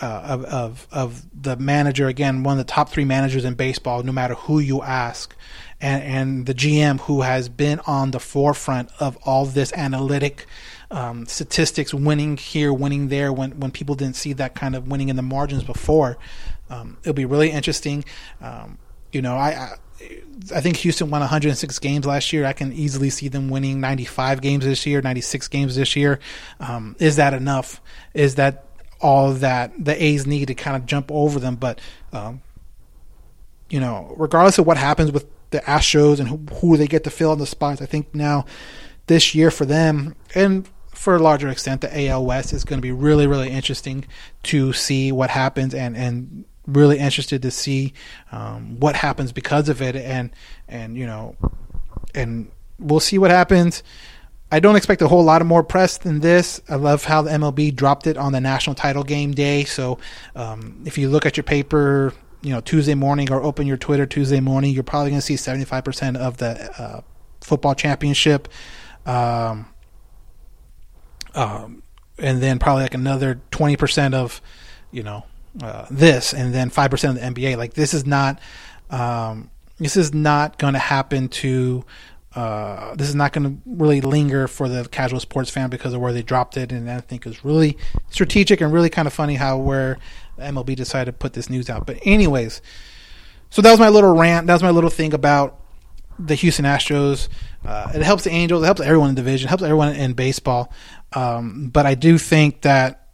uh, 0.02 0.06
of, 0.06 0.46
of 0.46 0.88
of 0.92 1.44
the 1.44 1.56
manager 1.56 2.08
again, 2.08 2.44
one 2.44 2.60
of 2.60 2.66
the 2.66 2.72
top 2.72 2.90
three 2.90 3.06
managers 3.06 3.46
in 3.46 3.54
baseball, 3.54 4.02
no 4.04 4.12
matter 4.12 4.34
who 4.34 4.60
you 4.60 4.82
ask, 4.82 5.36
and 5.84 6.02
and 6.04 6.46
the 6.46 6.54
GM 6.54 7.02
who 7.02 7.22
has 7.22 7.50
been 7.50 7.80
on 7.82 8.12
the 8.12 8.20
forefront 8.20 8.90
of 9.00 9.18
all 9.24 9.46
this 9.46 9.74
analytic 9.74 10.48
um, 10.90 11.26
statistics, 11.26 11.94
winning 11.94 12.38
here, 12.38 12.74
winning 12.74 13.10
there, 13.10 13.34
when 13.34 13.60
when 13.60 13.70
people 13.70 13.94
didn't 13.94 14.16
see 14.16 14.34
that 14.34 14.56
kind 14.56 14.76
of 14.76 14.88
winning 14.88 15.10
in 15.10 15.18
the 15.18 15.22
margins 15.22 15.64
before. 15.64 16.18
Um, 16.70 16.98
it'll 17.02 17.14
be 17.14 17.26
really 17.26 17.52
interesting. 17.52 18.06
Um, 18.42 18.80
you 19.12 19.22
know, 19.22 19.36
I, 19.36 19.50
I 19.50 19.78
I 20.56 20.62
think 20.62 20.78
Houston 20.78 21.10
won 21.10 21.20
106 21.20 21.80
games 21.80 22.06
last 22.06 22.32
year. 22.32 22.46
I 22.46 22.54
can 22.54 22.72
easily 22.72 23.10
see 23.10 23.28
them 23.28 23.50
winning 23.50 23.82
95 23.82 24.42
games 24.42 24.66
this 24.66 24.86
year, 24.86 25.02
96 25.02 25.50
games 25.50 25.76
this 25.76 25.96
year. 25.96 26.20
Um, 26.62 26.96
is 27.00 27.18
that 27.18 27.34
enough? 27.34 27.82
Is 28.14 28.36
that 28.36 28.66
all 29.02 29.34
that 29.34 29.72
the 29.78 30.02
A's 30.02 30.26
need 30.26 30.48
to 30.48 30.56
kind 30.56 30.78
of 30.78 30.86
jump 30.86 31.12
over 31.12 31.40
them? 31.40 31.58
But 31.58 31.82
um, 32.14 32.42
you 33.70 33.82
know, 33.82 34.16
regardless 34.18 34.58
of 34.60 34.66
what 34.66 34.78
happens 34.78 35.12
with 35.12 35.26
the 35.54 35.60
Astros 35.60 36.20
and 36.20 36.28
who, 36.28 36.38
who 36.56 36.76
they 36.76 36.88
get 36.88 37.06
to 37.06 37.10
fill 37.10 37.32
in 37.32 37.40
the 37.40 37.46
spots, 37.46 37.82
I 37.82 37.86
think 37.86 38.14
now 38.14 38.46
this 39.08 39.34
year 39.34 39.50
for 39.50 39.66
them 39.66 40.16
and 40.36 40.68
for 40.90 41.16
a 41.16 41.20
larger 41.20 41.50
extent 41.50 41.82
the 41.82 42.08
AL 42.08 42.26
West 42.26 42.54
is 42.54 42.64
going 42.64 42.78
to 42.78 42.82
be 42.82 42.92
really 42.92 43.28
really 43.28 43.50
interesting 43.50 44.06
to 44.44 44.72
see 44.72 45.12
what 45.12 45.30
happens 45.30 45.74
and 45.74 45.98
and 45.98 46.46
really 46.66 46.98
interested 46.98 47.42
to 47.42 47.52
see 47.52 47.94
um, 48.32 48.80
what 48.80 48.96
happens 48.96 49.34
because 49.34 49.68
of 49.68 49.82
it 49.82 49.96
and 49.96 50.32
and 50.68 50.98
you 50.98 51.06
know 51.06 51.36
and 52.16 52.50
we'll 52.80 53.00
see 53.00 53.18
what 53.18 53.32
happens. 53.32 53.84
I 54.52 54.60
don't 54.60 54.76
expect 54.76 55.02
a 55.02 55.08
whole 55.08 55.24
lot 55.24 55.42
of 55.42 55.48
more 55.48 55.64
press 55.64 55.98
than 55.98 56.20
this. 56.20 56.62
I 56.70 56.76
love 56.76 57.06
how 57.06 57.24
the 57.24 57.32
MLB 57.32 57.76
dropped 57.76 58.06
it 58.06 58.18
on 58.18 58.34
the 58.34 58.40
national 58.40 58.76
title 58.76 59.04
game 59.04 59.32
day. 59.32 59.64
So 59.64 59.98
um, 60.36 60.84
if 60.86 60.96
you 60.98 61.10
look 61.10 61.26
at 61.26 61.36
your 61.36 61.44
paper, 61.44 62.14
you 62.44 62.52
know 62.52 62.62
Tuesday 62.62 62.94
morning 62.94 63.32
or 63.32 63.42
open 63.42 63.66
your 63.66 63.78
Twitter 63.78 64.06
Tuesday 64.06 64.40
morning, 64.40 64.74
you're 64.74 64.84
probably 64.84 65.12
going 65.12 65.22
to 65.22 65.26
see 65.26 65.36
75% 65.36 66.18
of 66.18 66.38
the 66.38 66.82
uh, 66.82 67.02
football 67.42 67.74
championship, 67.74 68.48
um, 69.06 69.68
um, 71.34 71.82
and 72.18 72.42
then 72.44 72.60
probably 72.60 72.84
like 72.84 72.94
another 72.94 73.42
20% 73.52 74.14
of 74.14 74.42
you 74.92 75.04
know 75.04 75.26
uh, 75.62 75.86
this, 75.90 76.34
and 76.34 76.54
then 76.54 76.70
5% 76.70 77.10
of 77.10 77.16
the 77.16 77.22
NBA. 77.22 77.58
Like 77.58 77.74
this 77.74 77.94
is 77.94 78.06
not. 78.06 78.40
Um, 78.90 79.50
this 79.80 79.98
is 79.98 80.14
not 80.14 80.60
going 80.60 80.74
to 80.74 80.80
happen 80.80 81.28
to 81.28 81.84
uh, 82.36 82.96
this 82.96 83.10
is 83.10 83.16
not 83.16 83.32
going 83.32 83.44
to 83.44 83.62
really 83.66 84.02
linger 84.02 84.48
for 84.48 84.68
the 84.68 84.88
casual 84.90 85.20
sports 85.20 85.52
fan 85.52 85.70
because 85.70 85.94
of 85.94 86.02
where 86.02 86.12
they 86.12 86.24
dropped 86.24 86.58
it, 86.58 86.72
and 86.72 86.90
I 86.90 87.00
think 87.00 87.28
it's 87.28 87.46
really 87.46 87.78
strategic 88.10 88.60
and 88.60 88.74
really 88.74 88.90
kind 88.90 89.08
of 89.08 89.14
funny 89.14 89.36
how 89.36 89.58
where 89.58 90.00
MLB 90.40 90.76
decided 90.76 91.12
to 91.12 91.18
put 91.18 91.34
this 91.34 91.50
news 91.50 91.70
out. 91.70 91.86
But 91.86 92.00
anyways, 92.04 92.62
so 93.50 93.62
that 93.62 93.72
was 93.72 93.80
my 93.80 93.90
little 93.90 94.16
rant. 94.16 94.48
That 94.48 94.54
was 94.54 94.64
my 94.64 94.72
little 94.72 94.90
thing 94.90 95.14
about 95.14 95.60
the 96.20 96.36
Houston 96.36 96.66
Astros. 96.66 97.28
Uh, 97.66 97.92
it 97.94 98.02
helps 98.02 98.24
the 98.24 98.32
Angels. 98.32 98.64
It 98.64 98.66
helps 98.66 98.82
everyone 98.82 99.10
in 99.10 99.16
the 99.16 99.22
division. 99.22 99.48
It 99.48 99.50
helps 99.50 99.64
everyone 99.64 99.96
in 99.96 100.14
baseball. 100.14 100.72
Um, 101.14 101.70
but 101.72 101.86
I 101.86 101.96
do 101.96 102.18
think 102.18 102.62
that 102.62 103.08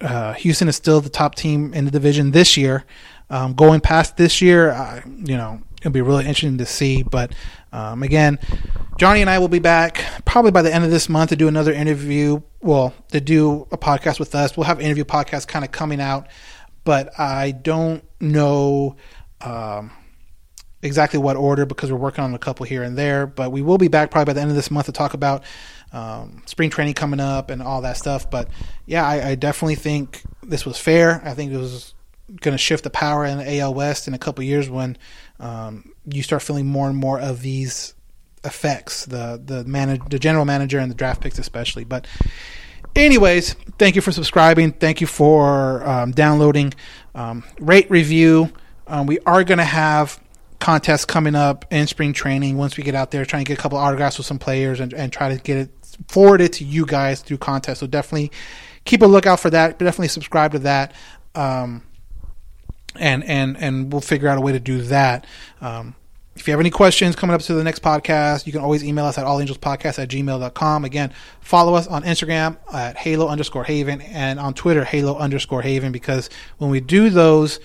uh, 0.00 0.34
Houston 0.34 0.68
is 0.68 0.76
still 0.76 1.00
the 1.00 1.08
top 1.08 1.34
team 1.34 1.74
in 1.74 1.84
the 1.84 1.90
division 1.90 2.30
this 2.30 2.56
year. 2.56 2.84
Um, 3.30 3.54
going 3.54 3.80
past 3.80 4.16
this 4.16 4.40
year, 4.40 4.70
uh, 4.70 5.02
you 5.06 5.36
know, 5.36 5.60
it'll 5.80 5.92
be 5.92 6.00
really 6.00 6.24
interesting 6.24 6.58
to 6.58 6.66
see. 6.66 7.02
But 7.02 7.34
um, 7.72 8.02
again, 8.02 8.38
Johnny 8.98 9.20
and 9.20 9.28
I 9.28 9.38
will 9.38 9.48
be 9.48 9.58
back 9.58 10.04
probably 10.24 10.50
by 10.50 10.62
the 10.62 10.74
end 10.74 10.84
of 10.84 10.90
this 10.90 11.08
month 11.08 11.30
to 11.30 11.36
do 11.36 11.48
another 11.48 11.72
interview. 11.72 12.40
Well, 12.60 12.94
to 13.12 13.20
do 13.20 13.68
a 13.70 13.78
podcast 13.78 14.18
with 14.18 14.34
us. 14.34 14.56
We'll 14.56 14.64
have 14.64 14.80
interview 14.80 15.04
podcast 15.04 15.46
kind 15.46 15.64
of 15.64 15.72
coming 15.72 16.00
out, 16.00 16.28
but 16.88 17.20
I 17.20 17.50
don't 17.50 18.02
know 18.18 18.96
um, 19.42 19.90
exactly 20.80 21.18
what 21.18 21.36
order 21.36 21.66
because 21.66 21.92
we're 21.92 21.98
working 21.98 22.24
on 22.24 22.32
a 22.32 22.38
couple 22.38 22.64
here 22.64 22.82
and 22.82 22.96
there. 22.96 23.26
But 23.26 23.52
we 23.52 23.60
will 23.60 23.76
be 23.76 23.88
back 23.88 24.10
probably 24.10 24.30
by 24.30 24.32
the 24.32 24.40
end 24.40 24.48
of 24.48 24.56
this 24.56 24.70
month 24.70 24.86
to 24.86 24.92
talk 24.92 25.12
about 25.12 25.44
um, 25.92 26.42
spring 26.46 26.70
training 26.70 26.94
coming 26.94 27.20
up 27.20 27.50
and 27.50 27.60
all 27.60 27.82
that 27.82 27.98
stuff. 27.98 28.30
But 28.30 28.48
yeah, 28.86 29.06
I, 29.06 29.32
I 29.32 29.34
definitely 29.34 29.74
think 29.74 30.22
this 30.42 30.64
was 30.64 30.78
fair. 30.78 31.20
I 31.22 31.34
think 31.34 31.52
it 31.52 31.58
was 31.58 31.92
going 32.40 32.52
to 32.54 32.58
shift 32.58 32.84
the 32.84 32.90
power 32.90 33.26
in 33.26 33.36
the 33.36 33.58
AL 33.58 33.74
West 33.74 34.08
in 34.08 34.14
a 34.14 34.18
couple 34.18 34.42
years 34.42 34.70
when 34.70 34.96
um, 35.40 35.92
you 36.10 36.22
start 36.22 36.40
feeling 36.40 36.64
more 36.64 36.88
and 36.88 36.96
more 36.96 37.20
of 37.20 37.42
these 37.42 37.92
effects, 38.44 39.04
the 39.04 39.38
the 39.44 39.62
manage, 39.64 40.00
the 40.08 40.18
general 40.18 40.46
manager 40.46 40.78
and 40.78 40.90
the 40.90 40.94
draft 40.94 41.20
picks 41.20 41.38
especially. 41.38 41.84
But 41.84 42.06
anyways, 42.96 43.54
thank 43.78 43.96
you 43.96 44.02
for 44.02 44.12
subscribing. 44.12 44.72
Thank 44.72 45.00
you 45.00 45.06
for 45.06 45.86
um, 45.86 46.12
downloading. 46.12 46.74
Um, 47.14 47.44
rate 47.60 47.90
review. 47.90 48.52
Um, 48.86 49.06
we 49.06 49.18
are 49.20 49.44
going 49.44 49.58
to 49.58 49.64
have 49.64 50.20
contests 50.60 51.04
coming 51.04 51.34
up 51.34 51.64
in 51.70 51.86
spring 51.86 52.12
training 52.12 52.56
once 52.56 52.76
we 52.76 52.82
get 52.82 52.94
out 52.94 53.10
there, 53.10 53.24
trying 53.24 53.44
to 53.44 53.48
get 53.48 53.58
a 53.58 53.62
couple 53.62 53.78
autographs 53.78 54.18
with 54.18 54.26
some 54.26 54.38
players 54.38 54.80
and, 54.80 54.92
and 54.92 55.12
try 55.12 55.34
to 55.34 55.40
get 55.42 55.56
it 55.56 55.70
forwarded 56.08 56.52
to 56.54 56.64
you 56.64 56.86
guys 56.86 57.20
through 57.20 57.38
contests. 57.38 57.80
So 57.80 57.86
definitely 57.86 58.32
keep 58.84 59.02
a 59.02 59.06
lookout 59.06 59.40
for 59.40 59.50
that. 59.50 59.78
Definitely 59.78 60.08
subscribe 60.08 60.52
to 60.52 60.58
that. 60.60 60.94
Um, 61.34 61.82
and 62.96 63.22
and 63.24 63.56
and 63.58 63.92
we'll 63.92 64.00
figure 64.00 64.28
out 64.28 64.38
a 64.38 64.40
way 64.40 64.52
to 64.52 64.60
do 64.60 64.82
that. 64.82 65.26
Um, 65.60 65.94
if 66.38 66.46
you 66.46 66.52
have 66.52 66.60
any 66.60 66.70
questions 66.70 67.16
coming 67.16 67.34
up 67.34 67.40
to 67.42 67.54
the 67.54 67.64
next 67.64 67.82
podcast, 67.82 68.46
you 68.46 68.52
can 68.52 68.60
always 68.60 68.84
email 68.84 69.06
us 69.06 69.18
at 69.18 69.26
allangelspodcast 69.26 69.98
at 69.98 70.08
gmail.com. 70.08 70.84
Again, 70.84 71.12
follow 71.40 71.74
us 71.74 71.86
on 71.86 72.04
Instagram 72.04 72.56
at 72.72 72.96
halo 72.96 73.28
underscore 73.28 73.64
haven 73.64 74.00
and 74.00 74.38
on 74.38 74.54
Twitter, 74.54 74.84
halo 74.84 75.16
underscore 75.16 75.62
haven, 75.62 75.90
because 75.90 76.30
when 76.58 76.70
we 76.70 76.80
do 76.80 77.10
those 77.10 77.58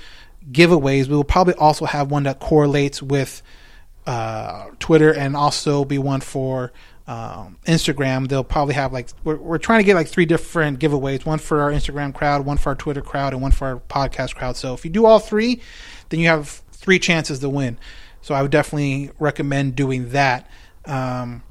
giveaways, 0.52 1.08
we 1.08 1.16
will 1.16 1.24
probably 1.24 1.54
also 1.56 1.86
have 1.86 2.10
one 2.10 2.24
that 2.24 2.40
correlates 2.40 3.02
with 3.02 3.44
uh, 4.08 4.70
Twitter 4.80 5.14
and 5.14 5.36
also 5.36 5.86
be 5.86 6.00
one 6.00 6.20
for 6.20 6.74
um, 7.06 7.60
Instagram. 7.68 8.28
They'll 8.28 8.44
probably 8.44 8.74
have 8.74 8.92
like, 8.92 9.10
we're, 9.24 9.38
we're 9.38 9.58
trying 9.60 9.80
to 9.80 9.86
get 9.86 9.96
like 9.96 10.08
three 10.08 10.26
different 10.26 10.80
giveaways 10.80 11.26
one 11.26 11.40
for 11.40 11.62
our 11.62 11.72
Instagram 11.72 12.14
crowd, 12.14 12.44
one 12.46 12.58
for 12.58 12.70
our 12.70 12.76
Twitter 12.76 13.02
crowd, 13.02 13.34
and 13.34 13.42
one 13.42 13.52
for 13.52 13.68
our 13.68 13.78
podcast 13.78 14.36
crowd. 14.36 14.56
So 14.58 14.74
if 14.74 14.84
you 14.84 14.90
do 14.90 15.06
all 15.06 15.20
three, 15.20 15.62
then 16.10 16.20
you 16.20 16.28
have 16.28 16.64
three 16.72 17.00
chances 17.00 17.40
to 17.40 17.50
win. 17.50 17.78
So 18.24 18.34
I 18.34 18.42
would 18.42 18.52
definitely 18.52 19.12
recommend 19.20 19.76
doing 19.76 20.10
that. 20.10 20.50
Um, 20.86 21.44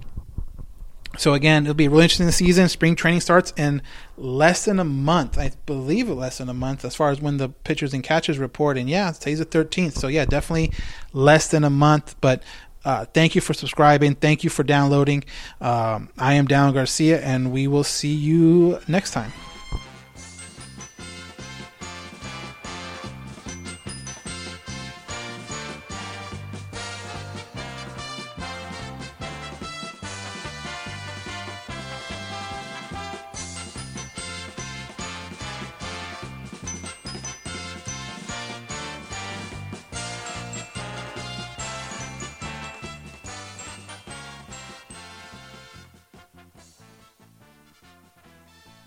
so 1.19 1.35
again, 1.35 1.65
it'll 1.65 1.75
be 1.75 1.89
really 1.89 2.05
interesting 2.05 2.31
season. 2.31 2.69
Spring 2.69 2.97
training 2.97 3.21
starts 3.21 3.53
in 3.57 3.83
less 4.17 4.65
than 4.65 4.79
a 4.79 4.85
month. 4.85 5.39
I 5.39 5.53
believe 5.67 6.09
less 6.09 6.39
than 6.39 6.49
a 6.49 6.55
month 6.55 6.85
as 6.85 6.95
far 6.95 7.11
as 7.11 7.21
when 7.21 7.37
the 7.37 7.51
pitchers 7.51 7.93
and 7.93 8.03
catchers 8.03 8.39
report. 8.39 8.79
And 8.79 8.89
yeah, 8.89 9.13
today's 9.13 9.39
the 9.39 9.47
13th. 9.47 9.93
So 9.93 10.09
yeah, 10.09 10.25
definitely 10.25 10.73
less 11.13 11.49
than 11.49 11.65
a 11.65 11.71
month. 11.71 12.17
But 12.23 12.43
uh, 12.85 13.05
thank 13.05 13.35
you 13.35 13.43
for 13.43 13.53
subscribing. 13.53 14.15
Thank 14.15 14.43
you 14.43 14.49
for 14.49 14.63
downloading. 14.63 15.25
Um, 15.61 16.09
I 16.19 16.35
am 16.35 16.47
Down 16.47 16.73
Garcia, 16.73 17.21
and 17.21 17.53
we 17.53 17.69
will 17.69 17.85
see 17.85 18.15
you 18.15 18.81
next 18.89 19.13
time. 19.13 19.33